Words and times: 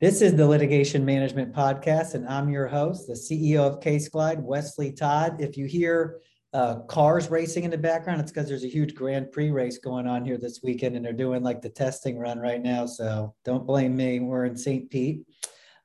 This 0.00 0.22
is 0.22 0.34
the 0.34 0.46
Litigation 0.46 1.04
Management 1.04 1.52
Podcast, 1.52 2.14
and 2.14 2.26
I'm 2.26 2.48
your 2.48 2.66
host, 2.66 3.06
the 3.06 3.12
CEO 3.12 3.58
of 3.58 3.80
CaseGlide, 3.80 4.40
Wesley 4.40 4.92
Todd. 4.92 5.42
If 5.42 5.58
you 5.58 5.66
hear 5.66 6.20
uh, 6.54 6.76
cars 6.88 7.30
racing 7.30 7.64
in 7.64 7.70
the 7.70 7.76
background, 7.76 8.18
it's 8.18 8.32
because 8.32 8.48
there's 8.48 8.64
a 8.64 8.68
huge 8.68 8.94
Grand 8.94 9.30
Prix 9.30 9.50
race 9.50 9.76
going 9.76 10.06
on 10.06 10.24
here 10.24 10.38
this 10.38 10.60
weekend, 10.62 10.96
and 10.96 11.04
they're 11.04 11.12
doing 11.12 11.42
like 11.42 11.60
the 11.60 11.68
testing 11.68 12.18
run 12.18 12.38
right 12.38 12.62
now. 12.62 12.86
So 12.86 13.34
don't 13.44 13.66
blame 13.66 13.94
me. 13.94 14.20
We're 14.20 14.46
in 14.46 14.56
St. 14.56 14.88
Pete. 14.88 15.20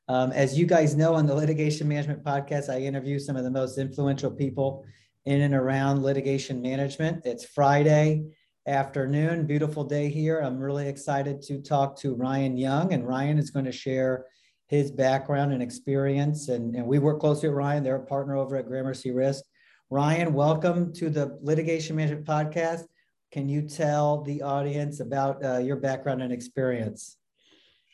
Um, 0.07 0.31
as 0.31 0.57
you 0.57 0.65
guys 0.65 0.95
know, 0.95 1.15
on 1.15 1.25
the 1.25 1.35
Litigation 1.35 1.85
Management 1.89 2.23
Podcast, 2.23 2.69
I 2.69 2.79
interview 2.79 3.19
some 3.19 3.35
of 3.35 3.43
the 3.43 3.51
most 3.51 3.77
influential 3.77 4.31
people 4.31 4.85
in 5.25 5.41
and 5.41 5.53
around 5.53 6.03
litigation 6.03 6.61
management. 6.61 7.25
It's 7.25 7.43
Friday 7.43 8.23
afternoon. 8.67 9.45
Beautiful 9.45 9.83
day 9.83 10.09
here. 10.09 10.39
I'm 10.39 10.57
really 10.57 10.87
excited 10.87 11.39
to 11.43 11.61
talk 11.61 11.95
to 11.99 12.15
Ryan 12.15 12.57
Young, 12.57 12.93
and 12.93 13.07
Ryan 13.07 13.37
is 13.37 13.51
going 13.51 13.65
to 13.65 13.71
share 13.71 14.25
his 14.67 14.89
background 14.89 15.53
and 15.53 15.61
experience. 15.61 16.49
And, 16.49 16.75
and 16.75 16.87
we 16.87 16.97
work 16.97 17.19
closely 17.19 17.49
with 17.49 17.57
Ryan. 17.57 17.83
They're 17.83 17.97
a 17.97 18.05
partner 18.05 18.35
over 18.35 18.55
at 18.55 18.65
Gramercy 18.65 19.11
Risk. 19.11 19.43
Ryan, 19.91 20.33
welcome 20.33 20.91
to 20.93 21.11
the 21.11 21.37
Litigation 21.43 21.95
Management 21.95 22.25
Podcast. 22.25 22.85
Can 23.31 23.47
you 23.47 23.61
tell 23.61 24.23
the 24.23 24.41
audience 24.41 24.99
about 24.99 25.45
uh, 25.45 25.59
your 25.59 25.75
background 25.75 26.23
and 26.23 26.33
experience? 26.33 27.17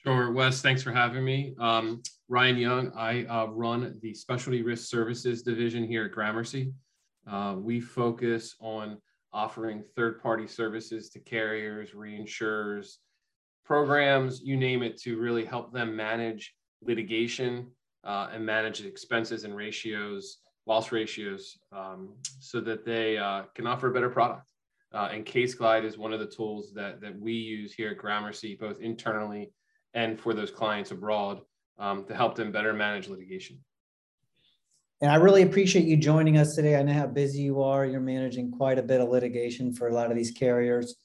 Sure, 0.06 0.32
Wes, 0.32 0.62
thanks 0.62 0.82
for 0.82 0.94
having 0.94 1.26
me. 1.26 1.54
Um, 1.60 2.02
Ryan 2.30 2.58
Young, 2.58 2.92
I 2.96 3.26
uh, 3.26 3.48
run 3.48 4.00
the 4.02 4.14
Specialty 4.14 4.62
Risk 4.62 4.90
Services 4.90 5.44
Division 5.44 5.84
here 5.84 6.06
at 6.06 6.14
Gramercy. 6.14 6.72
Uh, 7.30 7.56
we 7.58 7.82
focus 7.82 8.56
on 8.62 8.98
offering 9.34 9.84
third 9.96 10.22
party 10.22 10.48
services 10.48 11.10
to 11.10 11.20
carriers, 11.20 11.92
reinsurers, 11.92 12.98
programs, 13.66 14.42
you 14.42 14.58
name 14.58 14.84
it, 14.84 15.00
to 15.02 15.18
really 15.18 15.46
help 15.46 15.74
them 15.74 15.96
manage 15.96 16.54
litigation 16.82 17.68
uh, 18.04 18.30
and 18.34 18.46
manage 18.46 18.84
expenses 18.84 19.44
and 19.44 19.56
ratios, 19.56 20.38
loss 20.66 20.92
ratios, 20.92 21.58
um, 21.72 22.14
so 22.40 22.60
that 22.60 22.86
they 22.86 23.18
uh, 23.18 23.44
can 23.56 23.68
offer 23.68 23.88
a 23.88 23.94
better 23.94 24.10
product. 24.10 24.52
Uh, 24.94 25.10
and 25.14 25.26
CaseGlide 25.26 25.86
is 25.86 25.98
one 25.98 26.12
of 26.12 26.20
the 26.20 26.26
tools 26.26 26.74
that, 26.74 27.00
that 27.00 27.18
we 27.18 27.32
use 27.32 27.74
here 27.74 27.92
at 27.92 27.98
Gramercy, 27.98 28.56
both 28.60 28.80
internally 28.82 29.52
and 29.94 30.20
for 30.20 30.34
those 30.34 30.52
clients 30.52 30.92
abroad 30.92 31.42
um, 31.80 32.04
to 32.06 32.14
help 32.14 32.36
them 32.36 32.52
better 32.52 32.74
manage 32.74 33.08
litigation. 33.08 33.58
And 35.02 35.12
I 35.12 35.16
really 35.16 35.42
appreciate 35.42 35.86
you 35.86 35.98
joining 35.98 36.38
us 36.38 36.56
today. 36.56 36.76
I 36.76 36.84
know 36.84 36.94
how 36.94 37.08
busy 37.08 37.42
you 37.42 37.64
are. 37.64 37.86
You're 37.86 38.00
managing 38.00 38.52
quite 38.52 38.78
a 38.78 38.84
bit 38.84 39.02
of 39.02 39.10
litigation 39.10 39.74
for 39.74 39.88
a 39.88 39.94
lot 39.94 40.12
of 40.12 40.16
these 40.16 40.30
carriers. 40.30 40.96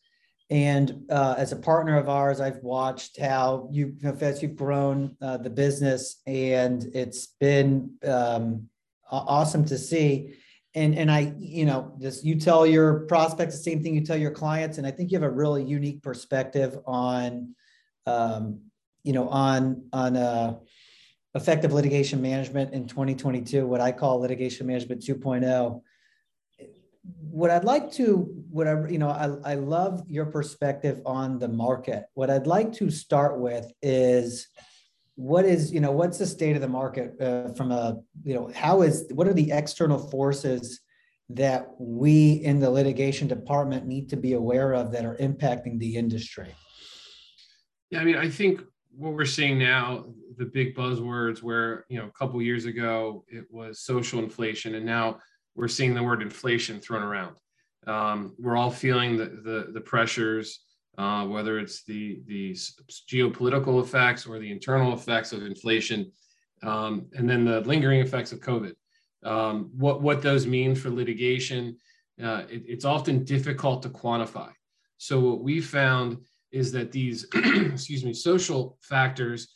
And 0.50 1.06
uh, 1.11 1.34
as 1.38 1.53
a 1.53 1.56
partner 1.56 1.98
of 1.98 2.08
ours, 2.08 2.38
I've 2.38 2.62
watched 2.62 3.19
how 3.19 3.69
you, 3.72 3.97
as 4.20 4.42
you've 4.42 4.55
grown 4.55 5.16
uh, 5.22 5.38
the 5.38 5.50
business, 5.50 6.20
and 6.27 6.84
it's 6.94 7.28
been 7.41 7.94
um, 8.06 8.69
awesome 9.11 9.64
to 9.64 9.78
see. 9.78 10.34
And 10.75 10.94
and 10.94 11.10
I, 11.10 11.34
you 11.38 11.64
know, 11.64 11.97
just 11.98 12.22
you 12.22 12.38
tell 12.38 12.66
your 12.66 13.06
prospects 13.06 13.56
the 13.56 13.62
same 13.62 13.83
thing 13.83 13.94
you 13.94 14.05
tell 14.05 14.16
your 14.16 14.31
clients, 14.31 14.77
and 14.77 14.86
I 14.86 14.91
think 14.91 15.10
you 15.10 15.19
have 15.19 15.28
a 15.28 15.34
really 15.34 15.64
unique 15.64 16.03
perspective 16.03 16.78
on, 16.86 17.55
um, 18.05 18.60
you 19.03 19.14
know, 19.14 19.28
on 19.31 19.88
on 19.92 20.16
uh, 20.16 20.58
effective 21.36 21.72
litigation 21.72 22.20
management 22.20 22.72
in 22.72 22.88
2022, 22.88 23.66
what 23.66 23.80
I 23.80 23.92
call 23.92 24.18
litigation 24.18 24.66
management 24.66 25.02
2.0. 25.02 25.82
What 27.30 27.50
I'd 27.50 27.64
like 27.64 27.92
to, 27.92 28.44
what 28.50 28.66
I, 28.66 28.88
you 28.88 28.98
know, 28.98 29.10
I, 29.10 29.52
I 29.52 29.54
love 29.54 30.02
your 30.08 30.26
perspective 30.26 31.02
on 31.04 31.38
the 31.38 31.48
market. 31.48 32.04
What 32.14 32.30
I'd 32.30 32.46
like 32.46 32.72
to 32.74 32.90
start 32.90 33.38
with 33.38 33.70
is 33.82 34.48
what 35.14 35.44
is, 35.44 35.72
you 35.72 35.80
know, 35.80 35.92
what's 35.92 36.18
the 36.18 36.26
state 36.26 36.56
of 36.56 36.62
the 36.62 36.69
market 36.69 37.20
uh, 37.20 37.52
from 37.52 37.70
a, 37.70 37.98
you 38.25 38.34
know, 38.34 38.50
how 38.54 38.82
is, 38.82 39.06
what 39.12 39.28
are 39.28 39.34
the 39.34 39.52
external 39.52 39.98
forces 39.98 40.80
that 41.28 41.69
we 41.78 42.32
in 42.32 42.60
the 42.60 42.70
litigation 42.70 43.28
department 43.28 43.86
need 43.86 44.08
to 44.08 44.16
be 44.16 44.32
aware 44.32 44.72
of 44.72 44.91
that 44.92 45.04
are 45.04 45.16
impacting 45.16 45.78
the 45.78 45.96
industry? 45.96 46.54
Yeah, 47.91 48.00
I 48.00 48.04
mean, 48.04 48.16
I 48.16 48.30
think 48.30 48.62
what 48.96 49.12
we're 49.12 49.26
seeing 49.26 49.58
now, 49.58 50.06
the 50.36 50.44
big 50.44 50.74
buzzwords 50.74 51.42
where, 51.42 51.84
you 51.88 51.98
know, 51.98 52.06
a 52.06 52.19
couple 52.19 52.41
years 52.42 52.64
ago 52.64 53.24
it 53.28 53.44
was 53.50 53.80
social 53.80 54.19
inflation, 54.19 54.74
and 54.74 54.84
now 54.84 55.19
we're 55.54 55.69
seeing 55.69 55.94
the 55.94 56.02
word 56.02 56.22
inflation 56.22 56.80
thrown 56.80 57.02
around. 57.02 57.36
Um, 57.86 58.34
we're 58.38 58.56
all 58.56 58.70
feeling 58.70 59.16
the, 59.16 59.26
the, 59.26 59.70
the 59.72 59.80
pressures, 59.80 60.60
uh, 60.98 61.25
whether 61.25 61.58
it's 61.58 61.84
the, 61.84 62.20
the 62.26 62.52
geopolitical 63.10 63.82
effects 63.82 64.26
or 64.26 64.38
the 64.38 64.50
internal 64.50 64.92
effects 64.92 65.32
of 65.32 65.42
inflation, 65.44 66.10
um, 66.62 67.06
and 67.14 67.28
then 67.28 67.44
the 67.44 67.60
lingering 67.62 68.00
effects 68.00 68.32
of 68.32 68.41
COVID. 68.41 68.72
Um, 69.25 69.70
what, 69.76 70.02
what 70.02 70.22
those 70.22 70.46
mean 70.46 70.75
for 70.75 70.91
litigation, 70.91 71.76
uh, 72.22 72.42
it, 72.50 72.62
it's 72.66 72.84
often 72.84 73.25
difficult 73.25 73.82
to 73.82 73.88
quantify. 73.88 74.50
So 74.98 75.20
what 75.20 75.42
we 75.42 75.60
found 75.60 76.19
is 76.52 76.72
that 76.72 76.92
these, 76.92 77.26
excuse 77.34 78.04
me, 78.04 78.12
social 78.12 78.78
factors, 78.80 79.48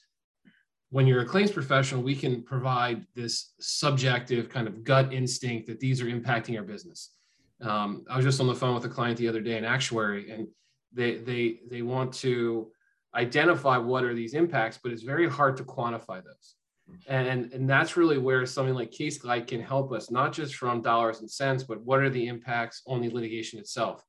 when 0.90 1.06
you're 1.06 1.22
a 1.22 1.26
claims 1.26 1.50
professional, 1.50 2.02
we 2.02 2.14
can 2.14 2.42
provide 2.42 3.06
this 3.14 3.52
subjective 3.60 4.48
kind 4.48 4.66
of 4.66 4.84
gut 4.84 5.12
instinct 5.12 5.66
that 5.68 5.80
these 5.80 6.00
are 6.00 6.06
impacting 6.06 6.56
our 6.56 6.64
business. 6.64 7.12
Um, 7.62 8.04
I 8.10 8.16
was 8.16 8.24
just 8.24 8.40
on 8.40 8.46
the 8.46 8.54
phone 8.54 8.74
with 8.74 8.84
a 8.84 8.88
client 8.88 9.18
the 9.18 9.28
other 9.28 9.40
day, 9.40 9.56
an 9.56 9.64
actuary, 9.64 10.30
and 10.30 10.48
they 10.92 11.16
they 11.18 11.60
they 11.70 11.82
want 11.82 12.12
to 12.14 12.72
identify 13.14 13.76
what 13.76 14.04
are 14.04 14.14
these 14.14 14.34
impacts, 14.34 14.78
but 14.82 14.92
it's 14.92 15.02
very 15.02 15.28
hard 15.28 15.56
to 15.58 15.64
quantify 15.64 16.22
those. 16.22 16.54
And, 17.06 17.52
and 17.52 17.70
that's 17.70 17.96
really 17.96 18.18
where 18.18 18.44
something 18.46 18.74
like 18.74 18.90
CaseGlide 18.90 19.46
can 19.46 19.60
help 19.60 19.92
us, 19.92 20.10
not 20.10 20.32
just 20.32 20.56
from 20.56 20.82
dollars 20.82 21.20
and 21.20 21.30
cents, 21.30 21.62
but 21.62 21.80
what 21.82 22.00
are 22.00 22.10
the 22.10 22.26
impacts 22.26 22.82
on 22.84 23.00
the 23.00 23.08
litigation 23.08 23.60
itself 23.60 24.04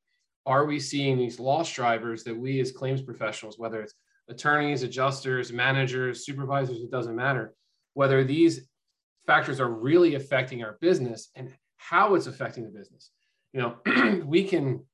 are 0.46 0.66
we 0.66 0.80
seeing 0.80 1.18
these 1.18 1.40
loss 1.40 1.72
drivers 1.72 2.24
that 2.24 2.36
we 2.36 2.60
as 2.60 2.72
claims 2.72 3.02
professionals, 3.02 3.60
whether 3.60 3.82
it's 3.82 3.94
attorneys, 4.32 4.84
adjusters, 4.84 5.52
managers, 5.52 6.26
supervisors, 6.26 6.80
it 6.80 6.90
doesn't 6.90 7.16
matter, 7.16 7.54
whether 7.94 8.24
these 8.24 8.62
factors 9.28 9.60
are 9.60 9.70
really 9.70 10.16
affecting 10.16 10.64
our 10.64 10.78
business 10.82 11.30
and 11.36 11.54
how 11.78 12.16
it's 12.16 12.28
affecting 12.28 12.64
the 12.64 12.70
business. 12.70 13.12
You 13.54 13.62
know, 13.62 14.24
we 14.26 14.44
can 14.44 14.86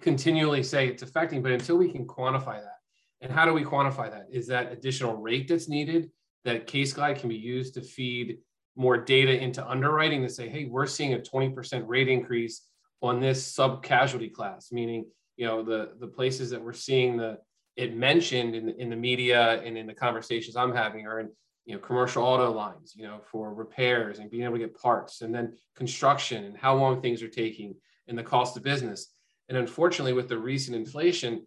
continually 0.00 0.62
say 0.62 0.88
it's 0.88 1.02
affecting, 1.02 1.42
but 1.42 1.52
until 1.52 1.76
we 1.76 1.90
can 1.92 2.06
quantify 2.06 2.60
that, 2.60 2.78
and 3.20 3.30
how 3.30 3.44
do 3.44 3.52
we 3.52 3.62
quantify 3.62 4.10
that? 4.10 4.26
Is 4.32 4.46
that 4.46 4.72
additional 4.72 5.16
rate 5.16 5.48
that's 5.48 5.68
needed 5.68 6.10
that 6.44 6.66
CaseGlide 6.66 7.20
can 7.20 7.28
be 7.28 7.36
used 7.36 7.74
to 7.74 7.82
feed 7.82 8.38
more 8.76 8.96
data 8.96 9.38
into 9.38 9.66
underwriting 9.68 10.22
to 10.22 10.28
say, 10.28 10.48
hey, 10.48 10.64
we're 10.64 10.86
seeing 10.86 11.12
a 11.12 11.18
20% 11.18 11.84
rate 11.86 12.08
increase 12.08 12.62
on 13.02 13.20
this 13.20 13.44
sub 13.44 13.82
casualty 13.82 14.30
class, 14.30 14.72
meaning 14.72 15.04
you 15.36 15.46
know 15.46 15.62
the 15.62 15.92
the 15.98 16.06
places 16.06 16.50
that 16.50 16.62
we're 16.62 16.72
seeing 16.72 17.16
the 17.16 17.38
it 17.76 17.96
mentioned 17.96 18.54
in, 18.54 18.70
in 18.70 18.90
the 18.90 18.96
media 18.96 19.62
and 19.62 19.76
in 19.78 19.86
the 19.86 19.94
conversations 19.94 20.56
I'm 20.56 20.74
having 20.74 21.06
are 21.06 21.20
in 21.20 21.30
you 21.64 21.74
know 21.74 21.80
commercial 21.80 22.24
auto 22.24 22.50
lines, 22.52 22.94
you 22.96 23.04
know 23.04 23.20
for 23.30 23.54
repairs 23.54 24.18
and 24.18 24.30
being 24.30 24.44
able 24.44 24.54
to 24.54 24.60
get 24.60 24.76
parts, 24.76 25.22
and 25.22 25.34
then 25.34 25.56
construction 25.76 26.44
and 26.44 26.56
how 26.56 26.74
long 26.74 27.00
things 27.00 27.22
are 27.22 27.28
taking 27.28 27.74
and 28.08 28.18
the 28.18 28.22
cost 28.22 28.56
of 28.56 28.62
business. 28.62 29.12
And 29.48 29.56
unfortunately, 29.58 30.12
with 30.12 30.28
the 30.28 30.38
recent 30.38 30.76
inflation, 30.76 31.46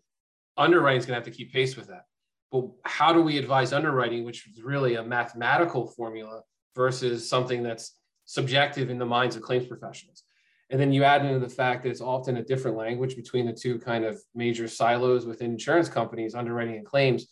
underwriting 0.57 0.99
is 0.99 1.05
going 1.05 1.19
to 1.19 1.25
have 1.25 1.31
to 1.31 1.37
keep 1.37 1.53
pace 1.53 1.75
with 1.75 1.87
that. 1.87 2.05
But 2.51 2.65
how 2.85 3.13
do 3.13 3.21
we 3.21 3.37
advise 3.37 3.73
underwriting, 3.73 4.23
which 4.23 4.47
is 4.47 4.61
really 4.61 4.95
a 4.95 5.03
mathematical 5.03 5.87
formula 5.87 6.41
versus 6.75 7.27
something 7.27 7.63
that's 7.63 7.97
subjective 8.25 8.89
in 8.89 8.99
the 8.99 9.05
minds 9.05 9.35
of 9.35 9.41
claims 9.41 9.67
professionals? 9.67 10.22
And 10.73 10.81
then 10.81 10.91
you 10.91 11.03
add 11.03 11.23
into 11.23 11.37
the 11.37 11.47
fact 11.47 11.83
that 11.83 11.89
it's 11.91 12.01
often 12.01 12.37
a 12.37 12.43
different 12.43 12.75
language 12.75 13.15
between 13.15 13.45
the 13.45 13.53
two 13.53 13.77
kind 13.77 14.03
of 14.03 14.19
major 14.33 14.67
silos 14.67 15.23
within 15.23 15.51
insurance 15.51 15.87
companies, 15.87 16.33
underwriting 16.33 16.77
and 16.77 16.85
claims. 16.85 17.27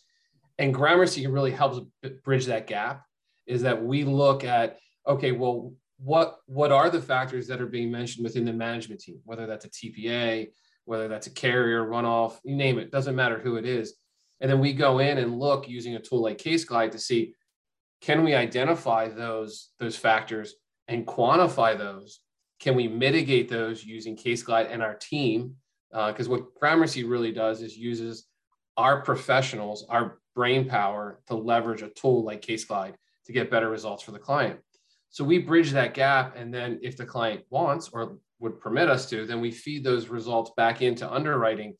And 0.58 0.72
Gramercy 0.72 1.26
really 1.26 1.50
helps 1.50 1.80
bridge 2.22 2.46
that 2.46 2.68
gap 2.68 3.04
is 3.48 3.62
that 3.62 3.82
we 3.82 4.04
look 4.04 4.44
at, 4.44 4.78
okay, 5.08 5.32
well, 5.32 5.72
what, 5.98 6.36
what 6.46 6.70
are 6.70 6.88
the 6.88 7.02
factors 7.02 7.48
that 7.48 7.60
are 7.60 7.66
being 7.66 7.90
mentioned 7.90 8.22
within 8.22 8.44
the 8.44 8.52
management 8.52 9.00
team, 9.00 9.18
whether 9.24 9.48
that's 9.48 9.64
a 9.64 9.70
TPA, 9.70 10.52
whether 10.84 11.08
that's 11.08 11.26
a 11.26 11.30
carrier, 11.30 11.84
runoff, 11.84 12.38
you 12.44 12.54
name 12.54 12.78
it, 12.78 12.92
doesn't 12.92 13.16
matter 13.16 13.40
who 13.40 13.56
it 13.56 13.66
is. 13.66 13.94
And 14.40 14.48
then 14.48 14.60
we 14.60 14.72
go 14.72 15.00
in 15.00 15.18
and 15.18 15.40
look 15.40 15.68
using 15.68 15.96
a 15.96 16.00
tool 16.00 16.22
like 16.22 16.38
Case 16.38 16.64
CaseGlide 16.64 16.92
to 16.92 16.98
see, 17.00 17.34
can 18.00 18.22
we 18.22 18.36
identify 18.36 19.08
those, 19.08 19.70
those 19.80 19.96
factors 19.96 20.54
and 20.86 21.04
quantify 21.04 21.76
those 21.76 22.20
can 22.62 22.76
we 22.76 22.86
mitigate 22.86 23.48
those 23.50 23.84
using 23.84 24.16
CaseGlide 24.16 24.72
and 24.72 24.82
our 24.82 24.94
team? 24.94 25.56
Because 25.90 26.28
uh, 26.28 26.30
what 26.30 26.54
Gramercy 26.54 27.02
really 27.02 27.32
does 27.32 27.60
is 27.60 27.76
uses 27.76 28.28
our 28.76 29.02
professionals, 29.02 29.84
our 29.88 30.18
brain 30.36 30.68
power 30.68 31.20
to 31.26 31.34
leverage 31.34 31.82
a 31.82 31.90
tool 31.90 32.24
like 32.24 32.40
CaseGlide 32.40 32.94
to 33.26 33.32
get 33.32 33.50
better 33.50 33.68
results 33.68 34.02
for 34.04 34.12
the 34.12 34.18
client. 34.18 34.60
So 35.10 35.24
we 35.24 35.38
bridge 35.38 35.72
that 35.72 35.92
gap. 35.92 36.36
And 36.36 36.54
then 36.54 36.78
if 36.82 36.96
the 36.96 37.04
client 37.04 37.42
wants 37.50 37.90
or 37.92 38.18
would 38.38 38.60
permit 38.60 38.88
us 38.88 39.10
to, 39.10 39.26
then 39.26 39.40
we 39.40 39.50
feed 39.50 39.82
those 39.82 40.08
results 40.08 40.52
back 40.56 40.82
into 40.82 41.12
underwriting 41.12 41.74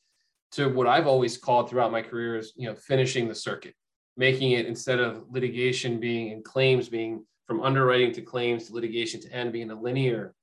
to 0.52 0.66
what 0.68 0.88
I've 0.88 1.06
always 1.06 1.38
called 1.38 1.70
throughout 1.70 1.92
my 1.92 2.02
career 2.02 2.38
is, 2.38 2.52
you 2.56 2.68
know, 2.68 2.74
finishing 2.74 3.28
the 3.28 3.34
circuit. 3.34 3.74
making 4.16 4.52
it 4.52 4.66
instead 4.66 5.00
of 5.00 5.24
litigation 5.30 5.98
being 5.98 6.32
and 6.32 6.44
claims 6.44 6.88
being 6.88 7.24
from 7.46 7.62
underwriting 7.62 8.12
to 8.12 8.20
claims 8.22 8.66
to 8.66 8.74
litigation 8.74 9.20
to 9.20 9.32
end 9.32 9.52
being 9.52 9.70
a 9.70 9.80
linear 9.80 10.34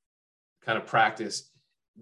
kind 0.65 0.77
of 0.77 0.85
practice 0.85 1.51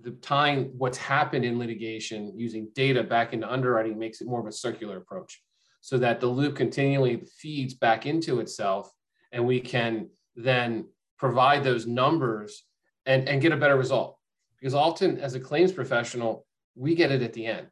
the 0.01 0.11
tying 0.11 0.71
what's 0.77 0.97
happened 0.97 1.43
in 1.45 1.57
litigation 1.57 2.31
using 2.35 2.69
data 2.75 3.03
back 3.03 3.33
into 3.33 3.51
underwriting 3.51 3.97
makes 3.97 4.21
it 4.21 4.27
more 4.27 4.39
of 4.39 4.45
a 4.45 4.51
circular 4.51 4.97
approach 4.97 5.41
so 5.81 5.97
that 5.97 6.19
the 6.19 6.27
loop 6.27 6.55
continually 6.55 7.23
feeds 7.39 7.73
back 7.73 8.05
into 8.05 8.39
itself 8.39 8.91
and 9.31 9.45
we 9.45 9.59
can 9.59 10.07
then 10.35 10.85
provide 11.17 11.63
those 11.63 11.87
numbers 11.87 12.63
and, 13.05 13.27
and 13.27 13.41
get 13.41 13.51
a 13.51 13.57
better 13.57 13.77
result. 13.77 14.17
Because 14.59 14.73
often 14.73 15.17
as 15.19 15.33
a 15.33 15.39
claims 15.39 15.71
professional 15.71 16.45
we 16.75 16.93
get 16.93 17.11
it 17.11 17.23
at 17.23 17.33
the 17.33 17.45
end. 17.45 17.67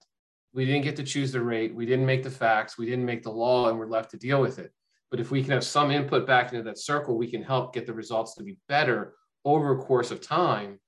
We 0.54 0.66
didn't 0.66 0.84
get 0.84 0.96
to 0.96 1.04
choose 1.04 1.32
the 1.32 1.42
rate. 1.42 1.76
We 1.76 1.86
didn't 1.86 2.06
make 2.06 2.24
the 2.24 2.32
facts. 2.32 2.78
We 2.78 2.86
didn't 2.86 3.06
make 3.06 3.22
the 3.22 3.32
law 3.32 3.70
and 3.70 3.78
we're 3.78 3.86
left 3.88 4.10
to 4.12 4.18
deal 4.18 4.42
with 4.42 4.58
it. 4.58 4.72
But 5.12 5.20
if 5.20 5.30
we 5.30 5.44
can 5.44 5.52
have 5.52 5.64
some 5.64 5.92
input 5.92 6.26
back 6.26 6.52
into 6.52 6.64
that 6.64 6.80
circle 6.80 7.18
we 7.18 7.30
can 7.30 7.44
help 7.44 7.74
get 7.74 7.86
the 7.86 7.94
results 7.94 8.34
to 8.36 8.44
be 8.44 8.58
better 8.68 9.14
over 9.46 9.80
a 9.80 9.84
course 9.84 10.12
of 10.12 10.20
time 10.20 10.80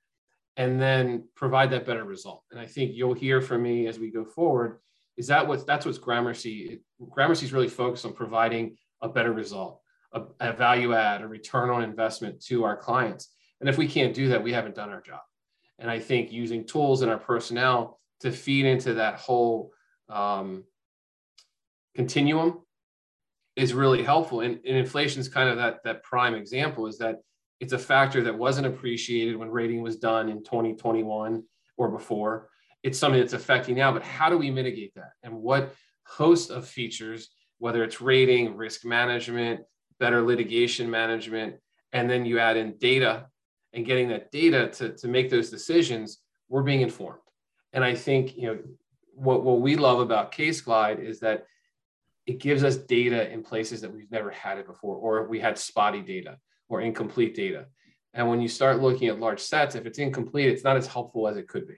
and 0.57 0.81
then 0.81 1.23
provide 1.35 1.69
that 1.69 1.85
better 1.85 2.03
result. 2.03 2.43
And 2.51 2.59
I 2.59 2.65
think 2.65 2.91
you'll 2.93 3.13
hear 3.13 3.39
from 3.41 3.61
me 3.61 3.87
as 3.87 3.99
we 3.99 4.11
go 4.11 4.25
forward. 4.25 4.79
Is 5.15 5.27
that 5.27 5.47
what 5.47 5.65
that's 5.65 5.85
what's 5.85 5.99
Gramercy? 5.99 6.81
Gramercy 7.09 7.45
is 7.45 7.53
really 7.53 7.69
focused 7.69 8.05
on 8.05 8.13
providing 8.13 8.75
a 9.01 9.07
better 9.07 9.31
result, 9.31 9.81
a, 10.13 10.23
a 10.39 10.53
value 10.53 10.93
add, 10.93 11.21
a 11.21 11.27
return 11.27 11.69
on 11.69 11.83
investment 11.83 12.41
to 12.45 12.63
our 12.63 12.75
clients. 12.75 13.29
And 13.59 13.69
if 13.69 13.77
we 13.77 13.87
can't 13.87 14.13
do 14.13 14.29
that, 14.29 14.43
we 14.43 14.53
haven't 14.53 14.75
done 14.75 14.89
our 14.89 15.01
job. 15.01 15.21
And 15.79 15.89
I 15.89 15.99
think 15.99 16.31
using 16.31 16.65
tools 16.65 17.01
and 17.03 17.11
our 17.11 17.17
personnel 17.17 17.99
to 18.21 18.31
feed 18.31 18.65
into 18.65 18.95
that 18.95 19.19
whole 19.19 19.71
um, 20.09 20.63
continuum 21.95 22.61
is 23.55 23.73
really 23.73 24.03
helpful. 24.03 24.41
And, 24.41 24.59
and 24.65 24.77
inflation 24.77 25.19
is 25.19 25.29
kind 25.29 25.49
of 25.49 25.57
that 25.57 25.83
that 25.83 26.03
prime 26.03 26.33
example. 26.33 26.87
Is 26.87 26.97
that 26.97 27.17
it's 27.59 27.73
a 27.73 27.79
factor 27.79 28.21
that 28.23 28.37
wasn't 28.37 28.67
appreciated 28.67 29.35
when 29.35 29.49
rating 29.49 29.81
was 29.81 29.97
done 29.97 30.29
in 30.29 30.43
2021 30.43 31.43
or 31.77 31.89
before. 31.89 32.49
It's 32.83 32.99
something 32.99 33.19
that's 33.19 33.33
affecting 33.33 33.75
now, 33.75 33.91
but 33.91 34.03
how 34.03 34.29
do 34.29 34.37
we 34.37 34.51
mitigate 34.51 34.93
that? 34.95 35.11
And 35.23 35.33
what 35.35 35.73
host 36.05 36.51
of 36.51 36.67
features, 36.67 37.29
whether 37.57 37.83
it's 37.83 37.99
rating, 37.99 38.55
risk 38.55 38.85
management, 38.85 39.61
better 39.99 40.21
litigation 40.21 40.89
management, 40.89 41.55
and 41.93 42.09
then 42.09 42.25
you 42.25 42.39
add 42.39 42.57
in 42.57 42.77
data 42.77 43.27
and 43.73 43.85
getting 43.85 44.09
that 44.09 44.31
data 44.31 44.67
to, 44.67 44.95
to 44.95 45.07
make 45.07 45.29
those 45.29 45.49
decisions, 45.49 46.19
we're 46.49 46.63
being 46.63 46.81
informed. 46.81 47.19
And 47.73 47.83
I 47.83 47.95
think, 47.95 48.37
you 48.37 48.47
know, 48.47 48.59
what, 49.13 49.43
what 49.43 49.61
we 49.61 49.75
love 49.75 49.99
about 49.99 50.31
CaseGlide 50.31 51.03
is 51.03 51.19
that 51.21 51.45
it 52.27 52.39
gives 52.39 52.63
us 52.63 52.77
data 52.77 53.31
in 53.31 53.41
places 53.41 53.81
that 53.81 53.93
we've 53.93 54.11
never 54.11 54.29
had 54.29 54.59
it 54.59 54.67
before, 54.67 54.95
or 54.95 55.27
we 55.27 55.39
had 55.39 55.57
spotty 55.57 56.01
data 56.01 56.37
or 56.69 56.81
incomplete 56.81 57.35
data. 57.35 57.65
And 58.13 58.27
when 58.27 58.41
you 58.41 58.47
start 58.47 58.81
looking 58.81 59.07
at 59.09 59.19
large 59.19 59.39
sets, 59.39 59.75
if 59.75 59.85
it's 59.85 59.99
incomplete, 59.99 60.49
it's 60.49 60.63
not 60.63 60.77
as 60.77 60.87
helpful 60.87 61.27
as 61.27 61.37
it 61.37 61.47
could 61.47 61.67
be. 61.67 61.75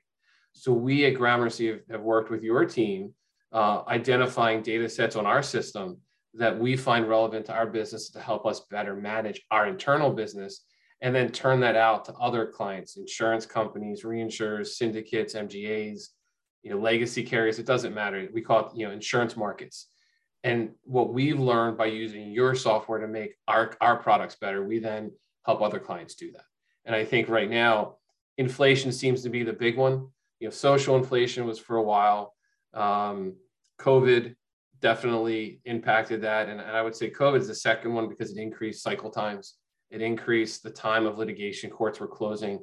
So 0.53 0.71
we 0.71 1.05
at 1.05 1.15
Gramercy 1.15 1.67
have, 1.67 1.81
have 1.91 2.01
worked 2.01 2.31
with 2.31 2.43
your 2.43 2.65
team 2.65 3.13
uh, 3.51 3.83
identifying 3.87 4.61
data 4.61 4.87
sets 4.87 5.15
on 5.15 5.25
our 5.25 5.43
system 5.43 5.97
that 6.35 6.57
we 6.57 6.77
find 6.77 7.09
relevant 7.09 7.45
to 7.47 7.53
our 7.53 7.65
business 7.65 8.09
to 8.11 8.19
help 8.19 8.45
us 8.45 8.61
better 8.69 8.95
manage 8.95 9.41
our 9.51 9.67
internal 9.67 10.11
business 10.11 10.65
and 11.01 11.15
then 11.15 11.31
turn 11.31 11.59
that 11.61 11.75
out 11.75 12.05
to 12.05 12.13
other 12.13 12.45
clients, 12.45 12.97
insurance 12.97 13.45
companies, 13.45 14.03
reinsurers, 14.03 14.67
syndicates, 14.67 15.33
MGAs, 15.33 16.09
you 16.61 16.71
know, 16.71 16.77
legacy 16.77 17.23
carriers. 17.23 17.57
It 17.57 17.65
doesn't 17.65 17.93
matter. 17.93 18.27
We 18.33 18.41
call 18.41 18.67
it, 18.67 18.71
you 18.75 18.85
know, 18.85 18.93
insurance 18.93 19.37
markets. 19.37 19.87
And 20.43 20.71
what 20.83 21.13
we've 21.13 21.39
learned 21.39 21.77
by 21.77 21.87
using 21.87 22.31
your 22.31 22.55
software 22.55 22.99
to 22.99 23.07
make 23.07 23.35
our, 23.47 23.75
our 23.81 23.97
products 23.97 24.35
better, 24.35 24.63
we 24.63 24.79
then 24.79 25.11
help 25.45 25.61
other 25.61 25.79
clients 25.79 26.15
do 26.15 26.31
that. 26.31 26.45
And 26.85 26.95
I 26.95 27.03
think 27.03 27.27
right 27.27 27.49
now, 27.49 27.95
inflation 28.37 28.91
seems 28.91 29.21
to 29.23 29.29
be 29.29 29.43
the 29.43 29.53
big 29.53 29.77
one. 29.77 30.07
You 30.39 30.47
know, 30.47 30.51
social 30.51 30.95
inflation 30.95 31.45
was 31.45 31.59
for 31.59 31.75
a 31.75 31.83
while. 31.83 32.33
Um, 32.73 33.35
COVID 33.81 34.35
definitely 34.79 35.59
impacted 35.65 36.21
that. 36.21 36.47
And, 36.47 36.61
and 36.61 36.71
I 36.71 36.81
would 36.81 36.95
say 36.95 37.09
COVID 37.09 37.39
is 37.39 37.47
the 37.47 37.55
second 37.55 37.93
one 37.93 38.07
because 38.07 38.31
it 38.31 38.37
increased 38.41 38.81
cycle 38.81 39.09
times. 39.09 39.55
It 39.91 40.01
increased 40.01 40.63
the 40.63 40.69
time 40.69 41.05
of 41.05 41.17
litigation. 41.17 41.69
Courts 41.69 41.99
were 41.99 42.07
closing. 42.07 42.59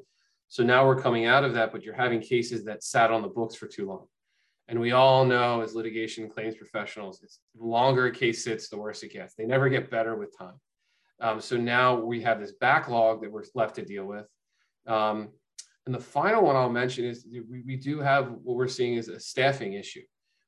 So 0.49 0.63
now 0.63 0.87
we're 0.87 1.01
coming 1.01 1.27
out 1.27 1.45
of 1.45 1.55
that, 1.55 1.73
but 1.73 1.83
you're 1.83 1.95
having 1.95 2.21
cases 2.21 2.65
that 2.65 2.85
sat 2.85 3.11
on 3.11 3.21
the 3.21 3.29
books 3.29 3.55
for 3.55 3.67
too 3.67 3.87
long. 3.87 4.07
And 4.69 4.81
we 4.81 4.93
all 4.93 5.25
know 5.25 5.61
as 5.61 5.75
litigation 5.75 6.29
claims 6.29 6.57
professionals, 6.57 7.21
it's 7.23 7.41
the 7.55 7.65
longer 7.65 8.07
a 8.07 8.11
case 8.11 8.43
sits, 8.43 8.69
the 8.69 8.77
worse 8.77 9.03
it 9.03 9.13
gets. 9.13 9.35
They 9.35 9.45
never 9.45 9.69
get 9.69 9.91
better 9.91 10.17
with 10.17 10.37
time. 10.37 10.61
Um, 11.21 11.41
so 11.41 11.57
now 11.57 11.95
we 11.95 12.21
have 12.23 12.41
this 12.41 12.53
backlog 12.53 13.23
that 13.23 13.31
we're 13.31 13.45
left 13.55 13.77
to 13.77 13.85
deal 13.85 14.05
with. 14.05 14.27
Um, 14.87 15.29
and 15.87 15.95
the 15.95 16.01
final 16.01 16.43
one 16.43 16.57
I'll 16.57 16.69
mention 16.69 17.05
is 17.05 17.27
we, 17.31 17.63
we 17.65 17.77
do 17.77 18.01
have 18.01 18.31
what 18.43 18.57
we're 18.57 18.67
seeing 18.67 18.95
is 18.95 19.09
a 19.09 19.21
staffing 19.21 19.75
issue. 19.75 20.03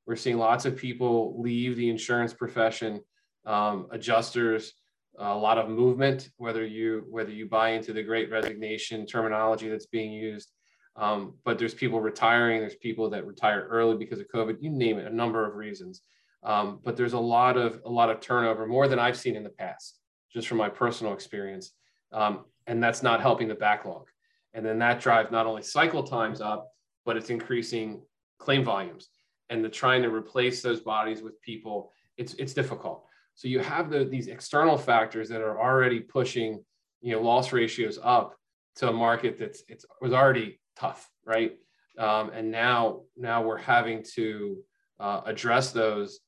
We're 0.05 0.17
seeing 0.17 0.37
lots 0.37 0.65
of 0.65 0.75
people 0.75 1.41
leave 1.41 1.77
the 1.77 1.89
insurance 1.89 2.33
profession, 2.33 3.01
um, 3.45 3.87
adjusters, 3.91 4.73
a 5.17 5.35
lot 5.35 5.57
of 5.57 5.69
movement, 5.69 6.29
whether 6.37 6.65
you 6.65 7.05
whether 7.09 7.31
you 7.31 7.45
buy 7.45 7.71
into 7.71 7.93
the 7.93 8.03
great 8.03 8.31
resignation 8.31 9.05
terminology 9.05 9.69
that's 9.69 9.85
being 9.85 10.11
used 10.11 10.49
um, 10.99 11.35
but 11.45 11.57
there's 11.57 11.73
people 11.73 12.01
retiring, 12.01 12.59
there's 12.59 12.75
people 12.75 13.09
that 13.09 13.25
retire 13.25 13.65
early 13.71 13.95
because 13.95 14.19
of 14.19 14.27
COVID, 14.27 14.57
you 14.59 14.69
name 14.69 14.99
it, 14.99 15.07
a 15.07 15.15
number 15.15 15.45
of 15.47 15.55
reasons. 15.55 16.01
Um, 16.43 16.79
but 16.83 16.97
there's 16.97 17.13
a 17.13 17.19
lot 17.19 17.57
of 17.57 17.81
a 17.85 17.89
lot 17.89 18.09
of 18.09 18.19
turnover, 18.19 18.67
more 18.67 18.87
than 18.87 18.99
I've 18.99 19.17
seen 19.17 19.35
in 19.35 19.43
the 19.43 19.49
past, 19.49 19.99
just 20.31 20.47
from 20.47 20.57
my 20.57 20.69
personal 20.69 21.13
experience. 21.13 21.71
Um, 22.11 22.45
and 22.67 22.83
that's 22.83 23.01
not 23.01 23.21
helping 23.21 23.47
the 23.47 23.55
backlog. 23.55 24.07
And 24.53 24.65
then 24.65 24.77
that 24.79 24.99
drives 24.99 25.31
not 25.31 25.45
only 25.45 25.61
cycle 25.63 26.03
times 26.03 26.41
up, 26.41 26.69
but 27.05 27.15
it's 27.15 27.29
increasing 27.29 28.01
claim 28.37 28.63
volumes. 28.63 29.09
And 29.49 29.63
the 29.63 29.69
trying 29.69 30.01
to 30.03 30.09
replace 30.09 30.61
those 30.61 30.81
bodies 30.81 31.21
with 31.21 31.41
people, 31.41 31.91
it's 32.17 32.33
it's 32.33 32.53
difficult. 32.53 33.05
So 33.35 33.47
you 33.47 33.59
have 33.59 33.89
the, 33.89 34.03
these 34.03 34.27
external 34.27 34.77
factors 34.77 35.29
that 35.29 35.39
are 35.39 35.59
already 35.59 36.01
pushing, 36.01 36.63
you 37.01 37.13
know, 37.13 37.21
loss 37.21 37.53
ratios 37.53 37.97
up 38.03 38.35
to 38.75 38.89
a 38.89 38.93
market 38.93 39.37
that's 39.39 39.63
it's 39.69 39.85
was 40.01 40.13
already 40.13 40.59
tough, 40.79 41.09
right? 41.25 41.57
Um, 41.97 42.29
and 42.29 42.49
now 42.49 43.01
now 43.17 43.43
we're 43.43 43.57
having 43.57 44.03
to 44.15 44.57
uh, 44.99 45.21
address 45.25 45.71
those. 45.71 46.19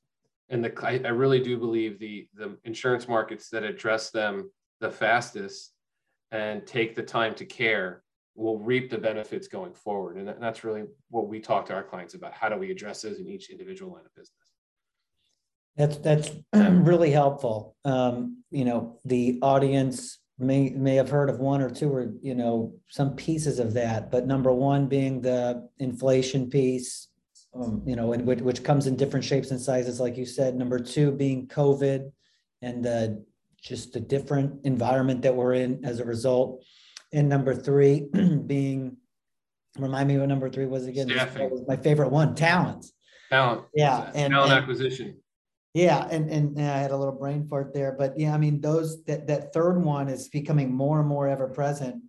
And 0.50 0.64
the 0.64 0.72
I, 0.82 1.00
I 1.04 1.10
really 1.10 1.40
do 1.40 1.56
believe 1.56 1.98
the 1.98 2.28
the 2.34 2.56
insurance 2.64 3.08
markets 3.08 3.48
that 3.50 3.62
address 3.62 4.10
them 4.10 4.50
the 4.80 4.90
fastest 4.90 5.72
and 6.30 6.66
take 6.66 6.94
the 6.94 7.02
time 7.02 7.34
to 7.36 7.44
care 7.44 8.02
will 8.34 8.58
reap 8.58 8.90
the 8.90 8.98
benefits 8.98 9.46
going 9.46 9.74
forward. 9.74 10.16
And 10.16 10.34
that's 10.40 10.64
really 10.64 10.84
what 11.10 11.28
we 11.28 11.40
talk 11.40 11.66
to 11.66 11.74
our 11.74 11.82
clients 11.82 12.14
about. 12.14 12.32
How 12.32 12.48
do 12.48 12.56
we 12.56 12.70
address 12.70 13.02
those 13.02 13.18
in 13.18 13.28
each 13.28 13.50
individual 13.50 13.92
line 13.92 14.04
of 14.04 14.14
business? 14.14 14.38
That's 15.76 15.96
that's 15.98 16.30
really 16.52 17.10
helpful. 17.10 17.76
Um, 17.84 18.42
you 18.50 18.64
know, 18.64 18.98
the 19.04 19.38
audience 19.42 20.18
may 20.38 20.70
may 20.70 20.96
have 20.96 21.10
heard 21.10 21.28
of 21.30 21.38
one 21.38 21.60
or 21.60 21.70
two 21.70 21.92
or 21.92 22.12
you 22.20 22.34
know 22.34 22.74
some 22.88 23.14
pieces 23.14 23.58
of 23.58 23.74
that 23.74 24.10
but 24.10 24.26
number 24.26 24.52
one 24.52 24.86
being 24.86 25.20
the 25.20 25.68
inflation 25.78 26.48
piece 26.48 27.08
um, 27.54 27.82
you 27.86 27.96
know 27.96 28.12
and 28.12 28.26
which, 28.26 28.40
which 28.40 28.64
comes 28.64 28.86
in 28.86 28.96
different 28.96 29.24
shapes 29.24 29.50
and 29.50 29.60
sizes 29.60 30.00
like 30.00 30.16
you 30.16 30.26
said. 30.26 30.54
Number 30.54 30.78
two 30.78 31.12
being 31.12 31.46
covid 31.46 32.10
and 32.62 32.86
uh, 32.86 33.08
just 33.60 33.92
the 33.92 34.00
different 34.00 34.64
environment 34.64 35.22
that 35.22 35.34
we're 35.34 35.54
in 35.54 35.84
as 35.84 36.00
a 36.00 36.04
result. 36.04 36.64
And 37.12 37.28
number 37.28 37.54
three 37.54 38.06
being 38.46 38.96
remind 39.78 40.08
me 40.08 40.18
what 40.18 40.28
number 40.28 40.50
three 40.50 40.66
was 40.66 40.86
again? 40.86 41.08
Was 41.08 41.62
my 41.66 41.76
favorite 41.76 42.10
one 42.10 42.34
talents 42.34 42.92
talent. 43.30 43.64
Yeah 43.74 44.10
and 44.14 44.32
talent 44.32 44.52
and, 44.52 44.62
acquisition 44.62 45.16
yeah, 45.74 46.06
and, 46.10 46.30
and 46.30 46.60
I 46.60 46.78
had 46.78 46.90
a 46.90 46.96
little 46.96 47.14
brain 47.14 47.46
fart 47.48 47.72
there, 47.72 47.94
but 47.98 48.18
yeah, 48.18 48.34
I 48.34 48.38
mean, 48.38 48.60
those 48.60 49.02
that 49.04 49.26
that 49.28 49.54
third 49.54 49.82
one 49.82 50.08
is 50.08 50.28
becoming 50.28 50.72
more 50.72 51.00
and 51.00 51.08
more 51.08 51.28
ever 51.28 51.48
present. 51.48 52.02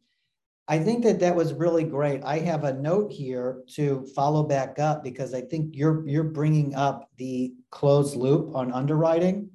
I 0.67 0.79
think 0.79 1.03
that 1.03 1.19
that 1.19 1.35
was 1.35 1.53
really 1.53 1.83
great. 1.83 2.23
I 2.23 2.39
have 2.39 2.63
a 2.63 2.73
note 2.73 3.11
here 3.11 3.63
to 3.75 4.05
follow 4.15 4.43
back 4.43 4.79
up 4.79 5.03
because 5.03 5.33
I 5.33 5.41
think 5.41 5.75
you're 5.75 6.05
you're 6.07 6.23
bringing 6.23 6.75
up 6.75 7.09
the 7.17 7.53
closed 7.69 8.17
loop 8.17 8.53
on 8.53 8.73
underwriting 8.73 9.49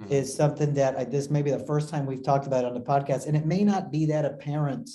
mm-hmm. 0.00 0.12
is 0.12 0.34
something 0.34 0.74
that 0.74 0.96
I, 0.96 1.04
this 1.04 1.30
may 1.30 1.42
be 1.42 1.52
the 1.52 1.66
first 1.66 1.88
time 1.88 2.04
we've 2.04 2.22
talked 2.22 2.48
about 2.48 2.64
on 2.64 2.74
the 2.74 2.80
podcast, 2.80 3.26
and 3.26 3.36
it 3.36 3.46
may 3.46 3.62
not 3.62 3.92
be 3.92 4.06
that 4.06 4.24
apparent 4.24 4.90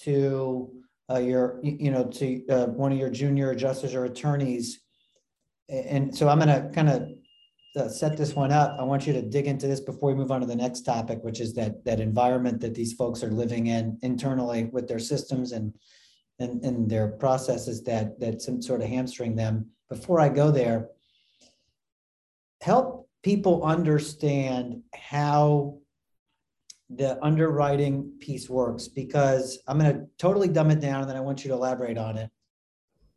to 0.00 0.72
uh, 1.08 1.18
your 1.18 1.60
you 1.62 1.92
know 1.92 2.04
to 2.04 2.46
uh, 2.48 2.66
one 2.66 2.90
of 2.90 2.98
your 2.98 3.10
junior 3.10 3.52
adjusters 3.52 3.94
or 3.94 4.06
attorneys. 4.06 4.80
And 5.68 6.14
so 6.14 6.28
I'm 6.28 6.38
going 6.38 6.48
to 6.48 6.68
kind 6.74 6.90
of 6.90 7.08
uh, 7.76 7.88
set 7.88 8.16
this 8.16 8.34
one 8.34 8.52
up, 8.52 8.76
I 8.78 8.82
want 8.82 9.06
you 9.06 9.12
to 9.14 9.22
dig 9.22 9.46
into 9.46 9.66
this 9.66 9.80
before 9.80 10.10
we 10.10 10.14
move 10.14 10.30
on 10.30 10.40
to 10.40 10.46
the 10.46 10.56
next 10.56 10.82
topic, 10.82 11.20
which 11.22 11.40
is 11.40 11.54
that 11.54 11.84
that 11.84 12.00
environment 12.00 12.60
that 12.60 12.74
these 12.74 12.92
folks 12.92 13.22
are 13.22 13.30
living 13.30 13.68
in 13.68 13.98
internally 14.02 14.64
with 14.64 14.88
their 14.88 14.98
systems 14.98 15.52
and 15.52 15.72
and, 16.38 16.64
and 16.64 16.90
their 16.90 17.08
processes 17.08 17.82
that 17.84 18.18
that 18.20 18.42
some 18.42 18.60
sort 18.60 18.82
of 18.82 18.88
hamstring 18.88 19.36
them. 19.36 19.66
Before 19.88 20.20
I 20.20 20.28
go 20.28 20.50
there, 20.50 20.88
help 22.60 23.08
people 23.22 23.64
understand 23.64 24.82
how 24.94 25.78
the 26.94 27.22
underwriting 27.24 28.12
piece 28.20 28.50
works 28.50 28.88
because 28.88 29.58
I'm 29.66 29.78
going 29.78 29.94
to 29.94 30.06
totally 30.18 30.48
dumb 30.48 30.70
it 30.70 30.80
down 30.80 31.00
and 31.00 31.08
then 31.08 31.16
I 31.16 31.20
want 31.20 31.42
you 31.42 31.48
to 31.48 31.54
elaborate 31.54 31.96
on 31.96 32.18
it. 32.18 32.30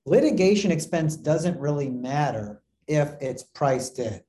Litigation 0.05 0.71
expense 0.71 1.17
doesn't 1.17 1.59
really 1.59 1.89
matter 1.89 2.61
if 2.87 3.13
it's 3.19 3.43
priced 3.43 3.99
in. 3.99 4.21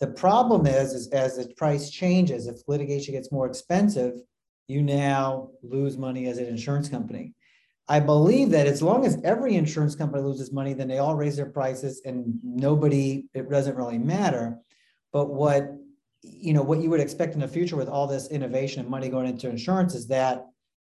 The 0.00 0.08
problem 0.08 0.66
is, 0.66 0.92
is 0.92 1.08
as 1.08 1.36
the 1.36 1.52
price 1.54 1.90
changes, 1.90 2.46
if 2.46 2.66
litigation 2.66 3.14
gets 3.14 3.30
more 3.30 3.46
expensive, 3.46 4.20
you 4.66 4.82
now 4.82 5.50
lose 5.62 5.96
money 5.96 6.26
as 6.26 6.38
an 6.38 6.46
insurance 6.46 6.88
company. 6.88 7.34
I 7.86 8.00
believe 8.00 8.50
that 8.50 8.66
as 8.66 8.82
long 8.82 9.04
as 9.04 9.20
every 9.24 9.54
insurance 9.54 9.94
company 9.94 10.22
loses 10.22 10.52
money, 10.52 10.72
then 10.72 10.88
they 10.88 10.98
all 10.98 11.14
raise 11.14 11.36
their 11.36 11.50
prices 11.50 12.00
and 12.04 12.38
nobody, 12.42 13.26
it 13.34 13.50
doesn't 13.50 13.76
really 13.76 13.98
matter. 13.98 14.56
But 15.12 15.26
what, 15.26 15.70
you 16.22 16.54
know, 16.54 16.62
what 16.62 16.80
you 16.80 16.88
would 16.88 17.00
expect 17.00 17.34
in 17.34 17.40
the 17.40 17.48
future 17.48 17.76
with 17.76 17.88
all 17.88 18.06
this 18.06 18.30
innovation 18.30 18.80
and 18.80 18.88
money 18.88 19.10
going 19.10 19.28
into 19.28 19.50
insurance 19.50 19.94
is 19.94 20.06
that 20.08 20.46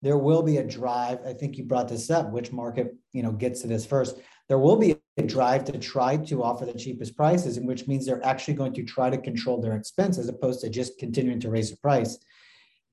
there 0.03 0.17
will 0.17 0.43
be 0.43 0.57
a 0.57 0.63
drive. 0.63 1.19
I 1.25 1.33
think 1.33 1.57
you 1.57 1.63
brought 1.63 1.87
this 1.87 2.11
up, 2.11 2.31
which 2.31 2.51
market, 2.51 2.93
you 3.11 3.23
know, 3.23 3.31
gets 3.31 3.61
to 3.61 3.67
this 3.67 3.85
first. 3.85 4.19
There 4.47 4.59
will 4.59 4.75
be 4.75 4.95
drive 5.23 5.63
to 5.65 5.77
try 5.77 6.17
to 6.17 6.43
offer 6.43 6.65
the 6.65 6.73
cheapest 6.73 7.15
prices, 7.15 7.57
and 7.57 7.67
which 7.67 7.87
means 7.87 8.05
they're 8.05 8.25
actually 8.25 8.53
going 8.53 8.73
to 8.73 8.83
try 8.83 9.09
to 9.09 9.17
control 9.17 9.61
their 9.61 9.75
expense 9.75 10.17
as 10.17 10.27
opposed 10.27 10.61
to 10.61 10.69
just 10.69 10.97
continuing 10.97 11.39
to 11.39 11.49
raise 11.49 11.71
the 11.71 11.77
price. 11.77 12.17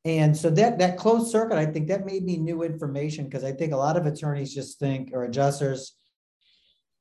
And 0.05 0.37
so 0.37 0.51
that 0.51 0.79
that 0.79 0.99
closed 0.99 1.31
circuit, 1.31 1.59
I 1.59 1.67
think 1.67 1.89
that 1.89 2.07
may 2.07 2.21
be 2.21 2.37
new 2.37 2.63
information 2.63 3.25
because 3.25 3.45
I 3.45 3.53
think 3.53 3.73
a 3.73 3.77
lot 3.77 3.97
of 3.97 4.07
attorneys 4.07 4.55
just 4.55 4.79
think 4.79 5.11
or 5.13 5.25
adjusters, 5.25 5.95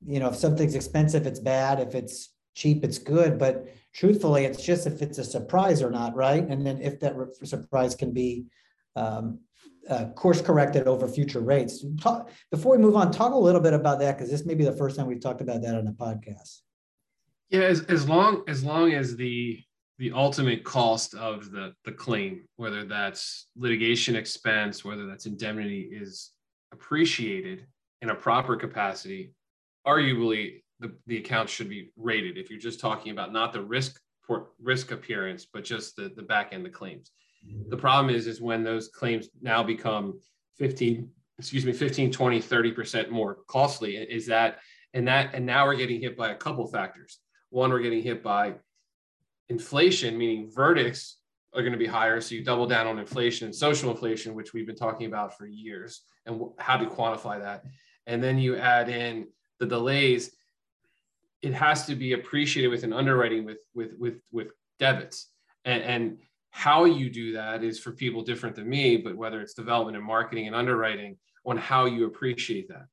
you 0.06 0.20
know, 0.20 0.30
if 0.30 0.36
something's 0.36 0.76
expensive, 0.76 1.26
it's 1.26 1.40
bad. 1.40 1.80
If 1.80 1.96
it's 1.96 2.34
cheap, 2.54 2.84
it's 2.84 3.00
good. 3.00 3.40
But 3.40 3.68
truthfully, 3.94 4.46
it's 4.46 4.64
just 4.64 4.86
if 4.86 5.02
it's 5.02 5.18
a 5.18 5.24
surprise 5.24 5.82
or 5.82 5.90
not, 5.90 6.16
right? 6.16 6.44
And 6.48 6.66
then 6.66 6.82
if 6.82 7.00
that 7.00 7.16
surprise 7.44 7.96
can 7.96 8.12
be 8.12 8.46
um, 8.96 9.40
uh, 9.92 10.06
course 10.14 10.42
corrected 10.42 10.88
over 10.88 11.08
future 11.08 11.42
rates. 11.42 11.84
Talk, 12.00 12.30
before 12.50 12.72
we 12.72 12.82
move 12.82 12.96
on, 12.96 13.12
talk 13.12 13.34
a 13.34 13.38
little 13.38 13.62
bit 13.62 13.74
about 13.74 14.00
that 14.00 14.18
because 14.18 14.32
this 14.32 14.46
may 14.46 14.56
be 14.56 14.64
the 14.64 14.76
first 14.76 14.96
time 14.96 15.06
we've 15.06 15.20
talked 15.20 15.42
about 15.42 15.62
that 15.62 15.76
on 15.76 15.86
the 15.86 15.92
podcast. 15.92 16.62
Yeah, 17.50 17.62
as, 17.62 17.82
as 17.84 18.08
long 18.08 18.44
as 18.48 18.64
long 18.64 18.94
as 18.94 19.18
the 19.18 19.60
the 20.00 20.14
ultimate 20.14 20.64
cost 20.64 21.14
of 21.14 21.52
the, 21.52 21.74
the 21.86 21.92
claim, 21.92 22.42
whether 22.56 22.86
that's 22.86 23.50
litigation 23.56 24.16
expense, 24.16 24.84
whether 24.84 25.06
that's 25.06 25.28
indemnity, 25.28 25.90
is 25.92 26.32
appreciated 26.72 27.68
in 28.02 28.10
a 28.10 28.16
proper 28.16 28.56
capacity, 28.56 29.36
arguably 29.86 30.64
the, 30.80 30.92
the 31.06 31.18
account 31.18 31.48
should 31.48 31.70
be 31.70 31.92
rated 31.98 32.38
if 32.38 32.50
you're 32.50 32.58
just 32.58 32.80
talking 32.80 33.12
about 33.12 33.32
not 33.32 33.54
the 33.54 33.62
risk 33.62 34.02
risk 34.60 34.92
appearance, 34.92 35.46
but 35.52 35.64
just 35.64 35.98
the, 35.98 36.10
the 36.16 36.24
back 36.24 36.54
end 36.54 36.66
the 36.66 36.70
claims. 36.70 37.12
The 37.70 37.78
problem 37.78 38.14
is, 38.14 38.28
is 38.28 38.42
when 38.42 38.64
those 38.64 38.90
claims 38.90 39.30
now 39.42 39.64
become 39.64 40.20
15, 40.58 41.10
excuse 41.40 41.66
me, 41.66 41.74
15, 41.74 42.12
20, 42.12 42.40
30% 42.42 43.10
more 43.10 43.40
costly 43.48 43.96
is 43.96 44.28
that, 44.28 44.60
and 44.94 45.08
that, 45.08 45.34
and 45.34 45.46
now 45.46 45.66
we're 45.66 45.76
getting 45.76 46.02
hit 46.02 46.18
by 46.18 46.32
a 46.32 46.36
couple 46.36 46.68
factors. 46.68 47.20
One, 47.50 47.72
we're 47.72 47.80
getting 47.80 48.04
hit 48.04 48.22
by 48.22 48.56
inflation, 49.50 50.18
meaning 50.18 50.50
verdicts 50.54 51.18
are 51.54 51.62
going 51.62 51.74
to 51.74 51.78
be 51.78 51.88
higher. 51.88 52.22
So 52.22 52.36
you 52.36 52.44
double 52.44 52.66
down 52.66 52.88
on 52.88 53.00
inflation 53.00 53.46
and 53.46 53.56
social 53.56 53.92
inflation, 53.92 54.34
which 54.36 54.54
we've 54.54 54.68
been 54.68 54.76
talking 54.76 55.08
about 55.08 55.38
for 55.38 55.46
years, 55.46 56.02
and 56.26 56.42
how 56.58 56.78
to 56.78 56.86
quantify 56.86 57.40
that. 57.40 57.66
And 58.08 58.24
then 58.24 58.38
you 58.38 58.56
add 58.56 58.90
in 58.90 59.28
the 59.60 59.66
delays. 59.66 60.32
It 61.42 61.54
has 61.54 61.86
to 61.88 61.96
be 61.96 62.14
appreciated 62.14 62.70
with 62.70 62.84
an 62.84 62.94
underwriting 62.94 63.46
with 63.46 63.60
with 63.74 63.94
with 63.98 64.22
with 64.32 64.52
debits. 64.80 65.28
And, 65.66 65.84
and 65.84 66.18
how 66.52 66.86
you 66.86 67.10
do 67.10 67.34
that 67.34 67.64
is 67.64 67.80
for 67.80 67.92
people 67.92 68.22
different 68.24 68.56
than 68.56 68.70
me, 68.70 68.98
but 68.98 69.16
whether 69.16 69.42
it's 69.42 69.54
development 69.54 69.98
and 69.98 70.06
marketing 70.06 70.48
and 70.48 70.56
underwriting 70.56 71.18
on 71.46 71.58
how 71.58 71.86
you 71.86 72.06
appreciate 72.06 72.68
that. 72.68 72.86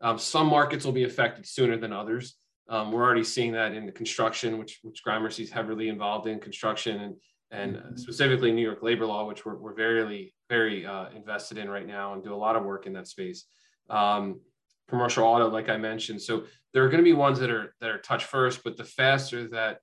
Um, 0.00 0.18
some 0.18 0.46
markets 0.46 0.84
will 0.84 0.92
be 0.92 1.04
affected 1.04 1.46
sooner 1.46 1.76
than 1.78 1.92
others. 1.92 2.36
Um, 2.68 2.92
we're 2.92 3.02
already 3.02 3.24
seeing 3.24 3.52
that 3.52 3.72
in 3.72 3.86
the 3.86 3.92
construction, 3.92 4.58
which 4.58 4.80
which 4.82 5.02
Gramercy 5.02 5.44
is 5.44 5.50
heavily 5.50 5.88
involved 5.88 6.26
in 6.26 6.38
construction 6.38 7.00
and 7.00 7.16
and 7.50 7.76
mm-hmm. 7.76 7.96
specifically 7.96 8.52
New 8.52 8.62
York 8.62 8.82
labor 8.82 9.06
law, 9.06 9.26
which 9.26 9.46
we're, 9.46 9.56
we're 9.56 9.74
very 9.74 10.34
very 10.50 10.84
uh, 10.84 11.06
invested 11.14 11.58
in 11.58 11.70
right 11.70 11.86
now 11.86 12.12
and 12.12 12.22
do 12.22 12.34
a 12.34 12.36
lot 12.36 12.56
of 12.56 12.64
work 12.64 12.86
in 12.86 12.92
that 12.94 13.08
space. 13.08 13.46
Um, 13.88 14.40
commercial 14.88 15.24
auto, 15.24 15.48
like 15.48 15.68
I 15.68 15.76
mentioned, 15.76 16.20
so 16.20 16.44
there 16.74 16.84
are 16.84 16.88
going 16.88 17.02
to 17.02 17.04
be 17.04 17.12
ones 17.12 17.38
that 17.38 17.50
are 17.50 17.74
that 17.80 17.90
are 17.90 17.98
touch 17.98 18.24
first, 18.24 18.62
but 18.64 18.76
the 18.76 18.84
faster 18.84 19.48
that 19.48 19.78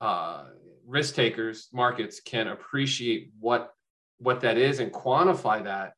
uh, 0.00 0.44
risk 0.86 1.14
takers 1.14 1.68
markets 1.72 2.20
can 2.20 2.48
appreciate 2.48 3.30
what 3.40 3.72
what 4.18 4.40
that 4.40 4.56
is 4.56 4.80
and 4.80 4.92
quantify 4.92 5.62
that 5.64 5.92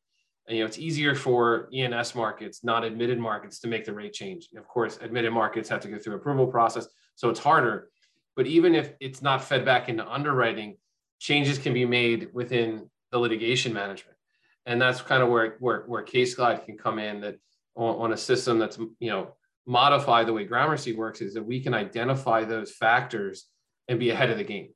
and, 0.49 0.57
you 0.57 0.63
know, 0.63 0.67
it's 0.67 0.79
easier 0.79 1.13
for 1.13 1.69
E&S 1.71 2.15
markets, 2.15 2.63
not 2.63 2.83
admitted 2.83 3.19
markets, 3.19 3.59
to 3.59 3.67
make 3.67 3.85
the 3.85 3.93
rate 3.93 4.13
change. 4.13 4.49
of 4.57 4.67
course, 4.67 4.97
admitted 4.99 5.31
markets 5.31 5.69
have 5.69 5.79
to 5.81 5.87
go 5.87 5.99
through 5.99 6.15
approval 6.15 6.47
process, 6.47 6.87
so 7.13 7.29
it's 7.29 7.39
harder. 7.39 7.89
But 8.35 8.47
even 8.47 8.73
if 8.73 8.93
it's 8.99 9.21
not 9.21 9.43
fed 9.43 9.63
back 9.63 9.89
into 9.89 10.07
underwriting, 10.07 10.77
changes 11.19 11.59
can 11.59 11.73
be 11.73 11.85
made 11.85 12.29
within 12.33 12.89
the 13.11 13.19
litigation 13.19 13.73
management, 13.73 14.17
and 14.65 14.81
that's 14.81 15.01
kind 15.01 15.21
of 15.21 15.29
where 15.29 15.55
where, 15.59 15.81
where 15.81 16.03
CaseGlide 16.03 16.65
can 16.65 16.77
come 16.77 16.97
in. 16.97 17.21
That 17.21 17.35
on, 17.75 17.95
on 18.01 18.13
a 18.13 18.17
system 18.17 18.57
that's 18.57 18.79
you 18.99 19.11
know 19.11 19.35
modify 19.67 20.23
the 20.23 20.33
way 20.33 20.45
Gramercy 20.45 20.93
works 20.93 21.21
is 21.21 21.35
that 21.35 21.43
we 21.43 21.59
can 21.59 21.75
identify 21.75 22.43
those 22.43 22.71
factors 22.71 23.45
and 23.87 23.99
be 23.99 24.09
ahead 24.09 24.31
of 24.31 24.37
the 24.37 24.43
game. 24.43 24.69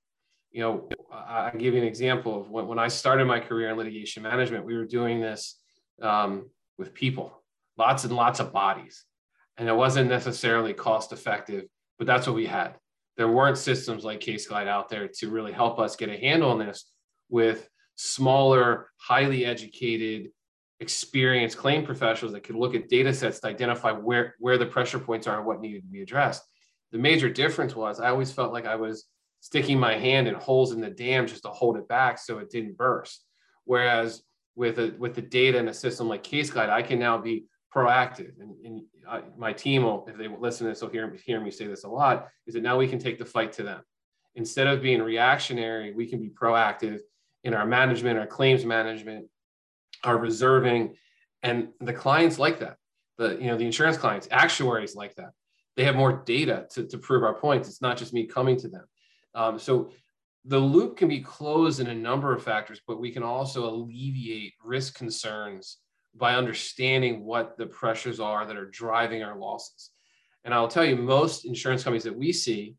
You 0.54 0.62
know, 0.62 0.90
I, 1.12 1.52
give 1.58 1.74
you 1.74 1.82
an 1.82 1.88
example 1.88 2.40
of 2.40 2.50
when, 2.50 2.68
when 2.68 2.80
I 2.80 2.88
started 2.88 3.26
my 3.26 3.40
career 3.40 3.72
in 3.72 3.78
litigation 3.78 4.22
management, 4.24 4.66
we 4.66 4.78
were 4.78 4.86
doing 4.86 5.20
this 5.20 5.60
um, 6.02 6.50
with 6.78 6.94
people, 6.94 7.44
lots 7.78 8.04
and 8.04 8.16
lots 8.16 8.40
of 8.40 8.54
bodies. 8.54 9.04
And 9.58 9.68
it 9.68 9.76
wasn't 9.76 10.10
necessarily 10.10 10.74
cost 10.74 11.12
effective, 11.12 11.66
but 11.98 12.06
that's 12.06 12.28
what 12.28 12.36
we 12.36 12.46
had. 12.46 12.76
There 13.18 13.28
weren't 13.28 13.58
systems 13.58 14.04
like 14.04 14.20
CaseGlide 14.20 14.68
out 14.68 14.90
there 14.90 15.08
to 15.08 15.30
really 15.30 15.52
help 15.52 15.80
us 15.80 15.96
get 15.96 16.10
a 16.10 16.18
handle 16.18 16.52
on 16.52 16.60
this 16.60 16.86
with 17.30 17.68
smaller, 17.96 18.90
highly 18.98 19.46
educated, 19.46 20.30
experienced 20.80 21.58
claim 21.58 21.84
professionals 21.84 22.34
that 22.34 22.44
could 22.44 22.56
look 22.56 22.76
at 22.76 22.90
data 22.90 23.14
sets 23.14 23.40
to 23.40 23.48
identify 23.48 23.92
where, 23.92 24.36
where 24.40 24.58
the 24.60 24.66
pressure 24.66 25.00
points 25.00 25.26
are 25.26 25.38
and 25.38 25.48
what 25.48 25.62
needed 25.62 25.82
to 25.82 25.88
be 25.88 26.04
addressed. 26.04 26.44
The 26.92 27.00
major 27.00 27.30
difference 27.30 27.76
was 27.76 28.00
I 28.00 28.10
always 28.10 28.32
felt 28.32 28.54
like 28.54 28.68
I 28.68 28.76
was 28.76 29.06
sticking 29.44 29.78
my 29.78 29.94
hand 29.98 30.26
in 30.26 30.34
holes 30.36 30.72
in 30.72 30.80
the 30.80 30.90
dam 30.90 31.28
just 31.28 31.44
to 31.44 31.50
hold 31.50 31.76
it 31.76 31.86
back 31.86 32.18
so 32.18 32.38
it 32.38 32.50
didn't 32.50 32.78
burst. 32.78 33.26
Whereas 33.66 34.24
with 34.56 34.80
a, 34.80 34.96
with 34.98 35.16
the 35.16 35.22
data 35.22 35.60
and 35.60 35.68
a 35.68 35.74
system 35.74 36.08
like 36.08 36.24
CaseGlide, 36.24 36.70
I 36.70 36.82
can 36.82 36.98
now 36.98 37.18
be 37.18 37.44
proactive. 37.76 38.40
And, 38.40 38.56
and 38.66 38.82
I, 39.06 39.22
my 39.38 39.52
team 39.52 39.84
will, 39.84 40.06
if 40.08 40.18
they 40.18 40.30
listen 40.30 40.66
to 40.66 40.72
this, 40.72 40.82
will 40.82 40.88
hear, 40.88 41.14
hear 41.26 41.42
me 41.42 41.52
say 41.52 41.68
this 41.68 41.84
a 41.84 41.90
lot, 41.90 42.30
is 42.48 42.54
that 42.54 42.64
now 42.64 42.78
we 42.78 42.88
can 42.88 43.00
take 43.00 43.20
the 43.20 43.26
fight 43.26 43.52
to 43.54 43.64
them. 43.64 43.82
Instead 44.36 44.68
of 44.68 44.82
being 44.82 45.02
reactionary, 45.02 45.94
we 45.94 46.06
can 46.06 46.22
be 46.22 46.30
proactive 46.30 47.00
in 47.44 47.54
our 47.54 47.66
management, 47.66 48.18
our 48.18 48.26
claims 48.26 48.64
management, 48.64 49.26
our 50.06 50.18
reserving, 50.18 50.96
and 51.42 51.68
the 51.82 51.92
clients 51.92 52.40
like 52.40 52.60
that. 52.62 52.78
The, 53.18 53.38
you 53.42 53.48
know, 53.48 53.58
the 53.58 53.66
insurance 53.66 53.98
clients, 53.98 54.30
actuaries 54.32 54.96
like 54.96 55.16
that. 55.16 55.32
They 55.76 55.84
have 55.84 55.98
more 55.98 56.24
data 56.26 56.66
to, 56.72 56.88
to 56.88 56.98
prove 56.98 57.24
our 57.24 57.34
points. 57.34 57.68
It's 57.68 57.82
not 57.82 57.98
just 57.98 58.14
me 58.14 58.26
coming 58.26 58.58
to 58.60 58.70
them. 58.70 58.86
Um, 59.36 59.60
so 59.60 59.92
the 60.46 60.60
loop 60.60 60.98
can 60.98 61.08
be 61.08 61.22
closed 61.22 61.80
in 61.80 61.88
a 61.88 61.96
number 61.96 62.34
of 62.34 62.44
factors, 62.44 62.82
but 62.86 63.00
we 63.00 63.12
can 63.12 63.24
also 63.24 63.70
alleviate 63.70 64.54
risk 64.64 64.96
concerns 64.96 65.78
by 66.16 66.36
understanding 66.36 67.24
what 67.24 67.58
the 67.58 67.66
pressures 67.66 68.20
are 68.20 68.46
that 68.46 68.58
are 68.58 68.70
driving 68.70 69.24
our 69.24 69.38
losses. 69.38 69.92
And 70.44 70.54
I'll 70.54 70.68
tell 70.68 70.86
you, 70.86 70.96
most 70.96 71.46
insurance 71.46 71.84
companies 71.84 72.04
that 72.04 72.18
we 72.18 72.34
see 72.34 72.76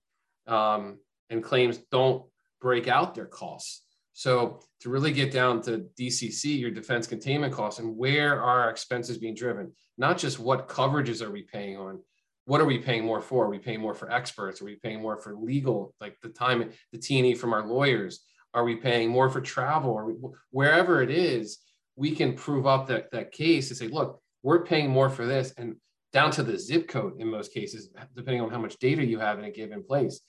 um, 0.47 0.99
and 1.31 1.43
claims 1.43 1.79
don't 1.91 2.25
break 2.61 2.87
out 2.87 3.15
their 3.15 3.27
costs. 3.27 3.83
So 4.13 4.61
to 4.81 4.91
really 4.91 5.13
get 5.13 5.33
down 5.33 5.61
to 5.63 5.87
DCC, 5.99 6.59
your 6.61 6.71
defense 6.71 7.07
containment 7.07 7.53
costs, 7.53 7.81
and 7.81 7.97
where 7.97 8.41
are 8.41 8.71
expenses 8.71 9.19
being 9.19 9.35
driven, 9.35 9.73
not 9.99 10.19
just 10.19 10.39
what 10.39 10.69
coverages 10.69 11.21
are 11.21 11.33
we 11.33 11.43
paying 11.43 11.77
on, 11.77 12.01
what 12.47 12.61
are 12.61 12.67
we 12.67 12.79
paying 12.79 13.05
more 13.05 13.23
for? 13.23 13.47
Are 13.47 13.51
we 13.51 13.59
paying 13.59 13.81
more 13.81 13.95
for 13.95 14.11
experts? 14.11 14.61
Are 14.61 14.67
we 14.67 14.77
paying 14.77 15.01
more 15.01 15.17
for 15.17 15.35
legal, 15.35 15.95
like 16.01 16.17
the 16.23 16.29
time, 16.29 16.71
the 16.93 16.99
T&E 16.99 17.35
from 17.35 17.53
our 17.53 17.67
lawyers? 17.67 18.21
Are 18.53 18.65
we 18.65 18.77
paying 18.77 19.09
more 19.09 19.31
for 19.31 19.41
travel? 19.41 19.91
Or 19.91 20.35
wherever 20.51 21.03
it 21.03 21.11
is, 21.11 21.59
we 21.97 22.15
can 22.15 22.35
prove 22.35 22.67
up 22.67 22.87
that, 22.89 23.11
that 23.13 23.33
case 23.33 23.71
and 23.71 23.79
say, 23.79 23.89
look, 23.89 24.21
we're 24.43 24.65
paying 24.65 24.91
more 24.91 25.09
for 25.09 25.25
this 25.25 25.55
and 25.57 25.77
down 26.13 26.31
to 26.33 26.43
the 26.43 26.59
zip 26.59 26.87
code 26.87 27.21
in 27.21 27.29
most 27.29 27.53
cases, 27.53 27.89
depending 28.15 28.43
on 28.43 28.51
how 28.51 28.59
much 28.59 28.79
data 28.79 29.05
you 29.05 29.19
have 29.19 29.39
in 29.39 29.45
a 29.47 29.51
given 29.51 29.83
place. 29.83 30.21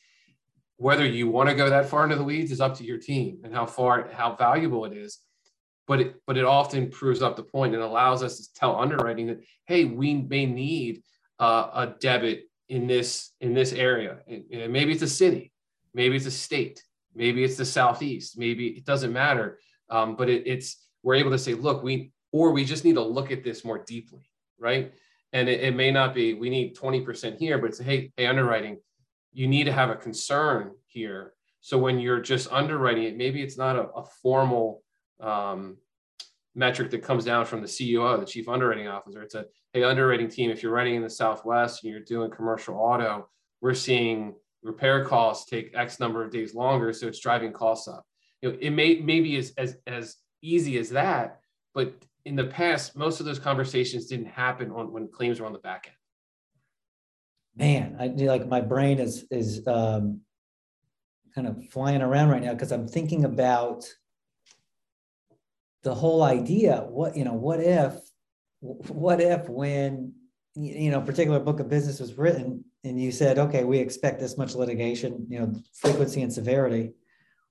Whether 0.78 1.06
you 1.06 1.30
want 1.30 1.50
to 1.50 1.56
go 1.56 1.70
that 1.70 1.88
far 1.88 2.04
into 2.04 2.16
the 2.16 2.24
weeds 2.24 2.52
is 2.52 2.62
up 2.62 2.76
to 2.78 2.84
your 2.84 2.98
team 2.98 3.40
and 3.44 3.54
how 3.54 3.66
far, 3.66 4.10
how 4.12 4.36
valuable 4.36 4.86
it 4.86 4.94
is. 4.94 5.20
But 5.88 6.02
it, 6.02 6.16
but 6.26 6.38
it 6.38 6.46
often 6.46 6.90
proves 6.90 7.22
up 7.22 7.36
the 7.36 7.44
point 7.44 7.76
and 7.76 7.84
allows 7.84 8.24
us 8.24 8.38
to 8.40 8.54
tell 8.54 8.80
underwriting 8.80 9.28
that, 9.28 9.42
hey, 9.68 9.86
we 9.86 10.16
may 10.16 10.48
need 10.48 11.04
uh, 11.40 11.70
a 11.74 11.96
debit 12.00 12.44
in 12.70 12.88
this 12.88 13.34
in 13.42 13.54
this 13.54 13.74
area 13.74 14.18
and, 14.28 14.72
maybe 14.72 14.92
it's 14.92 15.02
a 15.04 15.08
city 15.08 15.52
maybe 15.96 16.18
it's 16.18 16.28
a 16.28 16.32
state, 16.32 16.84
maybe 17.16 17.44
it's 17.44 17.56
the 17.56 17.66
southeast, 17.66 18.38
maybe 18.38 18.68
it 18.68 18.86
doesn't 18.86 19.14
matter. 19.14 19.58
Um, 19.90 20.16
but 20.16 20.30
it, 20.30 20.44
it's 20.46 20.88
we're 21.02 21.16
able 21.16 21.32
to 21.32 21.40
say, 21.40 21.56
look, 21.56 21.82
we 21.82 22.12
or 22.32 22.52
we 22.52 22.66
just 22.66 22.84
need 22.84 22.96
to 22.96 23.02
look 23.02 23.32
at 23.32 23.44
this 23.44 23.64
more 23.64 23.84
deeply, 23.88 24.30
right? 24.60 24.94
And 25.32 25.48
it, 25.50 25.62
it 25.62 25.76
may 25.76 25.90
not 25.90 26.14
be 26.14 26.34
we 26.34 26.50
need 26.50 26.76
20% 26.76 27.38
here, 27.38 27.58
but 27.58 27.68
it's 27.68 27.80
hey, 27.80 28.12
hey, 28.18 28.28
underwriting, 28.28 28.78
you 29.32 29.48
need 29.48 29.64
to 29.64 29.72
have 29.72 29.90
a 29.90 29.96
concern 29.96 30.72
here. 30.86 31.34
So 31.62 31.78
when 31.80 31.98
you're 31.98 32.20
just 32.20 32.52
underwriting 32.52 33.06
it, 33.06 33.18
maybe 33.18 33.42
it's 33.42 33.58
not 33.58 33.76
a, 33.76 33.88
a 33.90 34.06
formal 34.22 34.84
um, 35.20 35.78
metric 36.56 36.90
that 36.92 37.04
comes 37.04 37.26
down 37.26 37.46
from 37.46 37.62
the 37.62 37.68
CEO, 37.68 38.20
the 38.20 38.26
chief 38.26 38.48
underwriting 38.48 38.88
officer. 38.88 39.22
It's 39.22 39.36
a 39.36 39.46
hey, 39.74 39.84
underwriting 39.84 40.30
team, 40.30 40.50
if 40.50 40.64
you're 40.64 40.72
writing 40.72 40.96
in 40.96 41.04
the 41.04 41.10
Southwest 41.10 41.84
and 41.84 41.92
you're 41.92 42.02
doing 42.02 42.32
commercial 42.32 42.76
auto, 42.76 43.30
we're 43.62 43.74
seeing 43.74 44.34
repair 44.64 45.06
costs 45.06 45.50
take 45.50 45.72
X 45.76 46.00
number 46.00 46.24
of 46.24 46.32
days 46.32 46.56
longer, 46.56 46.94
so 46.94 47.08
it's 47.08 47.20
driving 47.20 47.52
costs 47.52 47.88
up. 47.88 48.06
You 48.42 48.52
know, 48.52 48.58
it 48.60 48.72
may 48.72 49.02
maybe 49.02 49.36
as 49.38 49.54
as 49.58 49.78
as 49.86 50.16
easy 50.42 50.78
as 50.78 50.90
that, 50.92 51.40
but 51.74 51.94
in 52.26 52.36
the 52.36 52.46
past, 52.46 52.96
most 52.96 53.20
of 53.20 53.26
those 53.26 53.40
conversations 53.40 54.08
didn't 54.08 54.26
happen 54.26 54.72
on 54.72 54.92
when 54.92 55.08
claims 55.08 55.40
were 55.40 55.46
on 55.46 55.54
the 55.54 55.60
back 55.60 55.88
end. 55.88 55.96
Man, 57.58 57.98
I 58.00 58.08
like 58.26 58.48
my 58.48 58.62
brain 58.62 59.00
is 59.00 59.26
is 59.30 59.66
um, 59.68 60.22
kind 61.34 61.48
of 61.48 61.64
flying 61.70 62.02
around 62.02 62.30
right 62.30 62.42
now 62.42 62.54
because 62.54 62.72
I'm 62.72 62.88
thinking 62.88 63.26
about 63.26 63.86
the 65.86 65.96
whole 65.96 66.24
idea. 66.24 66.86
What 66.90 67.16
you 67.16 67.24
know, 67.24 67.34
what 67.34 67.62
if, 67.62 67.94
what 68.60 69.22
if 69.22 69.48
when 69.48 70.14
you 70.56 70.90
know, 70.90 71.02
particular 71.02 71.40
book 71.40 71.60
of 71.60 71.70
business 71.70 72.00
was 72.00 72.18
written 72.18 72.64
and 72.84 73.00
you 73.00 73.12
said, 73.12 73.38
okay, 73.38 73.66
we 73.66 73.78
expect 73.78 74.22
this 74.22 74.38
much 74.38 74.56
litigation, 74.56 75.28
you 75.30 75.40
know, 75.40 75.54
frequency 75.74 76.22
and 76.22 76.32
severity. 76.32 76.94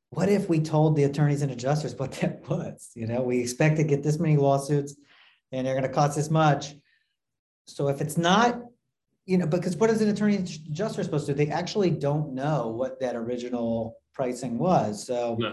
What 0.08 0.30
if 0.30 0.48
we 0.48 0.60
told 0.60 0.96
the 0.96 1.04
attorneys 1.04 1.42
and 1.42 1.52
adjusters 1.52 1.94
what 1.96 2.12
that 2.20 2.48
was? 2.48 2.90
You 2.94 3.06
know, 3.06 3.22
we 3.22 3.40
expect 3.40 3.76
to 3.76 3.84
get 3.84 4.02
this 4.02 4.18
many 4.18 4.36
lawsuits 4.36 4.94
and 5.52 5.66
they're 5.66 5.74
going 5.74 5.86
to 5.86 5.94
cost 5.94 6.16
this 6.16 6.30
much. 6.30 6.74
So 7.66 7.88
if 7.88 8.00
it's 8.00 8.16
not, 8.16 8.58
you 9.26 9.36
know, 9.36 9.46
because 9.46 9.76
what 9.76 9.90
is 9.90 10.00
an 10.00 10.08
attorney 10.08 10.36
and 10.36 10.48
adjuster 10.70 11.04
supposed 11.04 11.26
to 11.26 11.34
do? 11.34 11.44
They 11.44 11.52
actually 11.52 11.90
don't 11.90 12.34
know 12.34 12.68
what 12.68 13.00
that 13.00 13.16
original 13.16 13.98
pricing 14.14 14.58
was. 14.58 15.06
So, 15.06 15.36
no. 15.38 15.52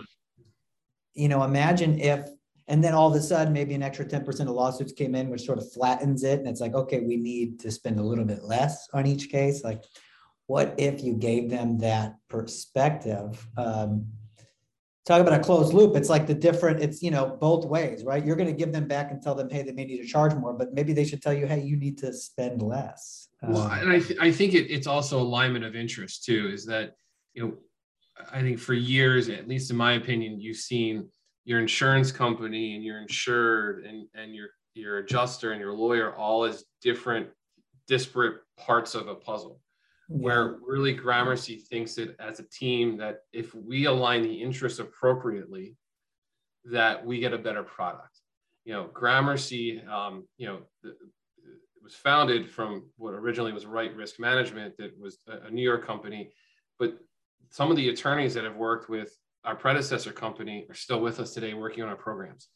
you 1.14 1.28
know, 1.28 1.44
imagine 1.44 2.00
if 2.00 2.30
and 2.72 2.82
then 2.82 2.94
all 2.94 3.10
of 3.10 3.14
a 3.20 3.22
sudden, 3.22 3.52
maybe 3.52 3.74
an 3.74 3.84
extra 3.84 4.06
10% 4.06 4.40
of 4.40 4.48
lawsuits 4.48 4.94
came 4.94 5.14
in, 5.14 5.30
which 5.30 5.42
sort 5.42 5.58
of 5.58 5.70
flattens 5.74 6.24
it. 6.24 6.40
And 6.40 6.48
it's 6.48 6.62
like, 6.62 6.74
okay, 6.74 7.02
we 7.02 7.18
need 7.18 7.60
to 7.60 7.70
spend 7.70 8.00
a 8.00 8.02
little 8.02 8.24
bit 8.24 8.44
less 8.44 8.88
on 8.94 9.06
each 9.06 9.30
case. 9.30 9.62
Like, 9.62 9.84
what 10.48 10.76
if 10.78 11.04
you 11.04 11.16
gave 11.16 11.50
them 11.50 11.80
that 11.80 12.16
perspective? 12.30 13.46
Um, 13.58 14.06
talk 15.06 15.20
about 15.20 15.38
a 15.38 15.44
closed 15.44 15.74
loop. 15.74 15.98
It's 15.98 16.08
like 16.08 16.28
the 16.28 16.34
different, 16.34 16.82
it's, 16.82 17.04
you 17.04 17.12
know, 17.12 17.38
both 17.42 17.66
ways, 17.66 18.06
right? 18.06 18.26
You're 18.26 18.38
going 18.38 18.48
to 18.48 18.56
give 18.56 18.72
them 18.72 18.88
back 18.88 19.12
and 19.12 19.22
tell 19.22 19.36
them, 19.36 19.50
hey, 19.50 19.64
they 19.64 19.74
may 19.74 19.84
need 19.84 20.02
to 20.02 20.08
charge 20.08 20.34
more, 20.36 20.54
but 20.54 20.74
maybe 20.74 20.94
they 20.94 21.04
should 21.04 21.22
tell 21.22 21.34
you, 21.34 21.48
hey, 21.48 21.60
you 21.60 21.76
need 21.76 21.98
to 21.98 22.14
spend 22.14 22.62
less. 22.62 23.28
Um, 23.44 23.52
well, 23.52 23.68
and 23.70 23.92
I, 23.92 24.00
th- 24.00 24.20
I 24.22 24.32
think 24.32 24.54
it, 24.54 24.72
it's 24.72 24.88
also 24.88 25.20
alignment 25.20 25.66
of 25.66 25.76
interest 25.76 26.24
too, 26.24 26.50
is 26.54 26.66
that, 26.68 26.96
you 27.34 27.44
know, 27.44 27.54
I 28.32 28.40
think 28.40 28.60
for 28.60 28.74
years, 28.74 29.28
at 29.28 29.50
least 29.50 29.72
in 29.72 29.76
my 29.76 29.94
opinion, 29.94 30.40
you've 30.40 30.56
seen 30.56 31.10
your 31.44 31.60
insurance 31.60 32.12
company 32.12 32.76
and 32.76 32.84
your 32.84 33.02
insured 33.02 33.86
and, 33.86 34.08
and 34.14 34.36
your, 34.36 34.48
your 34.74 34.98
adjuster 35.00 35.52
and 35.52 35.62
your 35.62 35.74
lawyer 35.74 36.16
all 36.16 36.44
as 36.44 36.66
different 36.82 37.28
disparate 37.88 38.42
parts 38.58 38.96
of 38.96 39.08
a 39.08 39.16
puzzle. 39.16 39.60
Where 40.08 40.58
really 40.62 40.94
gramercy 40.94 41.58
thinks 41.58 41.98
it 41.98 42.16
as 42.20 42.40
a 42.40 42.44
team 42.44 42.98
that 42.98 43.20
if 43.32 43.56
we 43.56 43.86
align 43.86 44.24
the 44.24 44.42
interests 44.42 44.80
appropriately 44.80 45.76
that 46.66 47.06
we 47.06 47.20
get 47.20 47.34
a 47.34 47.38
better 47.38 47.64
product. 47.64 48.20
You 48.66 48.74
know 48.74 48.90
gramercy 48.94 49.82
um, 49.92 50.28
you 50.38 50.48
know 50.48 50.60
it 50.84 50.96
was 51.84 51.96
founded 51.96 52.50
from 52.50 52.84
what 52.98 53.14
originally 53.14 53.54
was 53.54 53.66
Wright 53.66 53.96
Risk 53.96 54.20
Management 54.20 54.78
that 54.78 54.92
was 55.00 55.18
a 55.28 55.50
new 55.50 55.64
york 55.64 55.86
company 55.88 56.32
but 56.78 56.98
some 57.50 57.72
of 57.72 57.78
the 57.78 57.90
attorneys 57.90 58.34
that 58.36 58.44
have 58.44 58.56
worked 58.56 58.90
with 58.90 59.18
our 59.44 59.56
predecessor 59.56 60.12
company 60.12 60.66
are 60.70 60.76
still 60.76 61.02
with 61.02 61.20
us 61.20 61.34
today 61.34 61.54
working 61.54 61.84
on 61.84 61.90
our 61.90 61.96
programs. 61.96 62.48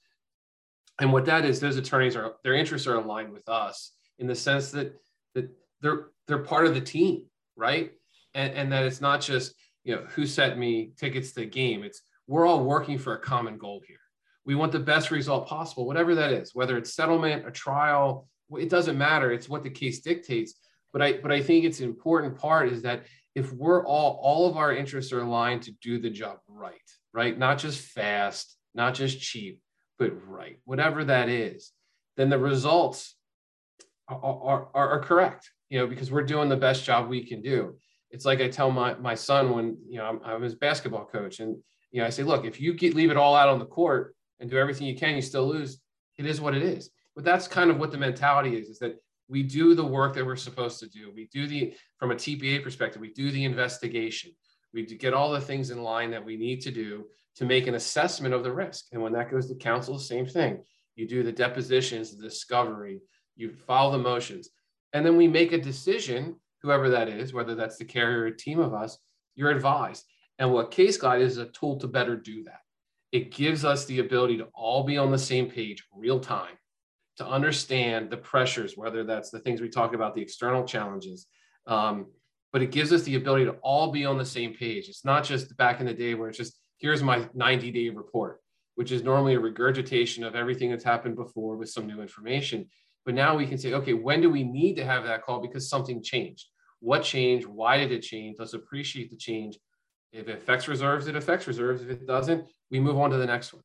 And 0.99 1.11
what 1.11 1.25
that 1.25 1.45
is, 1.45 1.59
those 1.59 1.77
attorneys 1.77 2.15
are 2.15 2.35
their 2.43 2.53
interests 2.53 2.87
are 2.87 2.95
aligned 2.95 3.33
with 3.33 3.47
us 3.49 3.93
in 4.19 4.27
the 4.27 4.35
sense 4.35 4.71
that 4.71 4.93
that 5.33 5.49
they're 5.81 6.07
they're 6.27 6.39
part 6.39 6.65
of 6.65 6.73
the 6.73 6.81
team, 6.81 7.25
right? 7.55 7.91
And, 8.33 8.53
and 8.53 8.71
that 8.71 8.85
it's 8.85 9.01
not 9.01 9.21
just 9.21 9.55
you 9.83 9.95
know 9.95 10.03
who 10.09 10.25
sent 10.25 10.57
me 10.57 10.91
tickets 10.97 11.29
to 11.33 11.41
the 11.41 11.45
game. 11.45 11.83
It's 11.83 12.01
we're 12.27 12.45
all 12.45 12.63
working 12.63 12.97
for 12.97 13.13
a 13.13 13.19
common 13.19 13.57
goal 13.57 13.81
here. 13.85 13.99
We 14.45 14.55
want 14.55 14.71
the 14.71 14.79
best 14.79 15.11
result 15.11 15.47
possible, 15.47 15.85
whatever 15.85 16.15
that 16.15 16.31
is, 16.31 16.53
whether 16.53 16.77
it's 16.77 16.93
settlement, 16.93 17.47
a 17.47 17.51
trial, 17.51 18.27
it 18.51 18.69
doesn't 18.69 18.97
matter. 18.97 19.31
It's 19.31 19.49
what 19.49 19.63
the 19.63 19.69
case 19.69 19.99
dictates. 19.99 20.55
But 20.93 21.01
I 21.01 21.13
but 21.13 21.31
I 21.31 21.41
think 21.41 21.65
it's 21.65 21.79
an 21.79 21.85
important 21.85 22.37
part 22.37 22.71
is 22.71 22.81
that 22.83 23.05
if 23.35 23.51
we're 23.53 23.85
all 23.85 24.19
all 24.21 24.49
of 24.49 24.57
our 24.57 24.73
interests 24.73 25.11
are 25.11 25.21
aligned 25.21 25.61
to 25.63 25.71
do 25.81 25.99
the 25.99 26.09
job 26.09 26.37
right 26.47 26.73
right? 27.13 27.37
Not 27.37 27.59
just 27.59 27.79
fast 27.79 28.57
not 28.73 28.93
just 28.93 29.19
cheap 29.19 29.59
but 29.99 30.11
right 30.27 30.59
whatever 30.65 31.05
that 31.05 31.29
is 31.29 31.71
then 32.17 32.29
the 32.29 32.39
results 32.39 33.15
are, 34.07 34.69
are, 34.73 34.91
are 34.91 34.99
correct 35.01 35.49
you 35.69 35.79
know 35.79 35.87
because 35.87 36.11
we're 36.11 36.23
doing 36.23 36.49
the 36.49 36.57
best 36.57 36.83
job 36.83 37.07
we 37.07 37.25
can 37.25 37.41
do. 37.41 37.75
It's 38.11 38.25
like 38.25 38.39
i 38.39 38.47
tell 38.47 38.71
my, 38.71 38.93
my 38.95 39.15
son 39.15 39.53
when 39.53 39.77
you 39.87 39.97
know 39.97 40.05
I'm, 40.05 40.19
I'm 40.23 40.41
his 40.41 40.55
basketball 40.55 41.05
coach 41.05 41.39
and 41.39 41.57
you 41.91 42.01
know 42.01 42.07
i 42.07 42.09
say 42.09 42.23
look 42.23 42.45
if 42.45 42.61
you 42.61 42.73
get, 42.73 42.93
leave 42.93 43.11
it 43.11 43.17
all 43.17 43.35
out 43.35 43.49
on 43.49 43.59
the 43.59 43.65
court 43.65 44.15
and 44.39 44.49
do 44.49 44.57
everything 44.57 44.87
you 44.87 44.95
can 44.95 45.15
you 45.15 45.21
still 45.21 45.47
lose 45.47 45.79
it 46.17 46.25
is 46.25 46.41
what 46.41 46.55
it 46.55 46.63
is. 46.63 46.89
But 47.15 47.23
that's 47.23 47.47
kind 47.47 47.69
of 47.69 47.77
what 47.77 47.91
the 47.91 47.97
mentality 47.97 48.57
is 48.57 48.69
is 48.69 48.79
that 48.79 48.95
we 49.27 49.43
do 49.43 49.73
the 49.73 49.85
work 49.85 50.13
that 50.15 50.25
we're 50.25 50.35
supposed 50.35 50.79
to 50.79 50.87
do. 50.87 51.11
We 51.13 51.27
do 51.31 51.47
the, 51.47 51.73
from 51.97 52.11
a 52.11 52.15
TPA 52.15 52.63
perspective, 52.63 53.01
we 53.01 53.11
do 53.13 53.31
the 53.31 53.45
investigation. 53.45 54.31
We 54.73 54.85
get 54.85 55.13
all 55.13 55.31
the 55.31 55.41
things 55.41 55.71
in 55.71 55.81
line 55.81 56.11
that 56.11 56.23
we 56.23 56.37
need 56.37 56.61
to 56.61 56.71
do 56.71 57.05
to 57.37 57.45
make 57.45 57.67
an 57.67 57.75
assessment 57.75 58.33
of 58.33 58.43
the 58.43 58.53
risk. 58.53 58.85
And 58.91 59.01
when 59.01 59.13
that 59.13 59.31
goes 59.31 59.47
to 59.47 59.55
counsel, 59.55 59.97
same 59.97 60.25
thing. 60.25 60.63
You 60.95 61.07
do 61.07 61.23
the 61.23 61.31
depositions, 61.31 62.15
the 62.15 62.23
discovery, 62.23 63.01
you 63.35 63.51
follow 63.51 63.91
the 63.91 63.97
motions, 63.97 64.49
and 64.93 65.05
then 65.05 65.17
we 65.17 65.27
make 65.27 65.51
a 65.51 65.57
decision, 65.57 66.35
whoever 66.61 66.89
that 66.89 67.09
is, 67.09 67.33
whether 67.33 67.55
that's 67.55 67.77
the 67.77 67.85
carrier 67.85 68.23
or 68.23 68.31
team 68.31 68.59
of 68.59 68.73
us, 68.73 68.97
you're 69.35 69.51
advised. 69.51 70.05
And 70.39 70.51
what 70.53 70.71
CaseGlide 70.71 71.21
is 71.21 71.37
a 71.37 71.47
tool 71.47 71.77
to 71.79 71.87
better 71.87 72.15
do 72.15 72.43
that. 72.43 72.61
It 73.11 73.31
gives 73.31 73.65
us 73.65 73.85
the 73.85 73.99
ability 73.99 74.37
to 74.37 74.47
all 74.53 74.83
be 74.83 74.97
on 74.97 75.11
the 75.11 75.17
same 75.17 75.49
page 75.49 75.83
real 75.93 76.19
time 76.19 76.55
to 77.17 77.25
understand 77.25 78.09
the 78.09 78.17
pressures, 78.17 78.75
whether 78.75 79.03
that's 79.03 79.29
the 79.29 79.39
things 79.39 79.61
we 79.61 79.69
talk 79.69 79.93
about, 79.93 80.15
the 80.15 80.21
external 80.21 80.65
challenges. 80.65 81.27
Um, 81.67 82.07
but 82.51 82.61
it 82.61 82.71
gives 82.71 82.93
us 82.93 83.03
the 83.03 83.15
ability 83.15 83.45
to 83.45 83.55
all 83.61 83.91
be 83.91 84.05
on 84.05 84.17
the 84.17 84.25
same 84.25 84.53
page. 84.53 84.87
It's 84.87 85.05
not 85.05 85.23
just 85.23 85.55
back 85.57 85.79
in 85.79 85.85
the 85.85 85.93
day 85.93 86.13
where 86.13 86.29
it's 86.29 86.37
just, 86.37 86.57
here's 86.77 87.03
my 87.03 87.27
90 87.33 87.71
day 87.71 87.89
report, 87.89 88.41
which 88.75 88.91
is 88.91 89.03
normally 89.03 89.35
a 89.35 89.39
regurgitation 89.39 90.23
of 90.23 90.35
everything 90.35 90.69
that's 90.69 90.83
happened 90.83 91.15
before 91.15 91.57
with 91.57 91.69
some 91.69 91.87
new 91.87 92.01
information. 92.01 92.67
But 93.05 93.13
now 93.13 93.35
we 93.35 93.45
can 93.45 93.57
say, 93.57 93.73
okay, 93.73 93.93
when 93.93 94.21
do 94.21 94.29
we 94.29 94.43
need 94.43 94.75
to 94.75 94.85
have 94.85 95.03
that 95.03 95.23
call 95.23 95.41
because 95.41 95.69
something 95.69 96.01
changed? 96.01 96.47
What 96.79 97.03
changed? 97.03 97.45
Why 97.45 97.77
did 97.77 97.91
it 97.91 98.01
change? 98.01 98.37
Let's 98.39 98.53
appreciate 98.53 99.09
the 99.09 99.17
change. 99.17 99.57
If 100.11 100.27
it 100.29 100.37
affects 100.37 100.67
reserves, 100.67 101.07
it 101.07 101.15
affects 101.15 101.47
reserves. 101.47 101.81
If 101.81 101.89
it 101.89 102.07
doesn't, 102.07 102.45
we 102.71 102.79
move 102.79 102.97
on 102.97 103.09
to 103.09 103.17
the 103.17 103.25
next 103.25 103.53
one. 103.53 103.63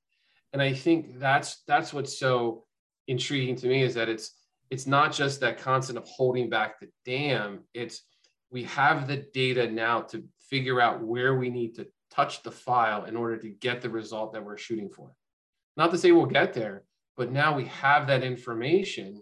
And 0.52 0.60
I 0.60 0.72
think 0.72 1.18
that's 1.18 1.62
that's 1.68 1.92
what's 1.92 2.18
so 2.18 2.64
intriguing 3.10 3.56
to 3.56 3.66
me 3.66 3.82
is 3.82 3.94
that 3.94 4.08
it's 4.08 4.32
it's 4.70 4.86
not 4.86 5.12
just 5.12 5.40
that 5.40 5.58
concept 5.58 5.98
of 5.98 6.06
holding 6.06 6.48
back 6.48 6.78
the 6.78 6.88
dam. 7.04 7.60
It's 7.74 8.02
we 8.50 8.62
have 8.64 9.08
the 9.08 9.18
data 9.34 9.70
now 9.70 10.02
to 10.02 10.24
figure 10.48 10.80
out 10.80 11.02
where 11.02 11.34
we 11.34 11.50
need 11.50 11.74
to 11.74 11.86
touch 12.10 12.42
the 12.42 12.50
file 12.50 13.04
in 13.04 13.16
order 13.16 13.36
to 13.36 13.48
get 13.48 13.82
the 13.82 13.90
result 13.90 14.32
that 14.32 14.44
we're 14.44 14.56
shooting 14.56 14.90
for. 14.90 15.10
Not 15.76 15.90
to 15.90 15.98
say 15.98 16.12
we'll 16.12 16.26
get 16.26 16.54
there 16.54 16.84
but 17.16 17.32
now 17.32 17.54
we 17.54 17.66
have 17.66 18.06
that 18.06 18.22
information 18.22 19.20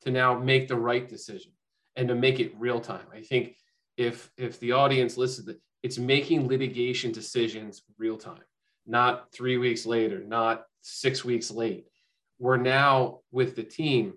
to 0.00 0.10
now 0.10 0.36
make 0.36 0.66
the 0.66 0.74
right 0.74 1.08
decision 1.08 1.52
and 1.94 2.08
to 2.08 2.14
make 2.14 2.40
it 2.40 2.52
real 2.58 2.80
time. 2.80 3.06
I 3.14 3.20
think 3.20 3.54
if 3.96 4.30
if 4.36 4.58
the 4.60 4.72
audience 4.72 5.16
listens 5.16 5.56
it's 5.82 5.98
making 5.98 6.48
litigation 6.48 7.12
decisions 7.12 7.82
real 7.98 8.16
time 8.16 8.42
not 8.86 9.32
three 9.32 9.56
weeks 9.56 9.86
later 9.86 10.22
not 10.24 10.64
six 10.82 11.24
weeks 11.24 11.50
late 11.50 11.86
we're 12.38 12.56
now 12.56 13.20
with 13.30 13.56
the 13.56 13.62
team. 13.62 14.14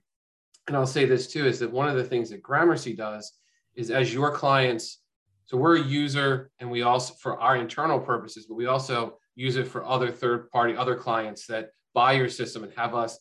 And 0.67 0.75
I'll 0.75 0.85
say 0.85 1.05
this 1.05 1.27
too 1.27 1.45
is 1.45 1.59
that 1.59 1.71
one 1.71 1.89
of 1.89 1.95
the 1.95 2.03
things 2.03 2.29
that 2.29 2.43
Gramercy 2.43 2.93
does 2.93 3.33
is 3.75 3.91
as 3.91 4.13
your 4.13 4.31
clients, 4.31 4.99
so 5.45 5.57
we're 5.57 5.77
a 5.77 5.83
user 5.83 6.51
and 6.59 6.69
we 6.69 6.83
also, 6.83 7.13
for 7.15 7.39
our 7.39 7.55
internal 7.55 7.99
purposes, 7.99 8.45
but 8.45 8.55
we 8.55 8.67
also 8.67 9.17
use 9.35 9.55
it 9.55 9.67
for 9.67 9.85
other 9.85 10.11
third 10.11 10.49
party, 10.51 10.75
other 10.75 10.95
clients 10.95 11.47
that 11.47 11.69
buy 11.93 12.13
your 12.13 12.29
system 12.29 12.63
and 12.63 12.73
have 12.73 12.93
us 12.93 13.19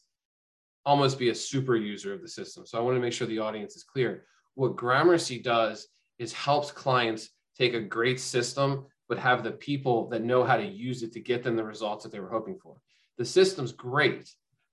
almost 0.84 1.18
be 1.18 1.30
a 1.30 1.34
super 1.34 1.76
user 1.76 2.12
of 2.12 2.22
the 2.22 2.28
system. 2.28 2.66
So 2.66 2.78
I 2.78 2.82
want 2.82 2.96
to 2.96 3.00
make 3.00 3.12
sure 3.12 3.26
the 3.26 3.38
audience 3.38 3.76
is 3.76 3.84
clear. 3.84 4.24
What 4.54 4.76
Gramercy 4.76 5.38
does 5.38 5.88
is 6.18 6.32
helps 6.32 6.70
clients 6.70 7.30
take 7.56 7.74
a 7.74 7.80
great 7.80 8.20
system, 8.20 8.86
but 9.08 9.18
have 9.18 9.42
the 9.42 9.52
people 9.52 10.08
that 10.08 10.24
know 10.24 10.44
how 10.44 10.56
to 10.56 10.66
use 10.66 11.02
it 11.02 11.12
to 11.12 11.20
get 11.20 11.42
them 11.42 11.56
the 11.56 11.64
results 11.64 12.04
that 12.04 12.12
they 12.12 12.20
were 12.20 12.30
hoping 12.30 12.58
for. 12.58 12.76
The 13.16 13.24
system's 13.24 13.72
great, 13.72 14.30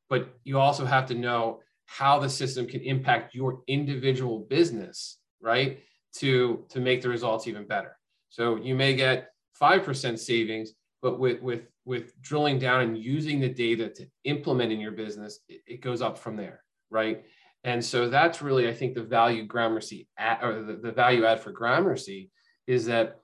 but 0.09 0.29
you 0.43 0.59
also 0.59 0.85
have 0.85 1.05
to 1.07 1.15
know 1.15 1.59
how 1.85 2.19
the 2.19 2.29
system 2.29 2.65
can 2.65 2.81
impact 2.81 3.35
your 3.35 3.61
individual 3.67 4.39
business, 4.39 5.19
right? 5.41 5.79
To, 6.17 6.65
to 6.69 6.79
make 6.79 7.01
the 7.01 7.09
results 7.09 7.47
even 7.47 7.67
better. 7.67 7.97
So 8.29 8.55
you 8.55 8.75
may 8.75 8.95
get 8.95 9.29
5% 9.61 10.17
savings, 10.17 10.73
but 11.01 11.19
with, 11.19 11.41
with, 11.41 11.67
with 11.85 12.19
drilling 12.21 12.57
down 12.57 12.81
and 12.81 12.97
using 12.97 13.39
the 13.39 13.49
data 13.49 13.89
to 13.89 14.07
implement 14.23 14.71
in 14.71 14.79
your 14.79 14.91
business, 14.91 15.39
it, 15.47 15.61
it 15.67 15.81
goes 15.81 16.01
up 16.01 16.17
from 16.17 16.35
there, 16.35 16.61
right? 16.89 17.23
And 17.63 17.83
so 17.83 18.09
that's 18.09 18.41
really, 18.41 18.67
I 18.67 18.73
think, 18.73 18.93
the 18.93 19.03
value 19.03 19.45
Gramercy 19.45 20.07
at, 20.17 20.43
or 20.43 20.63
the, 20.63 20.73
the 20.73 20.91
value 20.91 21.25
add 21.25 21.39
for 21.39 21.51
Gramercy 21.51 22.29
is 22.67 22.85
that 22.85 23.19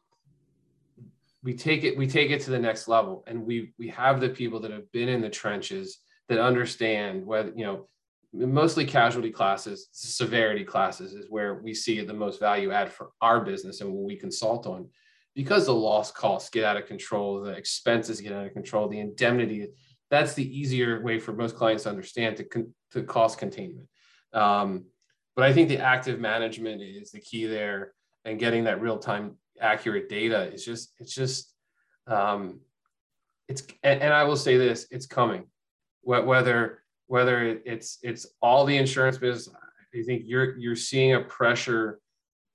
we 1.44 1.54
take 1.56 1.84
it 1.84 1.98
we 1.98 2.08
take 2.08 2.30
it 2.30 2.42
to 2.42 2.52
the 2.52 2.60
next 2.60 2.88
level, 2.88 3.24
and 3.28 3.46
we 3.46 3.74
we 3.80 3.88
have 3.90 4.20
the 4.20 4.30
people 4.30 4.60
that 4.60 4.72
have 4.72 4.92
been 4.92 5.10
in 5.10 5.22
the 5.22 5.30
trenches 5.30 6.00
that 6.32 6.40
understand 6.40 7.26
whether 7.26 7.52
you 7.54 7.66
know 7.66 7.90
mostly 8.34 8.86
casualty 8.86 9.30
classes, 9.30 9.90
severity 9.92 10.64
classes 10.64 11.14
is 11.14 11.26
where 11.30 11.56
we 11.56 11.74
see 11.74 12.00
the 12.00 12.14
most 12.14 12.40
value 12.40 12.72
add 12.72 12.90
for 12.90 13.10
our 13.22 13.42
business 13.42 13.82
and 13.82 13.92
what 13.92 14.06
we 14.06 14.16
consult 14.16 14.66
on 14.66 14.88
because 15.36 15.66
the 15.66 15.74
loss 15.74 16.10
costs 16.10 16.50
get 16.50 16.64
out 16.64 16.78
of 16.78 16.86
control, 16.86 17.42
the 17.42 17.52
expenses 17.52 18.22
get 18.22 18.32
out 18.32 18.46
of 18.46 18.54
control, 18.54 18.88
the 18.88 19.00
indemnity, 19.00 19.68
that's 20.10 20.34
the 20.34 20.58
easier 20.58 21.02
way 21.02 21.20
for 21.20 21.34
most 21.34 21.58
clients 21.58 21.84
to 21.84 21.90
understand 21.90 22.38
to, 22.38 22.46
con- 22.46 22.74
to 22.92 23.04
cost 23.04 23.38
containment. 23.38 23.88
Um, 24.32 24.86
but 25.36 25.44
I 25.44 25.52
think 25.52 25.68
the 25.68 25.80
active 25.80 26.20
management 26.20 26.82
is 26.82 27.12
the 27.12 27.20
key 27.20 27.46
there 27.46 27.94
and 28.24 28.40
getting 28.40 28.64
that 28.66 28.80
real 28.80 28.98
time 28.98 29.36
accurate 29.60 30.08
data 30.08 30.52
is 30.54 30.64
just, 30.64 30.94
it's 31.00 31.14
just, 31.14 31.54
um, 32.08 32.62
it's, 33.50 33.64
and, 33.84 34.02
and 34.02 34.14
I 34.14 34.24
will 34.24 34.38
say 34.38 34.56
this, 34.58 34.88
it's 34.92 35.06
coming. 35.06 35.44
Whether, 36.04 36.80
whether 37.08 37.60
it's, 37.66 38.00
it's 38.02 38.26
all 38.42 38.66
the 38.66 38.78
insurance 38.78 39.18
business, 39.18 39.56
I 39.94 40.04
think 40.04 40.24
you're, 40.26 40.58
you're 40.58 40.76
seeing 40.76 41.16
a 41.16 41.22
pressure 41.22 42.00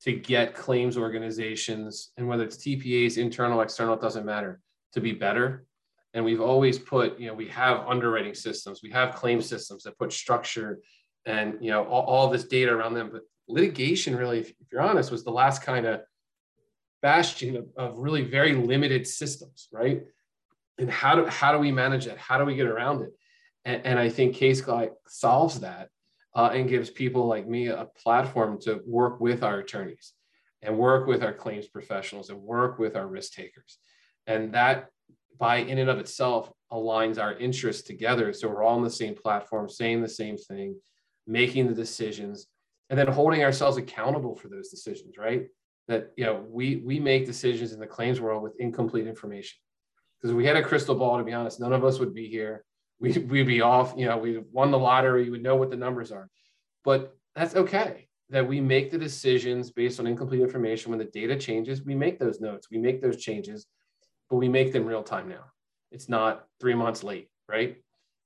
to 0.03 0.13
get 0.13 0.55
claims 0.55 0.97
organizations 0.97 2.11
and 2.17 2.29
whether 2.29 2.45
it's 2.45 2.57
TPAs, 2.57 3.19
internal, 3.19 3.61
external, 3.61 3.95
it 3.95 4.01
doesn't 4.01 4.27
matter, 4.27 4.61
to 4.93 5.01
be 5.01 5.13
better. 5.13 5.67
And 6.15 6.25
we've 6.25 6.41
always 6.41 6.79
put, 6.79 7.19
you 7.21 7.27
know, 7.27 7.35
we 7.35 7.49
have 7.49 7.87
underwriting 7.87 8.35
systems, 8.35 8.81
we 8.83 8.91
have 8.91 9.15
claim 9.15 9.41
systems 9.43 9.83
that 9.85 9.99
put 9.99 10.13
structure 10.13 10.81
and, 11.27 11.59
you 11.61 11.71
know, 11.71 11.85
all, 11.85 12.05
all 12.05 12.29
this 12.29 12.45
data 12.45 12.73
around 12.73 12.95
them. 12.95 13.11
But 13.13 13.23
litigation, 13.49 14.17
really, 14.17 14.39
if, 14.41 14.51
if 14.51 14.73
you're 14.73 14.81
honest, 14.81 15.11
was 15.11 15.25
the 15.25 15.31
last 15.31 15.63
kind 15.63 15.87
of 15.87 16.01
bastion 17.03 17.57
of, 17.57 17.67
of 17.77 17.99
really 17.99 18.23
very 18.23 18.55
limited 18.55 19.07
systems, 19.07 19.69
right? 19.73 20.05
And 20.79 20.91
how 20.91 21.15
do 21.17 21.27
how 21.27 21.53
do 21.53 21.59
we 21.59 21.73
manage 21.73 22.07
that? 22.07 22.19
How 22.19 22.39
do 22.39 22.45
we 22.45 22.55
get 22.55 22.67
around 22.67 23.03
it? 23.03 23.11
And, 23.67 23.85
and 23.85 23.99
I 23.99 24.09
think 24.09 24.37
CaseGlide 24.37 24.93
solves 25.09 25.61
that 25.61 25.91
uh, 26.35 26.51
and 26.55 26.69
gives 26.69 26.89
people 26.89 27.27
like 27.27 27.47
me 27.47 27.67
a 27.67 27.89
platform 28.03 28.59
to 28.63 28.81
work 28.87 29.21
with 29.21 29.43
our 29.43 29.59
attorneys 29.59 30.15
and 30.63 30.79
work 30.79 31.07
with 31.07 31.23
our 31.23 31.35
claims 31.35 31.67
professionals 31.67 32.31
and 32.31 32.41
work 32.41 32.79
with 32.79 32.97
our 32.97 33.07
risk 33.07 33.33
takers. 33.33 33.79
And 34.27 34.55
that 34.55 34.87
by 35.39 35.57
in 35.57 35.79
and 35.79 35.91
of 35.91 35.99
itself 35.99 36.51
aligns 36.73 37.21
our 37.21 37.35
interests 37.35 37.83
together. 37.83 38.33
So 38.33 38.49
we're 38.49 38.63
all 38.63 38.77
on 38.77 38.85
the 38.85 38.91
same 38.91 39.15
platform, 39.15 39.69
saying 39.69 40.01
the 40.01 40.09
same 40.09 40.37
thing, 40.37 40.77
making 41.27 41.67
the 41.67 41.75
decisions, 41.75 42.47
and 42.89 42.99
then 42.99 43.09
holding 43.09 43.43
ourselves 43.43 43.77
accountable 43.77 44.37
for 44.37 44.49
those 44.49 44.69
decisions, 44.69 45.19
right? 45.19 45.47
That 45.89 46.13
you 46.17 46.25
know, 46.25 46.45
we 46.49 46.77
we 46.77 46.99
make 47.01 47.27
decisions 47.27 47.73
in 47.73 47.81
the 47.81 47.87
claims 47.87 48.21
world 48.21 48.43
with 48.43 48.59
incomplete 48.59 49.07
information. 49.07 49.59
Because 50.17 50.31
if 50.31 50.37
we 50.37 50.47
had 50.47 50.57
a 50.57 50.63
crystal 50.63 50.95
ball, 50.95 51.19
to 51.19 51.25
be 51.25 51.33
honest, 51.33 51.61
none 51.61 51.73
of 51.73 51.85
us 51.85 51.99
would 51.99 52.15
be 52.15 52.29
here 52.29 52.65
we, 53.01 53.13
we'd 53.13 53.47
be 53.47 53.61
off, 53.61 53.95
you 53.97 54.07
know, 54.07 54.17
We've 54.17 54.45
won 54.53 54.71
the 54.71 54.79
lottery, 54.79 55.25
we 55.25 55.31
would 55.31 55.43
know 55.43 55.57
what 55.57 55.71
the 55.71 55.77
numbers 55.77 56.13
are. 56.13 56.29
But 56.85 57.17
that's 57.35 57.55
okay 57.55 58.09
that 58.31 58.47
we 58.47 58.61
make 58.61 58.91
the 58.91 58.99
decisions 58.99 59.71
based 59.71 60.01
on 60.01 60.07
incomplete 60.07 60.41
information. 60.41 60.91
When 60.91 60.99
the 60.99 61.05
data 61.05 61.37
changes, 61.37 61.85
we 61.85 61.95
make 61.95 62.19
those 62.19 62.41
notes, 62.41 62.69
we 62.71 62.79
make 62.79 63.01
those 63.01 63.19
changes, 63.19 63.67
but 64.29 64.37
we 64.37 64.49
make 64.49 64.73
them 64.73 64.85
real 64.85 65.03
time 65.03 65.29
now. 65.29 65.45
It's 65.93 66.09
not 66.09 66.45
three 66.61 66.75
months 66.75 67.05
late, 67.05 67.29
right? 67.49 67.77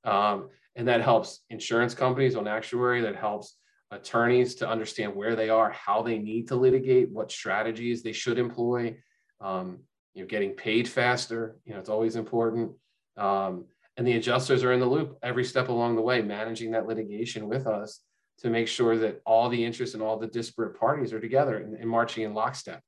Um, 0.05 0.49
and 0.75 0.89
that 0.89 1.03
helps 1.03 1.41
insurance 1.51 1.95
companies 1.95 2.37
on 2.37 2.49
actuary, 2.49 3.03
that 3.03 3.17
helps 3.17 3.57
attorneys 3.91 4.55
to 4.57 4.69
understand 4.69 5.15
where 5.15 5.37
they 5.37 5.51
are, 5.51 5.71
how 5.71 6.01
they 6.03 6.19
need 6.19 6.49
to 6.49 6.57
litigate, 6.57 7.11
what 7.11 7.31
strategies 7.31 8.03
they 8.03 8.13
should 8.13 8.39
employ. 8.39 8.97
Um, 9.41 9.81
you 10.15 10.23
know, 10.23 10.29
getting 10.29 10.53
paid 10.53 10.89
faster, 10.89 11.57
you 11.65 11.73
know, 11.73 11.81
it's 11.81 11.89
always 11.89 12.17
important. 12.17 12.73
Um, 13.17 13.67
and 14.01 14.09
the 14.09 14.17
adjusters 14.17 14.65
are 14.65 14.73
in 14.73 14.81
the 14.81 14.87
loop 14.87 15.19
every 15.23 15.45
step 15.45 15.69
along 15.69 15.95
the 15.95 16.01
way, 16.01 16.23
managing 16.23 16.71
that 16.71 16.87
litigation 16.87 17.47
with 17.47 17.67
us 17.67 18.01
to 18.39 18.49
make 18.49 18.67
sure 18.67 18.97
that 18.97 19.21
all 19.27 19.51
the 19.51 19.63
interests 19.63 19.95
and 19.95 20.03
all 20.03 20.19
the 20.19 20.27
disparate 20.27 20.81
parties 20.81 21.13
are 21.13 21.21
together 21.21 21.59
and, 21.59 21.75
and 21.75 21.87
marching 21.87 22.25
in 22.25 22.33
lockstep. 22.33 22.81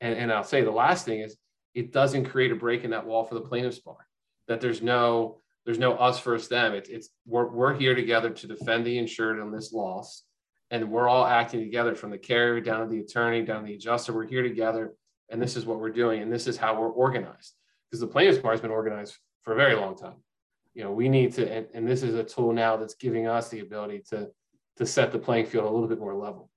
And, 0.00 0.16
and 0.16 0.32
I'll 0.32 0.42
say 0.42 0.62
the 0.62 0.70
last 0.70 1.04
thing 1.04 1.20
is 1.20 1.36
it 1.74 1.92
doesn't 1.92 2.30
create 2.30 2.52
a 2.52 2.54
break 2.54 2.84
in 2.84 2.92
that 2.92 3.04
wall 3.04 3.22
for 3.22 3.34
the 3.34 3.42
plaintiff's 3.42 3.80
bar. 3.80 3.98
That 4.48 4.62
there's 4.62 4.80
no 4.80 5.42
there's 5.66 5.78
no 5.78 5.92
us 5.92 6.18
versus 6.20 6.48
them. 6.48 6.72
It's 6.72 6.88
it's 6.88 7.10
we're 7.26 7.48
we're 7.50 7.74
here 7.74 7.94
together 7.94 8.30
to 8.30 8.46
defend 8.46 8.86
the 8.86 8.96
insured 8.96 9.38
on 9.38 9.52
this 9.52 9.74
loss, 9.74 10.22
and 10.70 10.90
we're 10.90 11.06
all 11.06 11.26
acting 11.26 11.60
together 11.60 11.94
from 11.94 12.08
the 12.08 12.16
carrier 12.16 12.62
down 12.62 12.80
to 12.80 12.86
the 12.86 13.00
attorney 13.00 13.42
down 13.42 13.60
to 13.60 13.66
the 13.66 13.74
adjuster. 13.74 14.14
We're 14.14 14.26
here 14.26 14.42
together, 14.42 14.94
and 15.28 15.42
this 15.42 15.54
is 15.54 15.66
what 15.66 15.80
we're 15.80 15.90
doing, 15.90 16.22
and 16.22 16.32
this 16.32 16.46
is 16.46 16.56
how 16.56 16.80
we're 16.80 16.88
organized. 16.88 17.52
Because 17.90 18.00
the 18.00 18.06
plaintiff's 18.06 18.38
bar 18.38 18.52
has 18.52 18.62
been 18.62 18.70
organized 18.70 19.18
for 19.42 19.52
a 19.52 19.56
very 19.56 19.74
long 19.74 19.98
time 19.98 20.14
you 20.76 20.84
know 20.84 20.92
we 20.92 21.08
need 21.08 21.32
to 21.32 21.50
and, 21.50 21.66
and 21.72 21.88
this 21.88 22.02
is 22.02 22.14
a 22.14 22.22
tool 22.22 22.52
now 22.52 22.76
that's 22.76 22.94
giving 22.94 23.26
us 23.26 23.48
the 23.48 23.60
ability 23.60 24.02
to 24.10 24.28
to 24.76 24.84
set 24.84 25.10
the 25.10 25.18
playing 25.18 25.46
field 25.46 25.64
a 25.64 25.70
little 25.70 25.88
bit 25.88 25.98
more 25.98 26.14
level. 26.14 26.50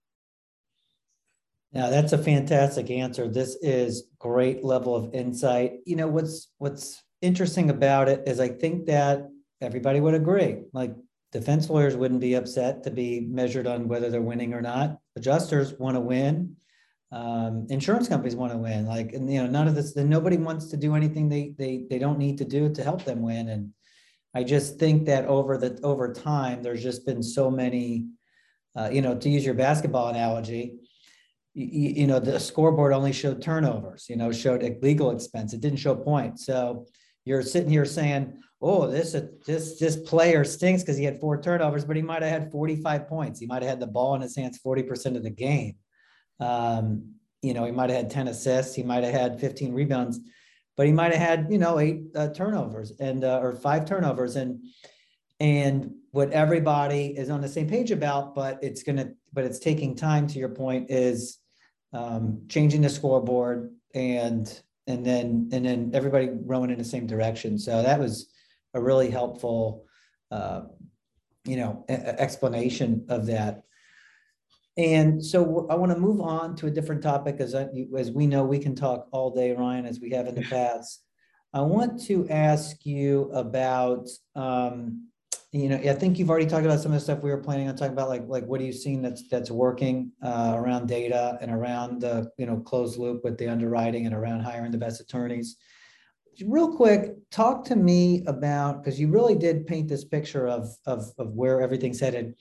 Now 1.71 1.89
that's 1.89 2.12
a 2.12 2.17
fantastic 2.17 2.91
answer. 2.91 3.29
This 3.29 3.55
is 3.62 4.10
great 4.19 4.62
level 4.62 4.93
of 4.93 5.13
insight. 5.13 5.79
You 5.86 5.95
know 5.95 6.10
what's 6.10 6.51
what's 6.58 7.01
interesting 7.21 7.69
about 7.69 8.08
it 8.08 8.23
is 8.25 8.39
i 8.39 8.47
think 8.47 8.86
that 8.86 9.27
everybody 9.62 10.01
would 10.01 10.13
agree. 10.13 10.58
Like 10.73 10.93
defense 11.32 11.69
lawyers 11.69 11.95
wouldn't 11.95 12.21
be 12.21 12.34
upset 12.34 12.84
to 12.84 12.91
be 12.91 13.21
measured 13.21 13.67
on 13.67 13.88
whether 13.88 14.10
they're 14.10 14.21
winning 14.21 14.53
or 14.53 14.62
not. 14.62 14.99
Adjusters 15.15 15.73
want 15.79 15.95
to 15.95 16.01
win. 16.01 16.55
Um, 17.12 17.67
insurance 17.69 18.08
companies 18.10 18.36
want 18.36 18.51
to 18.51 18.58
win. 18.58 18.86
Like 18.86 19.13
and 19.13 19.32
you 19.32 19.41
know 19.41 19.49
none 19.49 19.69
of 19.69 19.75
this 19.75 19.93
then 19.93 20.10
nobody 20.10 20.36
wants 20.36 20.65
to 20.71 20.77
do 20.77 20.93
anything 20.93 21.29
they 21.29 21.53
they 21.58 21.86
they 21.89 21.99
don't 21.99 22.19
need 22.19 22.38
to 22.39 22.45
do 22.45 22.73
to 22.73 22.84
help 22.84 23.05
them 23.05 23.21
win. 23.21 23.47
And 23.47 23.71
I 24.34 24.44
just 24.44 24.78
think 24.78 25.06
that 25.06 25.26
over 25.26 25.58
the 25.58 25.80
over 25.84 26.13
time, 26.13 26.62
there's 26.62 26.84
just 26.84 27.06
been 27.06 27.24
so 27.24 27.50
many, 27.50 28.08
uh, 28.76 28.89
you 28.92 29.02
know, 29.02 29.15
to 29.15 29.30
use 29.30 29.44
your 29.44 29.56
basketball 29.56 30.10
analogy, 30.10 30.76
you, 31.54 31.89
you, 32.02 32.08
know, 32.08 32.20
the 32.20 32.39
scoreboard 32.39 32.94
only 32.94 33.12
showed 33.12 33.42
turnovers, 33.42 34.06
you 34.08 34.15
know, 34.15 34.32
showed 34.32 34.63
legal 34.82 35.12
expense. 35.12 35.54
It 35.54 35.62
didn't 35.62 35.80
show 35.80 35.96
points. 35.96 36.46
So 36.46 36.86
you're 37.26 37.42
sitting 37.42 37.70
here 37.70 37.86
saying, 37.86 38.39
oh, 38.62 38.88
this 38.88 39.15
this 39.46 39.80
this 39.80 39.96
player 39.98 40.44
stinks 40.44 40.84
because 40.84 40.98
he 40.98 41.06
had 41.06 41.20
four 41.20 41.42
turnovers, 41.42 41.86
but 41.86 41.96
he 41.96 42.02
might 42.02 42.22
have 42.22 42.32
had 42.32 42.52
45 42.52 43.08
points. 43.08 43.39
He 43.39 43.48
might 43.48 43.63
have 43.63 43.70
had 43.70 43.80
the 43.80 43.88
ball 43.88 44.15
in 44.15 44.22
his 44.22 44.36
hands 44.36 44.60
40% 44.63 45.15
of 45.15 45.24
the 45.24 45.30
game. 45.30 45.76
Um, 46.39 47.13
you 47.42 47.54
know, 47.54 47.65
he 47.65 47.72
might 47.72 47.89
have 47.89 47.98
had 47.98 48.12
10 48.12 48.28
assists. 48.28 48.76
He 48.76 48.84
might 48.84 49.04
have 49.04 49.13
had 49.13 49.39
15 49.39 49.74
rebounds 49.74 50.20
but 50.80 50.88
he 50.88 50.94
might 50.94 51.12
have 51.12 51.22
had 51.22 51.48
you 51.50 51.58
know 51.58 51.78
eight 51.78 52.04
uh, 52.15 52.30
turnovers 52.30 52.94
and 53.02 53.26
uh, 53.26 53.39
or 53.42 53.54
five 53.54 53.84
turnovers 53.84 54.38
and 54.38 54.62
and 55.42 55.92
what 56.12 56.32
everybody 56.32 57.08
is 57.18 57.30
on 57.30 57.42
the 57.42 57.50
same 57.50 57.68
page 57.68 57.92
about 57.92 58.34
but 58.34 58.58
it's 58.62 58.82
going 58.82 58.96
to 58.96 59.12
but 59.34 59.44
it's 59.44 59.60
taking 59.60 59.94
time 59.94 60.26
to 60.26 60.39
your 60.39 60.48
point 60.48 60.89
is 60.89 61.39
um, 61.92 62.44
changing 62.48 62.82
the 62.82 62.88
scoreboard 62.89 63.74
and 63.94 64.62
and 64.88 65.06
then 65.06 65.50
and 65.52 65.65
then 65.65 65.92
everybody 65.94 66.30
rowing 66.46 66.70
in 66.70 66.78
the 66.78 66.86
same 66.86 67.06
direction. 67.06 67.60
So 67.60 67.84
that 67.84 68.00
was 68.00 68.32
a 68.74 68.80
really 68.80 69.10
helpful 69.10 69.84
uh, 70.32 70.62
you 71.44 71.58
know 71.58 71.84
a- 71.89 72.22
explanation 72.22 73.06
of 73.10 73.26
that 73.26 73.63
and 74.80 75.24
so 75.24 75.68
I 75.70 75.76
want 75.76 75.92
to 75.92 76.00
move 76.00 76.22
on 76.22 76.56
to 76.56 76.68
a 76.68 76.72
different 76.72 77.04
topic 77.04 77.36
as, 77.39 77.54
I, 77.54 77.68
as 77.98 78.12
we 78.12 78.26
know, 78.28 78.46
we 78.46 78.60
can 78.60 78.76
talk 78.76 79.10
all 79.12 79.30
day, 79.30 79.52
Ryan, 79.52 79.86
as 79.86 80.00
we 80.00 80.10
have 80.12 80.26
in 80.26 80.36
the 80.36 80.44
past. 80.44 81.04
I 81.54 81.60
want 81.60 82.02
to 82.06 82.26
ask 82.30 82.86
you 82.86 83.30
about, 83.34 84.08
um, 84.36 85.10
you 85.52 85.68
know, 85.68 85.76
I 85.76 85.94
think 85.96 86.18
you've 86.18 86.30
already 86.30 86.46
talked 86.46 86.65
about 86.65 86.80
some 86.80 86.94
of 86.94 86.98
the 86.98 87.04
stuff 87.04 87.22
we 87.22 87.30
were 87.30 87.44
planning 87.44 87.68
on 87.68 87.76
talking 87.76 87.92
about, 87.92 88.08
like, 88.08 88.24
like 88.28 88.46
what 88.46 88.62
are 88.62 88.63
you 88.63 88.72
seeing 88.72 89.02
that's, 89.02 89.28
that's 89.28 89.52
working 89.52 90.13
uh, 90.24 90.54
around 90.56 90.88
data 90.88 91.38
and 91.42 91.52
around 91.52 92.00
the, 92.00 92.32
you 92.38 92.46
know, 92.46 92.62
closed 92.62 92.98
loop 92.98 93.26
with 93.26 93.38
the 93.38 93.50
underwriting 93.50 94.06
and 94.06 94.15
around 94.15 94.44
hiring 94.44 94.72
the 94.72 94.78
best 94.78 95.02
attorneys. 95.02 95.58
Real 96.46 96.74
quick, 96.74 97.15
talk 97.32 97.65
to 97.65 97.76
me 97.76 98.24
about, 98.28 98.82
because 98.82 98.98
you 98.98 99.10
really 99.10 99.36
did 99.36 99.68
paint 99.68 99.89
this 99.89 100.06
picture 100.06 100.48
of, 100.48 100.70
of, 100.86 101.12
of 101.18 101.34
where 101.34 101.60
everything's 101.60 102.00
headed 102.00 102.36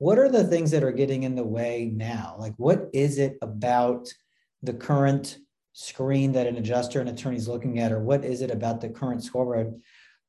what 0.00 0.18
are 0.18 0.30
the 0.30 0.44
things 0.44 0.70
that 0.70 0.82
are 0.82 0.92
getting 0.92 1.24
in 1.24 1.34
the 1.34 1.44
way 1.44 1.92
now? 1.94 2.34
Like, 2.38 2.54
what 2.56 2.88
is 2.94 3.18
it 3.18 3.36
about 3.42 4.08
the 4.62 4.72
current 4.72 5.36
screen 5.74 6.32
that 6.32 6.46
an 6.46 6.56
adjuster 6.56 7.00
and 7.00 7.10
attorney 7.10 7.36
is 7.36 7.46
looking 7.46 7.78
at, 7.80 7.92
or 7.92 8.00
what 8.00 8.24
is 8.24 8.40
it 8.40 8.50
about 8.50 8.80
the 8.80 8.88
current 8.88 9.22
scoreboard? 9.22 9.78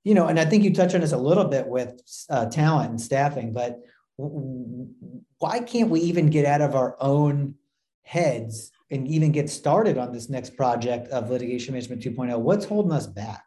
You 0.03 0.13
know, 0.13 0.27
and 0.27 0.37
I 0.37 0.43
think 0.43 0.65
you 0.65 0.73
touched 0.73 0.93
on 0.93 0.99
this 0.99 1.13
a 1.13 1.17
little 1.17 1.45
bit 1.45 1.65
with 1.67 2.01
uh, 2.29 2.47
talent 2.47 2.89
and 2.89 2.99
staffing, 2.99 3.53
but 3.53 3.79
why 4.17 5.61
can't 5.61 5.89
we 5.89 6.01
even 6.01 6.29
get 6.29 6.45
out 6.45 6.59
of 6.59 6.75
our 6.75 6.97
own 6.99 7.55
heads 8.03 8.71
and 8.89 9.07
even 9.07 9.31
get 9.31 9.49
started 9.49 9.97
on 9.97 10.11
this 10.11 10.29
next 10.29 10.57
project 10.57 11.07
of 11.13 11.29
litigation 11.29 11.75
management 11.75 12.01
2.0? 12.01 12.37
What's 12.39 12.65
holding 12.65 12.91
us 12.91 13.07
back? 13.07 13.45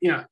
Yeah, 0.00 0.24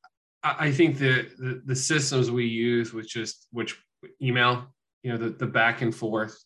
I 0.58 0.70
think 0.70 0.98
the, 0.98 1.28
the, 1.38 1.62
the 1.64 1.76
systems 1.76 2.30
we 2.30 2.46
use, 2.46 2.92
which 2.92 3.16
is 3.16 3.46
which 3.52 3.80
email, 4.20 4.66
you 5.02 5.12
know, 5.12 5.18
the, 5.18 5.30
the 5.30 5.46
back 5.46 5.82
and 5.82 5.94
forth. 5.94 6.36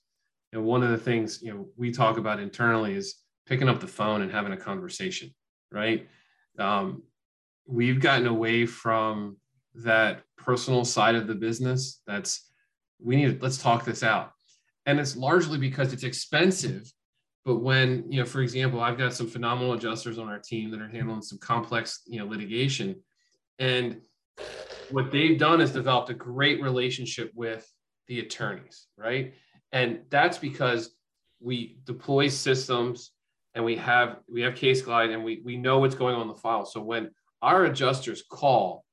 And 0.53 0.65
one 0.65 0.83
of 0.83 0.91
the 0.91 0.99
things, 0.99 1.43
you 1.43 1.53
know, 1.53 1.69
we 1.77 1.91
talk 1.91 2.19
about 2.19 2.41
internally 2.41 2.95
is 2.95 3.17
picking 3.47 3.69
up 3.69 3.81
the 3.81 3.87
phone 3.87 4.23
and 4.23 4.31
having 4.31 4.53
a 4.53 4.57
conversation, 4.57 5.35
right? 5.71 6.09
Um, 6.59 7.03
we've 7.67 8.01
gotten 8.01 8.27
away 8.27 8.67
from 8.67 9.37
that 9.75 10.23
personal 10.37 10.85
side 10.85 11.15
of 11.15 11.27
the 11.27 11.35
business. 11.35 12.03
That's 12.07 12.51
we 13.03 13.17
need 13.17 13.43
let's 13.43 13.59
talk 13.59 13.85
this 13.85 14.03
out. 14.03 14.33
And 14.87 14.99
it's 14.99 15.17
largely 15.17 15.59
because 15.59 15.93
it's 15.93 16.05
expensive. 16.05 16.91
But 17.45 17.57
when, 17.57 18.11
you 18.11 18.21
know, 18.21 18.27
for 18.27 18.43
example, 18.43 18.81
I've 18.81 18.99
got 18.99 19.15
some 19.15 19.27
phenomenal 19.27 19.73
adjusters 19.73 20.19
on 20.19 20.29
our 20.29 20.39
team 20.39 20.71
that 20.71 20.81
are 20.81 20.89
handling 20.89 21.23
some 21.23 21.39
complex, 21.39 22.03
you 22.07 22.19
know, 22.19 22.27
litigation 22.27 22.97
and 23.61 24.01
what 24.91 25.13
they've 25.13 25.39
done 25.39 25.61
is 25.61 25.71
developed 25.71 26.11
a 26.11 26.15
great 26.15 26.61
relationship 26.61 27.31
with 27.35 27.71
the 28.09 28.19
attorneys, 28.21 28.87
right? 28.97 29.35
And 29.71 30.01
that's 30.11 30.39
because 30.39 30.91
we 31.41 31.79
deploy 31.85 32.29
systems 32.29 33.13
and 33.55 33.65
we 33.65 33.77
have 33.77 34.17
we 34.29 34.41
have 34.41 34.55
CaseGlide 34.55 35.13
and 35.13 35.23
we 35.23 35.43
we 35.45 35.57
know 35.57 35.79
what's 35.79 35.95
going 35.95 36.17
on 36.17 36.23
in 36.23 36.29
the 36.29 36.35
file. 36.35 36.65
So 36.65 36.81
when 36.81 37.11
our 37.43 37.67
adjusters 37.67 38.25
call, 38.29 38.85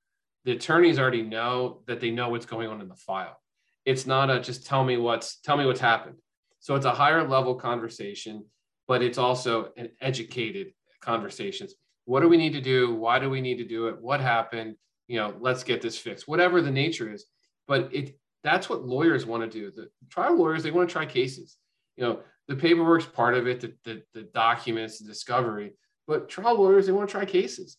the 0.46 0.52
attorneys 0.52 1.00
already 1.00 1.24
know 1.24 1.82
that 1.88 2.00
they 2.00 2.12
know 2.12 2.30
what's 2.30 2.46
going 2.46 2.68
on 2.68 2.82
in 2.82 2.88
the 2.88 2.96
file. 2.96 3.40
It's 3.86 4.06
not 4.06 4.30
a 4.30 4.40
just 4.40 4.66
tell 4.66 4.84
me 4.84 4.98
what's 4.98 5.40
tell 5.40 5.58
me 5.58 5.66
what's 5.66 5.80
happened. 5.80 6.18
So 6.60 6.76
it's 6.76 6.86
a 6.86 6.94
higher 6.94 7.28
level 7.28 7.56
conversation, 7.56 8.46
but 8.88 9.02
it's 9.02 9.18
also 9.18 9.72
an 9.78 9.90
educated 10.02 10.74
conversations 11.02 11.74
what 12.08 12.22
do 12.22 12.30
we 12.30 12.38
need 12.38 12.54
to 12.54 12.62
do? 12.62 12.96
Why 12.96 13.20
do 13.20 13.30
we 13.30 13.42
need 13.42 13.58
to 13.58 13.68
do 13.68 13.88
it? 13.90 14.02
What 14.02 14.22
happened? 14.22 14.76
You 15.10 15.20
know 15.20 15.36
let's 15.40 15.64
get 15.64 15.82
this 15.82 15.98
fixed 15.98 16.28
whatever 16.28 16.62
the 16.62 16.72
nature 16.72 17.12
is. 17.12 17.26
But 17.68 17.90
it 17.94 18.18
that's 18.44 18.70
what 18.70 18.86
lawyers 18.86 19.26
want 19.26 19.44
to 19.44 19.60
do. 19.60 19.70
The 19.72 19.90
trial 20.10 20.38
lawyers 20.38 20.64
they 20.64 20.72
want 20.72 20.90
to 20.90 20.94
try 20.94 21.06
cases. 21.06 21.58
You 21.98 22.06
know 22.06 22.20
the 22.48 22.56
paperwork's 22.56 23.06
part 23.06 23.34
of 23.34 23.46
it 23.46 23.60
the, 23.60 23.74
the, 23.84 24.04
the 24.14 24.22
documents 24.34 25.00
the 25.00 25.06
discovery. 25.06 25.74
But 26.08 26.30
trial 26.30 26.56
lawyers 26.56 26.86
they 26.86 26.94
want 26.94 27.10
to 27.10 27.12
try 27.12 27.26
cases. 27.26 27.78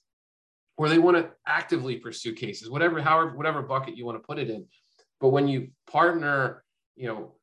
Or 0.77 0.91
they 0.91 0.99
want 0.99 1.17
to 1.17 1.31
actively 1.47 1.97
pursue 1.97 2.35
cases 2.35 2.69
whatever 2.69 3.01
however 3.01 3.35
whatever 3.35 3.63
bucket 3.63 3.97
you 3.97 4.05
want 4.05 4.23
to 4.23 4.27
put 4.27 4.39
it 4.39 4.51
in. 4.51 4.67
But 5.21 5.31
when 5.31 5.49
you 5.49 5.69
partner 5.91 6.63
you 6.97 7.09
know 7.09 7.35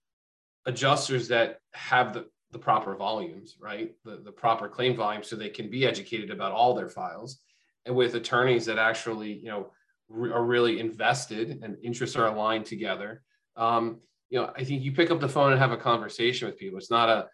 adjusters 0.67 1.29
that 1.29 1.57
have 1.73 2.13
the 2.13 2.27
the 2.55 2.59
proper 2.59 2.95
volumes, 2.95 3.57
right? 3.59 3.91
The, 4.05 4.21
the 4.23 4.31
proper 4.31 4.69
claim 4.69 4.95
volume 4.95 5.23
so 5.23 5.35
they 5.35 5.49
can 5.49 5.69
be 5.69 5.85
educated 5.85 6.31
about 6.31 6.53
all 6.53 6.73
their 6.73 6.87
files. 6.87 7.39
And 7.85 7.93
with 7.93 8.15
attorneys 8.15 8.65
that 8.67 8.79
actually, 8.79 9.33
you 9.33 9.49
know, 9.49 9.71
re- 10.07 10.31
are 10.31 10.45
really 10.45 10.79
invested 10.79 11.59
and 11.61 11.75
interests 11.83 12.15
are 12.15 12.27
aligned 12.27 12.65
together. 12.65 13.23
Um, 13.57 13.99
you 14.29 14.39
know, 14.39 14.53
I 14.55 14.63
think 14.63 14.83
you 14.83 14.93
pick 14.93 15.11
up 15.11 15.19
the 15.19 15.27
phone 15.27 15.51
and 15.51 15.59
have 15.59 15.73
a 15.73 15.77
conversation 15.77 16.47
with 16.47 16.57
people. 16.57 16.77
It's 16.77 16.89
not 16.89 17.09
a, 17.09 17.27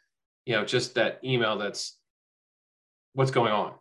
you 0.47 0.55
know, 0.55 0.65
just 0.65 0.95
that 0.95 1.19
email 1.23 1.55
that's 1.59 1.99
what's 3.13 3.29
going 3.29 3.51
on. 3.51 3.75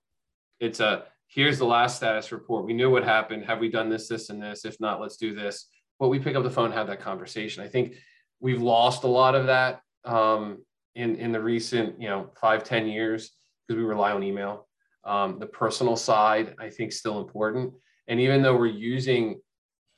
It's 0.60 0.80
a 0.80 1.04
here's 1.28 1.56
the 1.56 1.64
last 1.64 1.96
status 1.96 2.32
report. 2.32 2.66
We 2.66 2.74
knew 2.74 2.90
what 2.90 3.02
happened. 3.02 3.46
Have 3.46 3.60
we 3.60 3.70
done 3.70 3.88
this, 3.88 4.08
this, 4.08 4.28
and 4.28 4.42
this? 4.42 4.66
If 4.66 4.78
not, 4.78 5.00
let's 5.00 5.16
do 5.16 5.34
this. 5.34 5.68
But 5.98 6.08
we 6.08 6.18
pick 6.18 6.36
up 6.36 6.42
the 6.42 6.50
phone 6.50 6.70
have 6.72 6.88
that 6.88 7.00
conversation. 7.00 7.64
I 7.64 7.68
think 7.68 7.94
we've 8.40 8.60
lost 8.60 9.04
a 9.04 9.08
lot 9.08 9.34
of 9.34 9.46
that 9.46 9.80
um, 10.04 10.58
in 10.94 11.16
in 11.16 11.32
the 11.32 11.40
recent 11.40 12.00
you 12.00 12.08
know 12.08 12.30
five 12.40 12.64
ten 12.64 12.86
years 12.86 13.30
because 13.66 13.78
we 13.78 13.84
rely 13.86 14.12
on 14.12 14.22
email. 14.22 14.66
Um, 15.04 15.38
the 15.38 15.46
personal 15.46 15.96
side 15.96 16.54
i 16.58 16.68
think 16.68 16.92
still 16.92 17.20
important. 17.20 17.72
And 18.08 18.20
even 18.20 18.42
though 18.42 18.56
we're 18.56 18.66
using 18.66 19.40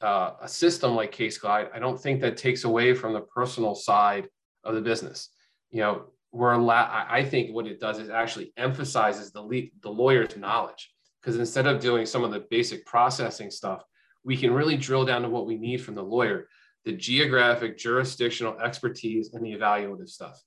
uh, 0.00 0.33
a 0.40 0.48
system 0.48 0.94
like 0.94 1.12
Case 1.12 1.38
CaseGlide 1.38 1.70
i 1.74 1.78
don't 1.78 2.00
think 2.00 2.20
that 2.20 2.37
takes 2.37 2.64
away 2.64 2.94
from 2.94 3.12
the 3.12 3.20
personal 3.20 3.74
side 3.74 4.28
of 4.64 4.74
the 4.74 4.81
business. 4.81 5.31
You 5.70 5.81
know 5.81 6.05
we're 6.31 6.57
la- 6.57 7.07
i 7.09 7.24
think 7.24 7.55
what 7.55 7.66
it 7.66 7.81
does 7.81 7.98
is 7.98 8.11
actually 8.11 8.52
emphasizes 8.57 9.33
the 9.33 9.42
le- 9.42 9.72
the 9.83 9.90
lawyer's 9.90 10.37
knowledge. 10.37 10.90
Because 11.20 11.38
instead 11.38 11.66
of 11.68 11.81
doing 11.81 12.05
some 12.05 12.24
of 12.24 12.33
the 12.33 12.46
basic 12.50 12.85
processing 12.85 13.50
stuff 13.50 13.83
we 14.24 14.37
can 14.37 14.52
really 14.52 14.76
drill 14.76 15.05
down 15.05 15.22
to 15.22 15.28
what 15.28 15.46
we 15.46 15.57
need 15.57 15.78
from 15.78 15.94
the 15.94 16.02
lawyer 16.02 16.48
the 16.85 16.92
geographic 16.92 17.78
jurisdictional 17.78 18.59
expertise 18.61 19.35
and 19.35 19.44
the 19.44 19.52
evaluative 19.52 20.09
stuff 20.09 20.42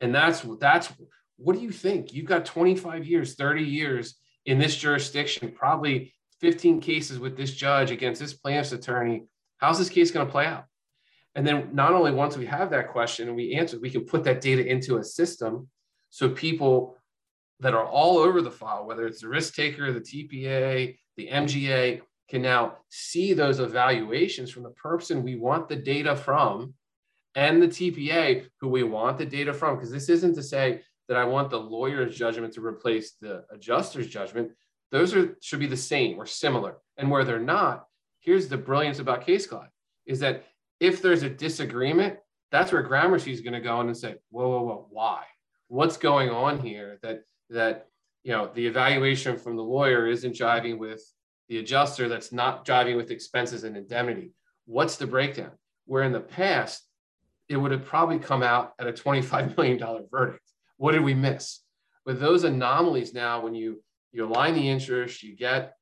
and 0.00 0.14
that's 0.14 0.44
that's 0.60 0.92
what 1.36 1.56
do 1.56 1.62
you 1.62 1.70
think? 1.70 2.12
You've 2.12 2.26
got 2.26 2.44
25 2.44 3.06
years, 3.06 3.34
30 3.34 3.62
years 3.62 4.16
in 4.44 4.58
this 4.58 4.76
jurisdiction, 4.76 5.52
probably 5.52 6.12
15 6.40 6.80
cases 6.80 7.18
with 7.18 7.36
this 7.36 7.54
judge 7.54 7.90
against 7.90 8.20
this 8.20 8.34
plaintiff's 8.34 8.72
attorney. 8.72 9.24
How's 9.58 9.78
this 9.78 9.88
case 9.88 10.10
going 10.10 10.26
to 10.26 10.32
play 10.32 10.46
out? 10.46 10.64
And 11.34 11.46
then 11.46 11.70
not 11.72 11.92
only 11.92 12.12
once 12.12 12.36
we 12.36 12.46
have 12.46 12.70
that 12.70 12.90
question 12.90 13.28
and 13.28 13.36
we 13.36 13.54
answer, 13.54 13.78
we 13.78 13.90
can 13.90 14.04
put 14.04 14.24
that 14.24 14.40
data 14.40 14.66
into 14.66 14.96
a 14.96 15.04
system 15.04 15.68
so 16.10 16.28
people 16.30 16.96
that 17.60 17.74
are 17.74 17.86
all 17.86 18.18
over 18.18 18.40
the 18.40 18.50
file, 18.50 18.86
whether 18.86 19.06
it's 19.06 19.20
the 19.20 19.28
risk 19.28 19.54
taker, 19.54 19.92
the 19.92 20.00
TPA, 20.00 20.96
the 21.16 21.28
MGA, 21.28 22.00
can 22.28 22.42
now 22.42 22.76
see 22.88 23.32
those 23.32 23.60
evaluations 23.60 24.50
from 24.50 24.62
the 24.62 24.70
person 24.70 25.22
we 25.22 25.36
want 25.36 25.68
the 25.68 25.76
data 25.76 26.14
from 26.14 26.74
and 27.34 27.62
the 27.62 27.68
TPA, 27.68 28.46
who 28.60 28.68
we 28.68 28.82
want 28.82 29.18
the 29.18 29.26
data 29.26 29.52
from, 29.52 29.76
because 29.76 29.90
this 29.90 30.08
isn't 30.08 30.34
to 30.34 30.42
say 30.42 30.80
that 31.08 31.16
I 31.16 31.24
want 31.24 31.50
the 31.50 31.60
lawyer's 31.60 32.16
judgment 32.16 32.52
to 32.54 32.64
replace 32.64 33.12
the 33.20 33.44
adjuster's 33.50 34.08
judgment. 34.08 34.52
Those 34.90 35.14
are 35.14 35.36
should 35.40 35.60
be 35.60 35.66
the 35.66 35.76
same 35.76 36.18
or 36.18 36.26
similar. 36.26 36.78
And 36.96 37.10
where 37.10 37.24
they're 37.24 37.38
not, 37.38 37.84
here's 38.20 38.48
the 38.48 38.56
brilliance 38.56 38.98
about 38.98 39.26
CaseGlide 39.26 39.68
is 40.06 40.20
that 40.20 40.44
if 40.80 41.02
there's 41.02 41.22
a 41.22 41.30
disagreement, 41.30 42.18
that's 42.50 42.72
where 42.72 42.82
Gramercy 42.82 43.32
is 43.32 43.40
going 43.40 43.54
to 43.54 43.60
go 43.60 43.80
in 43.80 43.88
and 43.88 43.96
say, 43.96 44.16
whoa, 44.30 44.48
whoa, 44.48 44.62
whoa, 44.62 44.86
why? 44.90 45.24
What's 45.68 45.98
going 45.98 46.30
on 46.30 46.60
here 46.60 46.98
that 47.02 47.24
that 47.50 47.88
you 48.24 48.32
know 48.32 48.50
the 48.54 48.66
evaluation 48.66 49.38
from 49.38 49.56
the 49.56 49.62
lawyer 49.62 50.06
isn't 50.06 50.34
jiving 50.34 50.78
with 50.78 51.02
the 51.48 51.58
adjuster 51.58 52.08
that's 52.08 52.32
not 52.32 52.66
jiving 52.66 52.96
with 52.96 53.10
expenses 53.10 53.64
and 53.64 53.76
indemnity? 53.76 54.32
What's 54.64 54.96
the 54.96 55.06
breakdown? 55.06 55.52
Where 55.84 56.04
in 56.04 56.12
the 56.12 56.20
past, 56.20 56.87
it 57.48 57.56
would 57.56 57.70
have 57.70 57.84
probably 57.84 58.18
come 58.18 58.42
out 58.42 58.74
at 58.78 58.86
a 58.86 58.92
$25 58.92 59.56
million 59.56 59.78
verdict. 60.10 60.44
What 60.76 60.92
did 60.92 61.02
we 61.02 61.14
miss? 61.14 61.60
With 62.04 62.20
those 62.20 62.44
anomalies 62.44 63.12
now, 63.12 63.40
when 63.40 63.54
you 63.54 63.82
you 64.12 64.24
align 64.24 64.54
the 64.54 64.68
interest, 64.68 65.22
you 65.22 65.36
get 65.36 65.74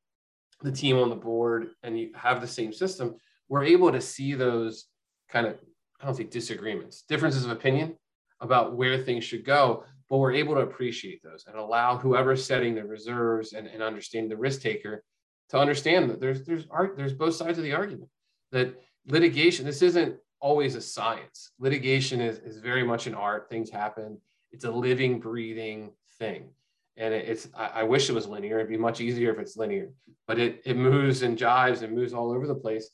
the 0.62 0.72
team 0.72 0.98
on 0.98 1.10
the 1.10 1.16
board, 1.16 1.68
and 1.82 1.98
you 1.98 2.10
have 2.16 2.40
the 2.40 2.46
same 2.46 2.72
system, 2.72 3.14
we're 3.48 3.62
able 3.62 3.92
to 3.92 4.00
see 4.00 4.34
those 4.34 4.86
kind 5.28 5.46
of 5.46 5.56
I 6.00 6.06
don't 6.06 6.16
say 6.16 6.24
disagreements, 6.24 7.02
differences 7.02 7.44
of 7.44 7.50
opinion 7.50 7.96
about 8.40 8.74
where 8.74 9.02
things 9.02 9.24
should 9.24 9.44
go, 9.44 9.84
but 10.10 10.18
we're 10.18 10.32
able 10.32 10.54
to 10.54 10.60
appreciate 10.60 11.22
those 11.22 11.44
and 11.46 11.56
allow 11.56 11.96
whoever's 11.96 12.44
setting 12.44 12.74
the 12.74 12.84
reserves 12.84 13.52
and, 13.52 13.66
and 13.66 13.82
understanding 13.82 14.28
the 14.28 14.36
risk 14.36 14.60
taker 14.60 15.02
to 15.50 15.58
understand 15.58 16.10
that 16.10 16.20
there's 16.20 16.44
there's 16.44 16.66
art 16.70 16.96
there's 16.96 17.12
both 17.12 17.34
sides 17.34 17.58
of 17.58 17.64
the 17.64 17.72
argument 17.72 18.10
that 18.52 18.74
litigation 19.06 19.64
this 19.64 19.82
isn't 19.82 20.16
always 20.46 20.76
a 20.76 20.80
science. 20.80 21.50
Litigation 21.58 22.20
is, 22.20 22.38
is 22.38 22.58
very 22.58 22.84
much 22.84 23.08
an 23.08 23.16
art. 23.16 23.50
Things 23.50 23.68
happen. 23.68 24.16
It's 24.52 24.64
a 24.64 24.70
living, 24.70 25.18
breathing 25.18 25.90
thing. 26.20 26.50
And 26.96 27.12
it, 27.12 27.28
it's, 27.28 27.48
I, 27.52 27.80
I, 27.80 27.82
wish 27.82 28.08
it 28.08 28.14
was 28.14 28.28
linear. 28.28 28.58
It'd 28.60 28.70
be 28.70 28.76
much 28.76 29.00
easier 29.00 29.32
if 29.32 29.40
it's 29.40 29.56
linear, 29.56 29.90
but 30.28 30.38
it, 30.38 30.62
it 30.64 30.76
moves 30.76 31.22
and 31.22 31.36
jives 31.36 31.82
and 31.82 31.92
moves 31.92 32.12
all 32.12 32.30
over 32.30 32.46
the 32.46 32.54
place. 32.54 32.88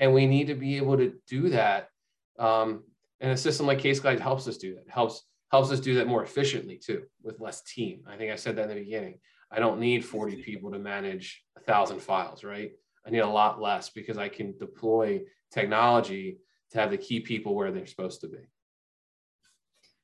And 0.00 0.12
we 0.12 0.26
need 0.26 0.48
to 0.48 0.56
be 0.56 0.78
able 0.78 0.96
to 0.96 1.12
do 1.28 1.48
that. 1.50 1.90
Um, 2.40 2.82
and 3.20 3.30
a 3.30 3.36
system 3.36 3.66
like 3.66 3.78
CaseGlide 3.78 4.18
helps 4.18 4.48
us 4.48 4.56
do 4.56 4.74
that, 4.74 4.86
helps, 4.88 5.22
helps 5.52 5.70
us 5.70 5.78
do 5.78 5.94
that 5.94 6.08
more 6.08 6.24
efficiently 6.24 6.76
too, 6.76 7.04
with 7.22 7.38
less 7.38 7.62
team. 7.62 8.00
I 8.08 8.16
think 8.16 8.32
I 8.32 8.36
said 8.36 8.56
that 8.56 8.68
in 8.68 8.68
the 8.70 8.82
beginning. 8.82 9.20
I 9.48 9.60
don't 9.60 9.78
need 9.78 10.04
40 10.04 10.42
people 10.42 10.72
to 10.72 10.80
manage 10.80 11.44
a 11.56 11.60
thousand 11.60 12.02
files, 12.02 12.42
right? 12.42 12.72
I 13.06 13.10
need 13.10 13.20
a 13.20 13.28
lot 13.28 13.62
less 13.62 13.90
because 13.90 14.18
I 14.18 14.28
can 14.28 14.58
deploy 14.58 15.22
technology 15.52 16.38
to 16.72 16.78
have 16.80 16.90
the 16.90 16.98
key 16.98 17.20
people 17.20 17.54
where 17.54 17.70
they're 17.72 17.86
supposed 17.86 18.20
to 18.22 18.28
be. 18.28 18.38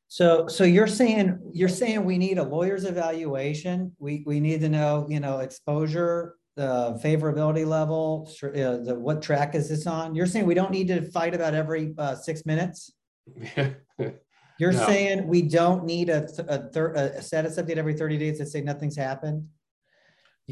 So, 0.09 0.47
so 0.47 0.65
you're 0.65 0.87
saying 0.87 1.39
you're 1.55 1.69
saying 1.71 2.05
we 2.05 2.19
need 2.19 2.39
a 2.39 2.43
lawyer's 2.43 2.85
evaluation. 2.85 3.93
We 3.99 4.23
we 4.27 4.41
need 4.41 4.61
to 4.61 4.69
know, 4.69 5.07
you 5.09 5.21
know, 5.21 5.39
exposure, 5.39 6.35
the 6.55 7.01
favorability 7.03 7.67
level, 7.67 8.31
uh, 8.45 8.77
the 8.85 8.95
what 8.99 9.23
track 9.23 9.55
is 9.55 9.71
this 9.71 9.87
on? 9.87 10.15
You're 10.15 10.27
saying 10.27 10.45
we 10.45 10.55
don't 10.55 10.71
need 10.71 10.89
to 10.89 11.11
fight 11.11 11.35
about 11.35 11.55
every 11.55 11.95
uh, 11.97 12.15
six 12.15 12.45
minutes. 12.45 12.93
you're 13.57 14.73
No. 14.73 14.87
saying 14.87 15.27
we 15.27 15.43
don't 15.43 15.85
need 15.87 16.11
a, 16.11 16.29
a, 16.47 16.69
thir- 16.71 16.93
a 16.93 17.23
status 17.23 17.57
update 17.57 17.79
every 17.79 17.95
thirty 17.95 18.19
days 18.19 18.39
that 18.39 18.49
say 18.49 18.61
nothing's 18.61 18.97
happened? 18.97 19.49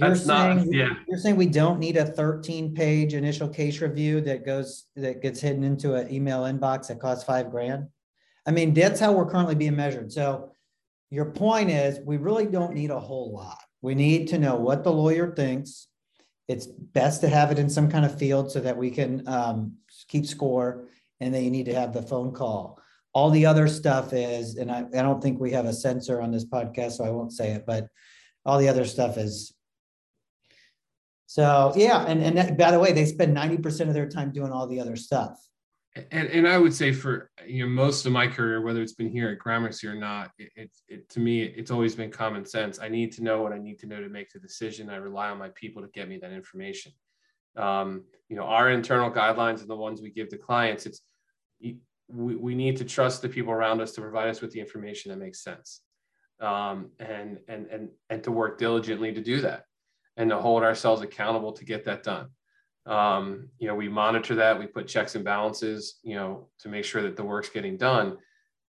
You're 0.00 0.08
That's 0.10 0.26
not- 0.26 0.56
saying, 0.56 0.72
yeah. 0.72 0.94
you're 1.06 1.18
saying 1.18 1.36
we 1.36 1.46
don't 1.46 1.78
need 1.78 1.96
a 1.96 2.06
thirteen 2.06 2.74
page 2.74 3.12
initial 3.14 3.48
case 3.48 3.80
review 3.80 4.20
that 4.22 4.46
goes, 4.46 4.86
that 4.96 5.20
gets 5.20 5.40
hidden 5.40 5.62
into 5.62 5.94
an 5.94 6.12
email 6.12 6.42
inbox 6.44 6.88
that 6.88 7.00
costs 7.00 7.24
five 7.24 7.50
grand? 7.50 7.88
I 8.46 8.50
mean, 8.52 8.72
that's 8.72 8.98
how 8.98 9.12
we're 9.12 9.30
currently 9.30 9.54
being 9.54 9.76
measured. 9.76 10.10
So 10.10 10.52
your 11.10 11.26
point 11.26 11.70
is, 11.70 12.00
we 12.04 12.16
really 12.16 12.46
don't 12.46 12.72
need 12.72 12.90
a 12.90 12.98
whole 12.98 13.32
lot. 13.32 13.58
We 13.82 13.94
need 13.94 14.28
to 14.28 14.38
know 14.38 14.56
what 14.56 14.84
the 14.84 14.92
lawyer 14.92 15.34
thinks. 15.34 15.88
It's 16.48 16.66
best 16.66 17.20
to 17.20 17.28
have 17.28 17.52
it 17.52 17.58
in 17.58 17.68
some 17.68 17.90
kind 17.90 18.04
of 18.04 18.18
field 18.18 18.50
so 18.50 18.60
that 18.60 18.76
we 18.76 18.90
can 18.90 19.26
um, 19.28 19.74
keep 20.08 20.26
score. 20.26 20.88
And 21.20 21.34
then 21.34 21.44
you 21.44 21.50
need 21.50 21.66
to 21.66 21.74
have 21.74 21.92
the 21.92 22.02
phone 22.02 22.32
call. 22.32 22.80
All 23.12 23.30
the 23.30 23.44
other 23.46 23.68
stuff 23.68 24.12
is, 24.12 24.56
and 24.56 24.70
I, 24.70 24.78
I 24.96 25.02
don't 25.02 25.22
think 25.22 25.38
we 25.38 25.50
have 25.52 25.66
a 25.66 25.72
censor 25.72 26.20
on 26.20 26.30
this 26.30 26.44
podcast, 26.46 26.92
so 26.92 27.04
I 27.04 27.10
won't 27.10 27.32
say 27.32 27.50
it, 27.52 27.66
but 27.66 27.88
all 28.46 28.58
the 28.58 28.68
other 28.68 28.84
stuff 28.86 29.18
is. 29.18 29.52
So, 31.31 31.73
yeah, 31.77 32.07
and, 32.07 32.21
and 32.25 32.37
that- 32.37 32.59
by 32.59 32.73
the 32.73 32.81
way, 32.81 32.90
they 32.93 33.07
spend 33.07 33.33
ninety 33.33 33.57
percent 33.57 33.88
of 33.88 33.95
their 33.95 34.09
time 34.09 34.33
doing 34.33 34.51
all 34.51 34.66
the 34.66 34.81
other 34.81 34.97
stuff. 34.97 35.40
And, 36.11 36.29
and 36.29 36.49
I 36.49 36.59
would 36.59 36.75
say 36.75 36.93
for 36.93 37.31
you 37.47 37.62
know 37.62 37.71
most 37.71 38.05
of 38.05 38.11
my 38.11 38.27
career, 38.27 38.61
whether 38.62 38.83
it's 38.83 38.95
been 38.95 39.09
here 39.12 39.29
at 39.29 39.38
Gramercy 39.38 39.87
or 39.87 39.95
not, 39.95 40.33
it, 40.38 40.51
it, 40.57 40.71
it 40.88 41.09
to 41.11 41.21
me 41.21 41.45
it's 41.45 41.71
always 41.71 41.95
been 41.95 42.11
common 42.11 42.45
sense. 42.45 42.81
I 42.81 42.88
need 42.88 43.12
to 43.12 43.23
know 43.23 43.43
what 43.43 43.53
I 43.53 43.59
need 43.59 43.79
to 43.79 43.87
know 43.87 44.01
to 44.01 44.09
make 44.09 44.33
the 44.33 44.40
decision. 44.40 44.90
I 44.90 44.97
rely 44.97 45.29
on 45.29 45.38
my 45.38 45.51
people 45.55 45.83
to 45.83 45.88
get 45.95 46.09
me 46.09 46.19
that 46.19 46.33
information. 46.33 46.90
Um, 47.57 48.03
you 48.29 48.35
know, 48.35 48.43
our 48.43 48.69
internal 48.71 49.09
guidelines 49.09 49.61
and 49.61 49.71
the 49.71 49.77
ones 49.77 50.03
we 50.03 50.11
give 50.11 50.31
to 50.31 50.37
clients. 50.37 50.85
It's 50.85 51.01
we, 51.61 52.35
we 52.35 52.57
need 52.57 52.77
to 52.79 52.85
trust 52.85 53.23
the 53.23 53.29
people 53.29 53.53
around 53.53 53.81
us 53.81 53.93
to 53.93 54.01
provide 54.01 54.31
us 54.31 54.40
with 54.40 54.51
the 54.51 54.59
information 54.59 55.12
that 55.12 55.19
makes 55.19 55.45
sense, 55.45 55.81
um, 56.40 56.90
and 56.99 57.38
and 57.47 57.69
and 57.69 57.88
and 58.09 58.25
to 58.25 58.33
work 58.33 58.59
diligently 58.59 59.12
to 59.14 59.21
do 59.21 59.43
that, 59.43 59.62
and 60.16 60.31
to 60.31 60.38
hold 60.38 60.62
ourselves 60.62 61.03
accountable 61.03 61.53
to 61.53 61.64
get 61.64 61.85
that 61.85 62.03
done. 62.03 62.29
Um, 62.87 63.51
you 63.59 63.68
know 63.68 63.75
we 63.75 63.88
monitor 63.88 64.37
that 64.37 64.59
we 64.59 64.66
put 64.66 64.88
checks 64.88 65.14
and 65.14 65.25
balances 65.25 65.99
you 66.03 66.14
know 66.16 66.49
to 66.61 66.68
make 66.68 66.85
sure 66.85 67.03
that 67.03 67.16
the 67.16 67.25
work's 67.25 67.51
getting 67.51 67.77
done. 67.77 68.18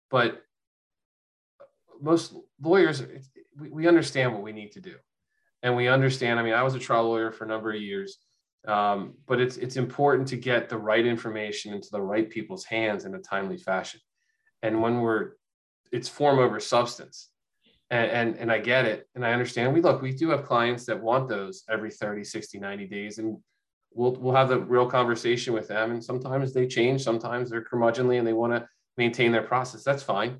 But 0.09 0.41
most 2.01 2.33
lawyers 2.61 3.03
we, 3.57 3.87
understand 3.87 4.33
what 4.33 4.41
we 4.41 4.51
need 4.51 4.71
to 4.73 4.81
do. 4.81 4.95
And 5.63 5.75
we 5.75 5.87
understand 5.87 6.39
i 6.39 6.43
mean 6.43 6.53
i 6.53 6.63
was 6.63 6.75
a 6.75 6.79
trial 6.79 7.07
lawyer 7.07 7.31
for 7.31 7.45
a 7.45 7.47
number 7.47 7.71
of 7.71 7.81
years 7.81 8.17
um, 8.67 9.15
but 9.27 9.41
it's 9.41 9.57
it's 9.57 9.77
important 9.77 10.27
to 10.29 10.37
get 10.37 10.69
the 10.69 10.77
right 10.77 11.05
information 11.05 11.73
into 11.73 11.89
the 11.91 12.01
right 12.01 12.29
people's 12.29 12.63
hands 12.63 13.05
in 13.05 13.15
a 13.15 13.19
timely 13.19 13.57
fashion. 13.57 13.99
And 14.61 14.81
when 14.81 15.01
we're 15.01 15.31
it's 15.91 16.07
form 16.07 16.39
over 16.39 16.59
substance 16.59 17.29
and, 17.91 18.09
and 18.09 18.37
and 18.37 18.51
i 18.51 18.57
get 18.57 18.85
it 18.85 19.07
and 19.13 19.23
i 19.23 19.31
understand. 19.33 19.73
We 19.73 19.81
look 19.81 20.01
we 20.01 20.13
do 20.13 20.29
have 20.29 20.45
clients 20.45 20.85
that 20.85 20.99
want 20.99 21.29
those 21.29 21.63
every 21.69 21.91
30 21.91 22.23
60 22.23 22.57
90 22.57 22.87
days 22.87 23.19
and 23.19 23.37
we'll 23.93 24.13
we'll 24.13 24.33
have 24.33 24.49
the 24.49 24.59
real 24.59 24.89
conversation 24.89 25.53
with 25.53 25.67
them 25.67 25.91
and 25.91 26.03
sometimes 26.03 26.53
they 26.53 26.65
change 26.65 27.03
sometimes 27.03 27.49
they're 27.49 27.63
curmudgeonly 27.63 28.17
and 28.17 28.25
they 28.25 28.33
want 28.33 28.53
to 28.53 28.67
maintain 28.97 29.31
their 29.31 29.43
process. 29.43 29.83
That's 29.83 30.03
fine. 30.03 30.39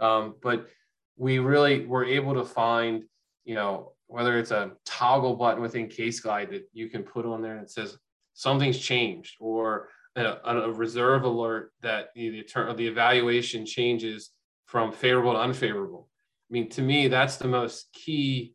Um, 0.00 0.34
but 0.42 0.68
we 1.16 1.38
really 1.38 1.84
were 1.86 2.04
able 2.04 2.34
to 2.34 2.44
find 2.44 3.04
you 3.44 3.54
know 3.54 3.92
whether 4.06 4.38
it's 4.38 4.50
a 4.50 4.72
toggle 4.84 5.36
button 5.36 5.62
within 5.62 5.86
CaseGlide 5.86 6.50
that 6.50 6.68
you 6.72 6.88
can 6.88 7.02
put 7.02 7.26
on 7.26 7.42
there 7.42 7.58
and 7.58 7.70
says 7.70 7.96
something's 8.32 8.78
changed 8.78 9.36
or 9.38 9.88
a, 10.16 10.38
a 10.44 10.72
reserve 10.72 11.24
alert 11.24 11.72
that 11.82 12.08
the, 12.14 12.30
the, 12.30 12.74
the 12.74 12.86
evaluation 12.86 13.66
changes 13.66 14.30
from 14.66 14.92
favorable 14.92 15.32
to 15.32 15.38
unfavorable 15.38 16.08
i 16.48 16.52
mean 16.52 16.68
to 16.68 16.82
me 16.82 17.08
that's 17.08 17.36
the 17.36 17.48
most 17.48 17.92
key 17.92 18.54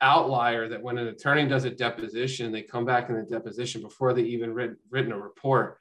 outlier 0.00 0.68
that 0.68 0.82
when 0.82 0.98
an 0.98 1.08
attorney 1.08 1.46
does 1.48 1.64
a 1.64 1.70
deposition, 1.70 2.52
they 2.52 2.62
come 2.62 2.84
back 2.84 3.08
in 3.08 3.16
the 3.16 3.22
deposition 3.22 3.80
before 3.80 4.12
they 4.12 4.22
even 4.22 4.52
written, 4.52 4.76
written 4.90 5.12
a 5.12 5.18
report, 5.18 5.78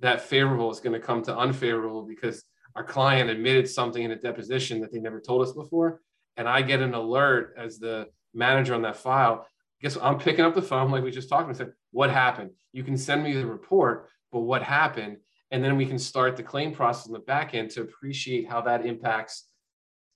that 0.00 0.20
favorable 0.20 0.70
is 0.70 0.80
going 0.80 0.98
to 0.98 1.06
come 1.06 1.22
to 1.22 1.36
unfavorable 1.36 2.02
because 2.02 2.44
our 2.76 2.84
client 2.84 3.30
admitted 3.30 3.68
something 3.68 4.02
in 4.02 4.12
a 4.12 4.16
deposition 4.16 4.80
that 4.80 4.92
they 4.92 5.00
never 5.00 5.20
told 5.20 5.42
us 5.42 5.52
before. 5.52 6.00
And 6.36 6.48
I 6.48 6.62
get 6.62 6.80
an 6.80 6.94
alert 6.94 7.54
as 7.58 7.78
the 7.78 8.06
manager 8.32 8.74
on 8.74 8.82
that 8.82 8.96
file. 8.96 9.46
Guess 9.82 9.96
what? 9.96 10.04
I'm 10.04 10.18
picking 10.18 10.44
up 10.44 10.54
the 10.54 10.62
phone 10.62 10.90
like 10.90 11.02
we 11.02 11.10
just 11.10 11.28
talked 11.28 11.44
about. 11.44 11.56
Said, 11.56 11.72
what 11.90 12.10
happened? 12.10 12.50
You 12.72 12.84
can 12.84 12.96
send 12.96 13.22
me 13.24 13.32
the 13.32 13.46
report, 13.46 14.08
but 14.30 14.40
what 14.40 14.62
happened? 14.62 15.18
And 15.50 15.64
then 15.64 15.76
we 15.76 15.86
can 15.86 15.98
start 15.98 16.36
the 16.36 16.42
claim 16.42 16.72
process 16.72 17.06
in 17.06 17.12
the 17.12 17.20
back 17.20 17.54
end 17.54 17.70
to 17.70 17.80
appreciate 17.80 18.48
how 18.48 18.60
that 18.62 18.86
impacts, 18.86 19.47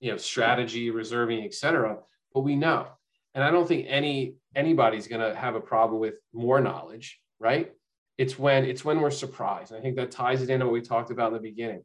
you 0.03 0.11
know, 0.11 0.17
strategy, 0.17 0.89
reserving, 0.89 1.43
et 1.43 1.53
cetera. 1.53 1.97
But 2.33 2.41
we 2.41 2.55
know. 2.55 2.87
And 3.35 3.43
i 3.43 3.49
don't 3.49 3.67
think 3.67 3.87
any 3.89 4.35
anybody's 4.55 5.07
going 5.07 5.21
to 5.27 5.35
have 5.35 5.55
a 5.55 5.59
problem 5.73 5.99
with 5.99 6.19
more 6.33 6.59
knowledge 6.61 7.19
right? 7.43 7.71
It's 8.17 8.39
when 8.39 8.63
it's 8.65 8.85
when 8.85 9.01
we're 9.01 9.11
surprised. 9.11 9.73
I 9.73 9.81
think 9.81 9.97
that 9.97 10.11
ties 10.11 10.41
it 10.41 10.49
into 10.49 10.65
what 10.65 10.73
we 10.73 10.81
talked 10.81 11.11
about 11.11 11.27
in 11.27 11.33
the 11.33 11.39
beginning. 11.39 11.83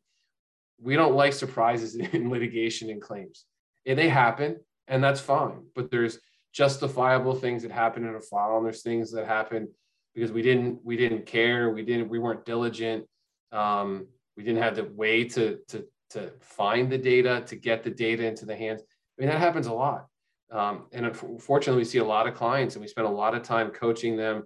We 0.80 0.94
don't 0.94 1.16
like 1.16 1.32
surprises 1.32 1.96
in 2.12 2.30
litigation 2.30 2.88
and 2.88 3.02
claims. 3.02 3.44
And 3.84 3.98
they 3.98 4.08
happen 4.08 4.60
and 4.86 5.02
that's 5.04 5.20
fine 5.20 5.64
but 5.74 5.90
there's 5.90 6.18
justifiable 6.54 7.34
things 7.34 7.62
that 7.62 7.70
happen 7.70 8.06
in 8.06 8.14
a 8.14 8.20
file 8.20 8.56
and 8.56 8.64
there's 8.64 8.82
things 8.82 9.12
that 9.12 9.26
happen 9.26 9.68
because 10.14 10.32
we 10.32 10.40
didn't 10.40 10.78
we 10.82 10.96
didn't 10.96 11.26
care 11.26 11.70
we 11.70 11.82
didn't 11.82 12.08
we 12.08 12.18
weren't 12.18 12.44
diligent. 12.44 13.04
Um, 13.52 14.06
we 14.36 14.44
didn't 14.44 14.62
have 14.62 14.76
the 14.76 14.84
way 14.84 15.24
to 15.24 15.58
to 15.68 15.86
to 16.10 16.30
find 16.40 16.90
the 16.90 16.98
data 16.98 17.42
to 17.46 17.56
get 17.56 17.82
the 17.82 17.90
data 17.90 18.24
into 18.26 18.44
the 18.46 18.56
hands 18.56 18.82
i 18.82 19.22
mean 19.22 19.30
that 19.30 19.38
happens 19.38 19.66
a 19.66 19.72
lot 19.72 20.06
um, 20.50 20.86
and 20.92 21.04
unfortunately, 21.04 21.80
we 21.80 21.84
see 21.84 21.98
a 21.98 22.04
lot 22.04 22.26
of 22.26 22.34
clients 22.34 22.74
and 22.74 22.82
we 22.82 22.88
spend 22.88 23.06
a 23.06 23.10
lot 23.10 23.34
of 23.34 23.42
time 23.42 23.70
coaching 23.70 24.16
them 24.16 24.44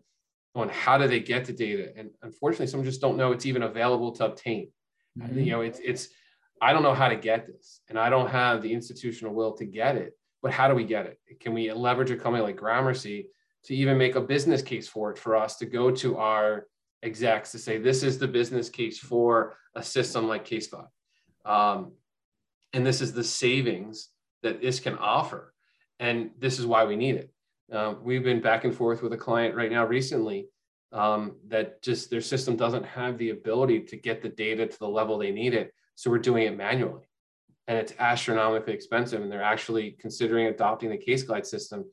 on 0.55 0.69
how 0.69 0.99
do 0.99 1.07
they 1.07 1.21
get 1.21 1.45
the 1.45 1.53
data. 1.53 1.93
And 1.97 2.11
unfortunately, 2.23 2.67
some 2.67 2.85
just 2.85 3.01
don't 3.01 3.17
know 3.17 3.33
it's 3.33 3.47
even 3.47 3.63
available 3.63 4.13
to 4.13 4.27
obtain. 4.27 4.69
Mm-hmm. 5.19 5.39
You 5.39 5.51
know, 5.53 5.61
it's, 5.61 5.81
it's, 5.83 6.09
I 6.61 6.73
don't 6.73 6.83
know 6.83 6.95
how 6.95 7.09
to 7.09 7.17
get 7.17 7.47
this 7.47 7.81
and 7.89 7.99
I 7.99 8.11
don't 8.11 8.29
have 8.29 8.63
the 8.63 8.73
institutional 8.73 9.35
will 9.35 9.53
to 9.55 9.65
get 9.65 9.97
it, 9.97 10.17
but 10.43 10.53
how 10.53 10.69
do 10.69 10.75
we 10.75 10.85
get 10.85 11.07
it? 11.07 11.19
Can 11.41 11.55
we 11.55 11.73
leverage 11.73 12.11
a 12.11 12.17
company 12.17 12.43
like 12.43 12.57
Gramercy 12.57 13.29
to 13.65 13.75
even 13.75 13.97
make 13.97 14.17
a 14.17 14.21
business 14.21 14.61
case 14.61 14.89
for 14.89 15.13
it 15.13 15.19
for 15.19 15.37
us 15.37 15.57
to 15.59 15.67
go 15.67 15.91
to 15.91 16.17
our 16.19 16.67
execs 17.03 17.53
to 17.53 17.59
say, 17.59 17.79
this 17.79 18.03
is 18.03 18.19
the 18.19 18.29
business 18.29 18.69
case 18.69 18.99
for 18.99 19.57
a 19.75 19.83
system 19.83 20.27
like 20.27 20.45
CaseGlide. 20.45 20.89
Um, 21.45 21.93
and 22.73 22.87
this 22.87 23.01
is 23.01 23.13
the 23.13 23.25
savings 23.25 24.09
that 24.43 24.61
this 24.61 24.81
can 24.81 24.97
offer 24.97 25.53
and 26.03 26.31
this 26.39 26.59
is 26.59 26.67
why 26.67 26.85
we 26.85 26.97
need 26.97 27.15
it. 27.15 27.31
Uh, 27.73 27.95
we've 28.03 28.25
been 28.25 28.41
back 28.41 28.65
and 28.65 28.75
forth 28.75 29.03
with 29.03 29.13
a 29.13 29.17
client 29.17 29.55
right 29.55 29.71
now 29.71 29.87
recently 29.87 30.49
um, 30.93 31.37
that 31.49 31.81
just 31.81 32.11
their 32.11 32.21
system 32.21 32.57
doesn't 32.57 32.85
have 32.85 33.17
the 33.19 33.31
ability 33.31 33.81
to 33.81 33.97
get 33.97 34.21
the 34.21 34.29
data 34.29 34.67
to 34.67 34.79
the 34.79 34.89
level 34.89 35.17
they 35.17 35.31
need 35.31 35.55
it. 35.55 35.73
So 35.95 36.11
we're 36.11 36.19
doing 36.19 36.45
it 36.45 36.57
manually. 36.57 37.05
And 37.69 37.79
it's 37.79 37.95
astronomically 37.99 38.75
expensive. 38.75 39.23
And 39.23 39.31
they're 39.31 39.43
actually 39.43 39.93
considering 39.93 40.49
adopting 40.49 40.91
the 40.91 40.99
CaseGlide 40.99 41.47
system, 41.47 41.85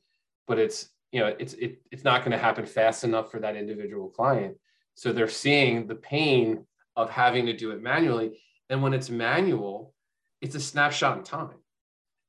but 0.46 0.58
it's 0.58 0.90
you 1.12 1.20
know 1.20 1.34
it's 1.38 1.54
it, 1.54 1.80
it's 1.90 2.04
not 2.04 2.20
going 2.20 2.32
to 2.32 2.38
happen 2.38 2.66
fast 2.66 3.04
enough 3.04 3.30
for 3.30 3.40
that 3.40 3.56
individual 3.56 4.08
client. 4.08 4.56
So 4.94 5.12
they're 5.12 5.28
seeing 5.28 5.86
the 5.86 5.94
pain 5.94 6.66
of 6.96 7.10
having 7.10 7.46
to 7.46 7.52
do 7.52 7.70
it 7.70 7.80
manually. 7.80 8.40
And 8.70 8.82
when 8.82 8.94
it's 8.94 9.10
manual, 9.10 9.92
it's 10.40 10.54
a 10.54 10.60
snapshot 10.60 11.18
in 11.18 11.24
time 11.24 11.60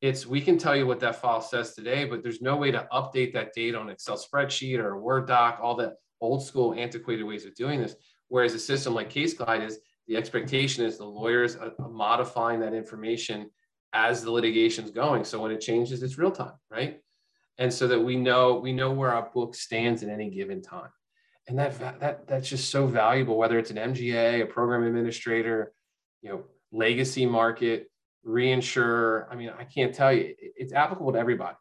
it's 0.01 0.25
we 0.25 0.41
can 0.41 0.57
tell 0.57 0.75
you 0.75 0.87
what 0.87 0.99
that 0.99 1.21
file 1.21 1.41
says 1.41 1.75
today, 1.75 2.05
but 2.05 2.23
there's 2.23 2.41
no 2.41 2.57
way 2.57 2.71
to 2.71 2.87
update 2.91 3.33
that 3.33 3.53
data 3.53 3.77
on 3.77 3.89
Excel 3.89 4.17
spreadsheet 4.17 4.79
or 4.79 4.99
Word 4.99 5.27
doc, 5.27 5.59
all 5.61 5.75
the 5.75 5.95
old 6.19 6.43
school 6.43 6.73
antiquated 6.73 7.23
ways 7.23 7.45
of 7.45 7.53
doing 7.55 7.79
this. 7.79 7.95
Whereas 8.27 8.53
a 8.53 8.59
system 8.59 8.95
like 8.95 9.11
CaseGlide 9.11 9.65
is 9.65 9.79
the 10.07 10.17
expectation 10.17 10.83
is 10.83 10.97
the 10.97 11.05
lawyers 11.05 11.55
are 11.55 11.73
modifying 11.87 12.59
that 12.61 12.73
information 12.73 13.49
as 13.93 14.23
the 14.23 14.31
litigation's 14.31 14.89
going. 14.89 15.23
So 15.23 15.39
when 15.39 15.51
it 15.51 15.61
changes, 15.61 16.01
it's 16.01 16.17
real 16.17 16.31
time, 16.31 16.53
right? 16.71 16.99
And 17.59 17.71
so 17.71 17.87
that 17.87 17.99
we 17.99 18.15
know 18.15 18.55
we 18.55 18.73
know 18.73 18.91
where 18.91 19.13
our 19.13 19.29
book 19.31 19.53
stands 19.53 20.01
at 20.01 20.09
any 20.09 20.31
given 20.31 20.63
time. 20.63 20.89
And 21.47 21.59
that 21.59 21.99
that 21.99 22.27
that's 22.27 22.49
just 22.49 22.71
so 22.71 22.87
valuable, 22.87 23.37
whether 23.37 23.59
it's 23.59 23.71
an 23.71 23.77
MGA, 23.77 24.41
a 24.41 24.45
program 24.47 24.83
administrator, 24.83 25.73
you 26.21 26.29
know, 26.29 26.43
legacy 26.71 27.25
market, 27.25 27.89
reinsurer. 28.25 29.25
I 29.29 29.35
mean, 29.35 29.51
I 29.57 29.63
can't 29.63 29.93
tell 29.93 30.13
you, 30.13 30.35
it's 30.37 30.73
applicable 30.73 31.13
to 31.13 31.19
everybody. 31.19 31.55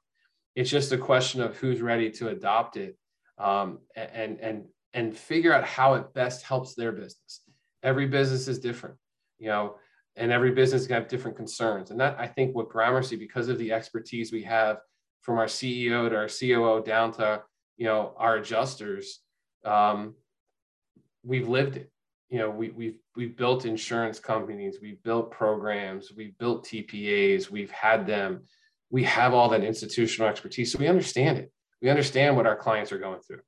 It's 0.54 0.70
just 0.70 0.92
a 0.92 0.98
question 0.98 1.40
of 1.40 1.56
who's 1.56 1.80
ready 1.80 2.10
to 2.12 2.28
adopt 2.28 2.76
it 2.76 2.96
um, 3.38 3.78
and, 3.96 4.38
and, 4.40 4.64
and 4.92 5.16
figure 5.16 5.52
out 5.52 5.64
how 5.64 5.94
it 5.94 6.12
best 6.12 6.44
helps 6.44 6.74
their 6.74 6.92
business. 6.92 7.42
Every 7.82 8.06
business 8.06 8.48
is 8.48 8.58
different, 8.58 8.96
you 9.38 9.48
know, 9.48 9.76
and 10.16 10.32
every 10.32 10.50
business 10.50 10.86
can 10.86 10.94
have 10.94 11.08
different 11.08 11.36
concerns. 11.36 11.90
And 11.90 12.00
that 12.00 12.16
I 12.18 12.26
think 12.26 12.54
what 12.54 12.68
Gramercy, 12.68 13.16
because 13.16 13.48
of 13.48 13.58
the 13.58 13.72
expertise 13.72 14.32
we 14.32 14.42
have 14.42 14.78
from 15.22 15.38
our 15.38 15.46
CEO 15.46 16.08
to 16.08 16.16
our 16.16 16.28
COO 16.28 16.82
down 16.84 17.12
to, 17.12 17.42
you 17.76 17.86
know, 17.86 18.14
our 18.16 18.36
adjusters, 18.36 19.20
um, 19.64 20.14
we've 21.22 21.48
lived 21.48 21.76
it 21.76 21.90
you 22.30 22.38
know, 22.38 22.48
we, 22.48 22.70
we've 22.70 22.98
we've 23.16 23.36
built 23.36 23.66
insurance 23.66 24.20
companies, 24.20 24.78
we've 24.80 25.02
built 25.02 25.30
programs, 25.30 26.12
we've 26.16 26.36
built 26.38 26.64
TPAs, 26.64 27.50
we've 27.50 27.72
had 27.72 28.06
them, 28.06 28.44
we 28.88 29.02
have 29.04 29.34
all 29.34 29.48
that 29.50 29.64
institutional 29.64 30.28
expertise, 30.28 30.72
so 30.72 30.78
we 30.78 30.86
understand 30.86 31.38
it. 31.38 31.52
We 31.82 31.90
understand 31.90 32.36
what 32.36 32.46
our 32.46 32.56
clients 32.56 32.92
are 32.92 32.98
going 32.98 33.20
through, 33.20 33.40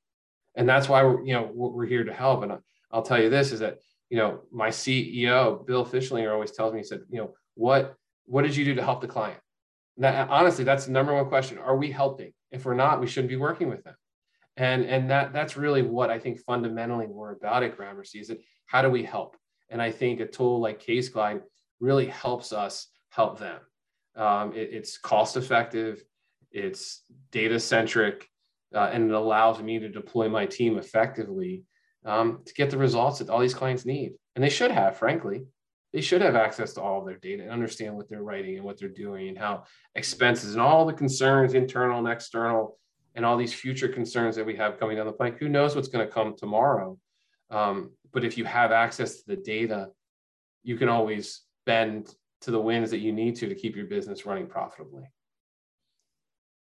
and 0.55 0.67
that's 0.67 0.89
why 0.89 1.03
we're 1.03 1.23
you 1.23 1.33
know 1.33 1.49
we're 1.53 1.85
here 1.85 2.03
to 2.03 2.13
help. 2.13 2.43
And 2.43 2.57
I'll 2.91 3.03
tell 3.03 3.21
you 3.21 3.29
this 3.29 3.53
is 3.53 3.61
that 3.61 3.77
you 4.09 4.17
know 4.17 4.41
my 4.51 4.69
CEO 4.69 5.65
Bill 5.65 5.85
Fischlinger 5.85 6.33
always 6.33 6.51
tells 6.51 6.73
me 6.73 6.79
he 6.79 6.83
said 6.83 7.01
you 7.09 7.19
know 7.19 7.33
what 7.55 7.95
what 8.25 8.41
did 8.41 8.55
you 8.55 8.65
do 8.65 8.75
to 8.75 8.83
help 8.83 9.01
the 9.01 9.07
client? 9.07 9.39
That, 9.97 10.29
honestly, 10.29 10.63
that's 10.63 10.85
the 10.85 10.91
number 10.91 11.13
one 11.13 11.27
question. 11.27 11.57
Are 11.57 11.77
we 11.77 11.91
helping? 11.91 12.33
If 12.51 12.65
we're 12.65 12.73
not, 12.73 12.99
we 12.99 13.07
shouldn't 13.07 13.29
be 13.29 13.35
working 13.35 13.69
with 13.69 13.83
them. 13.83 13.95
And, 14.55 14.85
and 14.85 15.09
that, 15.09 15.33
that's 15.33 15.57
really 15.57 15.81
what 15.81 16.09
I 16.09 16.19
think 16.19 16.39
fundamentally 16.39 17.07
we're 17.07 17.33
about 17.33 17.63
at 17.63 17.75
Gramercy 17.75 18.19
is 18.19 18.27
that 18.27 18.39
how 18.65 18.81
do 18.81 18.89
we 18.89 19.03
help? 19.03 19.37
And 19.69 19.81
I 19.81 19.91
think 19.91 20.19
a 20.19 20.27
tool 20.27 20.59
like 20.59 20.79
Case 20.79 21.09
CaseGlide 21.09 21.41
really 21.79 22.05
helps 22.05 22.53
us 22.53 22.87
help 23.09 23.39
them. 23.39 23.59
Um, 24.15 24.53
it, 24.53 24.69
it's 24.71 24.97
cost 24.97 25.37
effective, 25.37 26.03
it's 26.51 27.03
data 27.31 27.59
centric, 27.59 28.27
uh, 28.73 28.89
and 28.91 29.09
it 29.09 29.15
allows 29.15 29.61
me 29.61 29.79
to 29.79 29.89
deploy 29.89 30.29
my 30.29 30.45
team 30.45 30.77
effectively 30.77 31.63
um, 32.05 32.41
to 32.45 32.53
get 32.53 32.69
the 32.69 32.77
results 32.77 33.19
that 33.19 33.29
all 33.29 33.39
these 33.39 33.53
clients 33.53 33.85
need. 33.85 34.13
And 34.35 34.43
they 34.43 34.49
should 34.49 34.71
have, 34.71 34.97
frankly. 34.97 35.45
They 35.93 36.01
should 36.01 36.21
have 36.21 36.35
access 36.35 36.73
to 36.73 36.81
all 36.81 36.99
of 36.99 37.05
their 37.05 37.17
data 37.17 37.43
and 37.43 37.51
understand 37.51 37.95
what 37.95 38.09
they're 38.09 38.23
writing 38.23 38.55
and 38.55 38.65
what 38.65 38.79
they're 38.79 38.89
doing 38.89 39.29
and 39.29 39.37
how 39.37 39.65
expenses 39.93 40.53
and 40.53 40.61
all 40.61 40.85
the 40.85 40.93
concerns, 40.93 41.53
internal 41.53 41.99
and 41.99 42.07
external, 42.07 42.79
and 43.13 43.23
all 43.23 43.37
these 43.37 43.53
future 43.53 43.87
concerns 43.87 44.35
that 44.35 44.45
we 44.45 44.55
have 44.55 44.79
coming 44.79 44.97
down 44.97 45.05
the 45.05 45.13
pike. 45.13 45.37
Who 45.37 45.49
knows 45.49 45.75
what's 45.75 45.87
going 45.87 46.05
to 46.05 46.11
come 46.11 46.35
tomorrow? 46.35 46.97
Um, 47.51 47.91
but 48.13 48.23
if 48.23 48.37
you 48.37 48.45
have 48.45 48.71
access 48.71 49.17
to 49.17 49.27
the 49.27 49.35
data, 49.35 49.89
you 50.63 50.77
can 50.77 50.87
always 50.87 51.41
bend 51.65 52.13
to 52.41 52.51
the 52.51 52.61
winds 52.61 52.91
that 52.91 52.99
you 52.99 53.11
need 53.11 53.35
to 53.37 53.49
to 53.49 53.55
keep 53.55 53.75
your 53.75 53.85
business 53.85 54.25
running 54.25 54.47
profitably. 54.47 55.03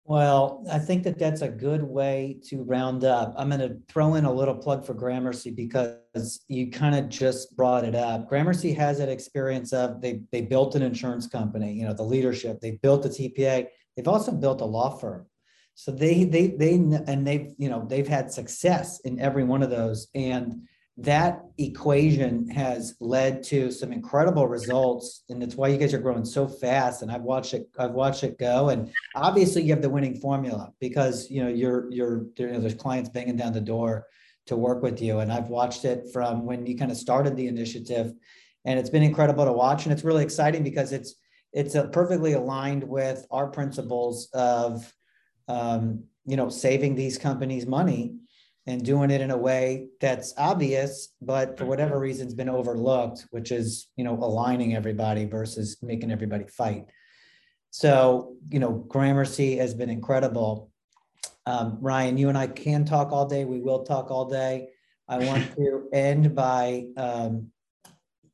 Well, 0.04 0.64
I 0.70 0.78
think 0.78 1.04
that 1.04 1.18
that's 1.18 1.42
a 1.42 1.48
good 1.48 1.82
way 1.82 2.38
to 2.48 2.62
round 2.62 3.04
up. 3.04 3.34
I'm 3.36 3.48
going 3.48 3.60
to 3.60 3.76
throw 3.88 4.14
in 4.16 4.24
a 4.24 4.32
little 4.32 4.56
plug 4.56 4.84
for 4.84 4.94
Gramercy 4.94 5.50
because 5.50 6.40
you 6.48 6.70
kind 6.70 6.96
of 6.96 7.08
just 7.08 7.56
brought 7.56 7.84
it 7.84 7.94
up. 7.94 8.28
Gramercy 8.28 8.72
has 8.72 8.98
that 8.98 9.08
experience 9.08 9.72
of 9.72 10.00
they 10.00 10.22
they 10.32 10.40
built 10.40 10.74
an 10.74 10.82
insurance 10.82 11.28
company, 11.28 11.72
you 11.72 11.84
know, 11.86 11.92
the 11.92 12.02
leadership. 12.02 12.60
They 12.60 12.72
built 12.82 13.06
a 13.06 13.08
TPA. 13.08 13.66
They've 13.96 14.08
also 14.08 14.32
built 14.32 14.62
a 14.62 14.64
law 14.64 14.96
firm. 14.96 15.26
So 15.74 15.92
they 15.92 16.24
they 16.24 16.48
they 16.48 16.74
and 16.74 17.26
they've 17.26 17.54
you 17.56 17.68
know 17.68 17.86
they've 17.88 18.08
had 18.08 18.32
success 18.32 19.00
in 19.00 19.20
every 19.20 19.44
one 19.44 19.62
of 19.62 19.70
those, 19.70 20.08
and 20.14 20.66
that 21.00 21.44
equation 21.56 22.48
has 22.50 22.94
led 23.00 23.42
to 23.44 23.70
some 23.70 23.92
incredible 23.92 24.46
results, 24.46 25.24
and 25.30 25.42
it's 25.42 25.54
why 25.54 25.68
you 25.68 25.78
guys 25.78 25.94
are 25.94 25.98
growing 25.98 26.24
so 26.24 26.46
fast. 26.46 27.02
And 27.02 27.10
I've 27.10 27.22
watched 27.22 27.54
it 27.54 27.68
I've 27.78 27.92
watched 27.92 28.22
it 28.22 28.38
go, 28.38 28.68
and 28.68 28.92
obviously 29.14 29.62
you 29.62 29.72
have 29.72 29.82
the 29.82 29.88
winning 29.88 30.16
formula 30.16 30.72
because 30.78 31.30
you 31.30 31.42
know 31.42 31.48
you're 31.48 31.90
you're 31.90 32.26
you 32.36 32.46
know, 32.48 32.60
there's 32.60 32.74
clients 32.74 33.08
banging 33.08 33.36
down 33.36 33.52
the 33.52 33.60
door 33.60 34.06
to 34.46 34.56
work 34.56 34.82
with 34.82 35.00
you, 35.00 35.20
and 35.20 35.32
I've 35.32 35.48
watched 35.48 35.84
it 35.84 36.04
from 36.12 36.44
when 36.44 36.66
you 36.66 36.76
kind 36.76 36.90
of 36.90 36.96
started 36.96 37.34
the 37.34 37.48
initiative, 37.48 38.12
and 38.66 38.78
it's 38.78 38.90
been 38.90 39.02
incredible 39.02 39.46
to 39.46 39.52
watch, 39.52 39.84
and 39.86 39.92
it's 39.92 40.04
really 40.04 40.22
exciting 40.22 40.62
because 40.62 40.92
it's 40.92 41.14
it's 41.52 41.74
perfectly 41.92 42.34
aligned 42.34 42.84
with 42.84 43.26
our 43.30 43.48
principles 43.48 44.28
of 44.34 44.92
um, 45.48 46.04
you 46.26 46.36
know, 46.36 46.48
saving 46.48 46.94
these 46.94 47.18
companies 47.18 47.66
money 47.66 48.14
and 48.70 48.84
doing 48.84 49.10
it 49.10 49.20
in 49.20 49.30
a 49.30 49.36
way 49.36 49.88
that's 50.00 50.32
obvious, 50.38 51.14
but 51.20 51.58
for 51.58 51.66
whatever 51.66 51.98
reason 51.98 52.26
has 52.26 52.34
been 52.34 52.48
overlooked, 52.48 53.26
which 53.30 53.50
is, 53.50 53.88
you 53.96 54.04
know, 54.04 54.14
aligning 54.14 54.76
everybody 54.76 55.24
versus 55.24 55.76
making 55.82 56.10
everybody 56.12 56.44
fight. 56.46 56.86
So, 57.70 58.36
you 58.48 58.60
know, 58.60 58.70
Gramercy 58.70 59.56
has 59.56 59.74
been 59.74 59.90
incredible. 59.90 60.70
Um, 61.46 61.78
Ryan, 61.80 62.16
you 62.16 62.28
and 62.28 62.38
I 62.38 62.46
can 62.46 62.84
talk 62.84 63.10
all 63.12 63.26
day. 63.26 63.44
We 63.44 63.60
will 63.60 63.82
talk 63.82 64.10
all 64.10 64.26
day. 64.26 64.68
I 65.08 65.18
want 65.26 65.52
to 65.56 65.88
end 65.92 66.34
by 66.34 66.86
um, 66.96 67.48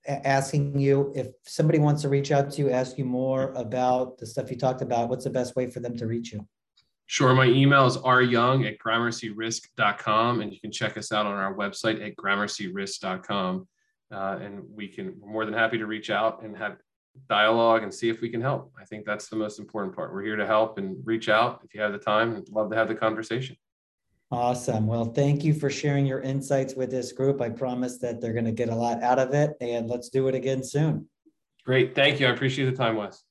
asking 0.07 0.79
you 0.79 1.13
if 1.17 1.29
somebody 1.45 1.79
wants 1.79 2.03
to 2.03 2.11
reach 2.11 2.31
out 2.31 2.51
to 2.53 2.63
you, 2.63 2.71
ask 2.71 2.99
you 2.99 3.05
more 3.07 3.53
about 3.53 4.19
the 4.19 4.27
stuff 4.27 4.51
you 4.51 4.57
talked 4.59 4.83
about, 4.83 5.09
what's 5.09 5.25
the 5.25 5.31
best 5.31 5.57
way 5.57 5.71
for 5.71 5.81
them 5.81 5.97
to 5.97 6.07
reach 6.07 6.33
you? 6.33 6.47
Sure. 7.07 7.35
My 7.35 7.47
email 7.47 7.87
is 7.87 7.97
ryoung 7.97 8.67
at 8.67 8.79
gramercyrisk.com, 8.79 10.41
and 10.41 10.53
you 10.53 10.61
can 10.61 10.73
check 10.73 10.97
us 10.97 11.13
out 11.13 11.25
on 11.25 11.35
our 11.35 11.55
website 11.55 12.05
at 12.05 12.17
gramercyrisk.com. 12.17 13.69
Uh, 14.13 14.39
and 14.41 14.63
we 14.73 14.89
can, 14.89 15.15
we're 15.19 15.31
more 15.31 15.45
than 15.45 15.55
happy 15.55 15.79
to 15.79 15.87
reach 15.87 16.11
out 16.11 16.43
and 16.43 16.57
have 16.57 16.77
dialogue 17.29 17.83
and 17.83 17.93
see 17.93 18.09
if 18.09 18.21
we 18.21 18.29
can 18.29 18.41
help. 18.41 18.73
I 18.81 18.85
think 18.85 19.05
that's 19.05 19.29
the 19.29 19.37
most 19.37 19.59
important 19.59 19.95
part. 19.95 20.13
We're 20.13 20.23
here 20.23 20.37
to 20.37 20.47
help 20.47 20.79
and 20.79 20.97
reach 21.05 21.29
out 21.29 21.61
if 21.65 21.75
you 21.75 21.81
have 21.81 21.93
the 21.93 21.99
time. 21.99 22.37
I'd 22.37 22.49
love 22.51 22.71
to 22.71 22.77
have 22.77 22.89
the 22.89 22.95
conversation. 22.95 23.57
Awesome. 24.31 24.89
Well, 24.89 25.05
thank 25.05 25.45
you 25.45 25.55
for 25.55 25.71
sharing 25.71 26.05
your 26.05 26.21
insights 26.21 26.75
with 26.75 26.91
this 26.91 27.13
group. 27.13 27.41
I 27.41 27.49
promise 27.49 27.99
that 27.99 28.21
they're 28.21 28.33
going 28.33 28.45
to 28.45 28.53
get 28.53 28.69
a 28.69 28.75
lot 28.75 29.01
out 29.03 29.21
of 29.21 29.33
it, 29.35 29.57
and 29.61 29.89
let's 29.89 30.09
do 30.09 30.27
it 30.27 30.35
again 30.35 30.65
soon. 30.65 31.09
Great. 31.65 31.95
Thank 31.95 32.19
you. 32.19 32.27
I 32.27 32.31
appreciate 32.31 32.67
the 32.67 32.77
time, 32.77 32.97
Wes. 32.97 33.23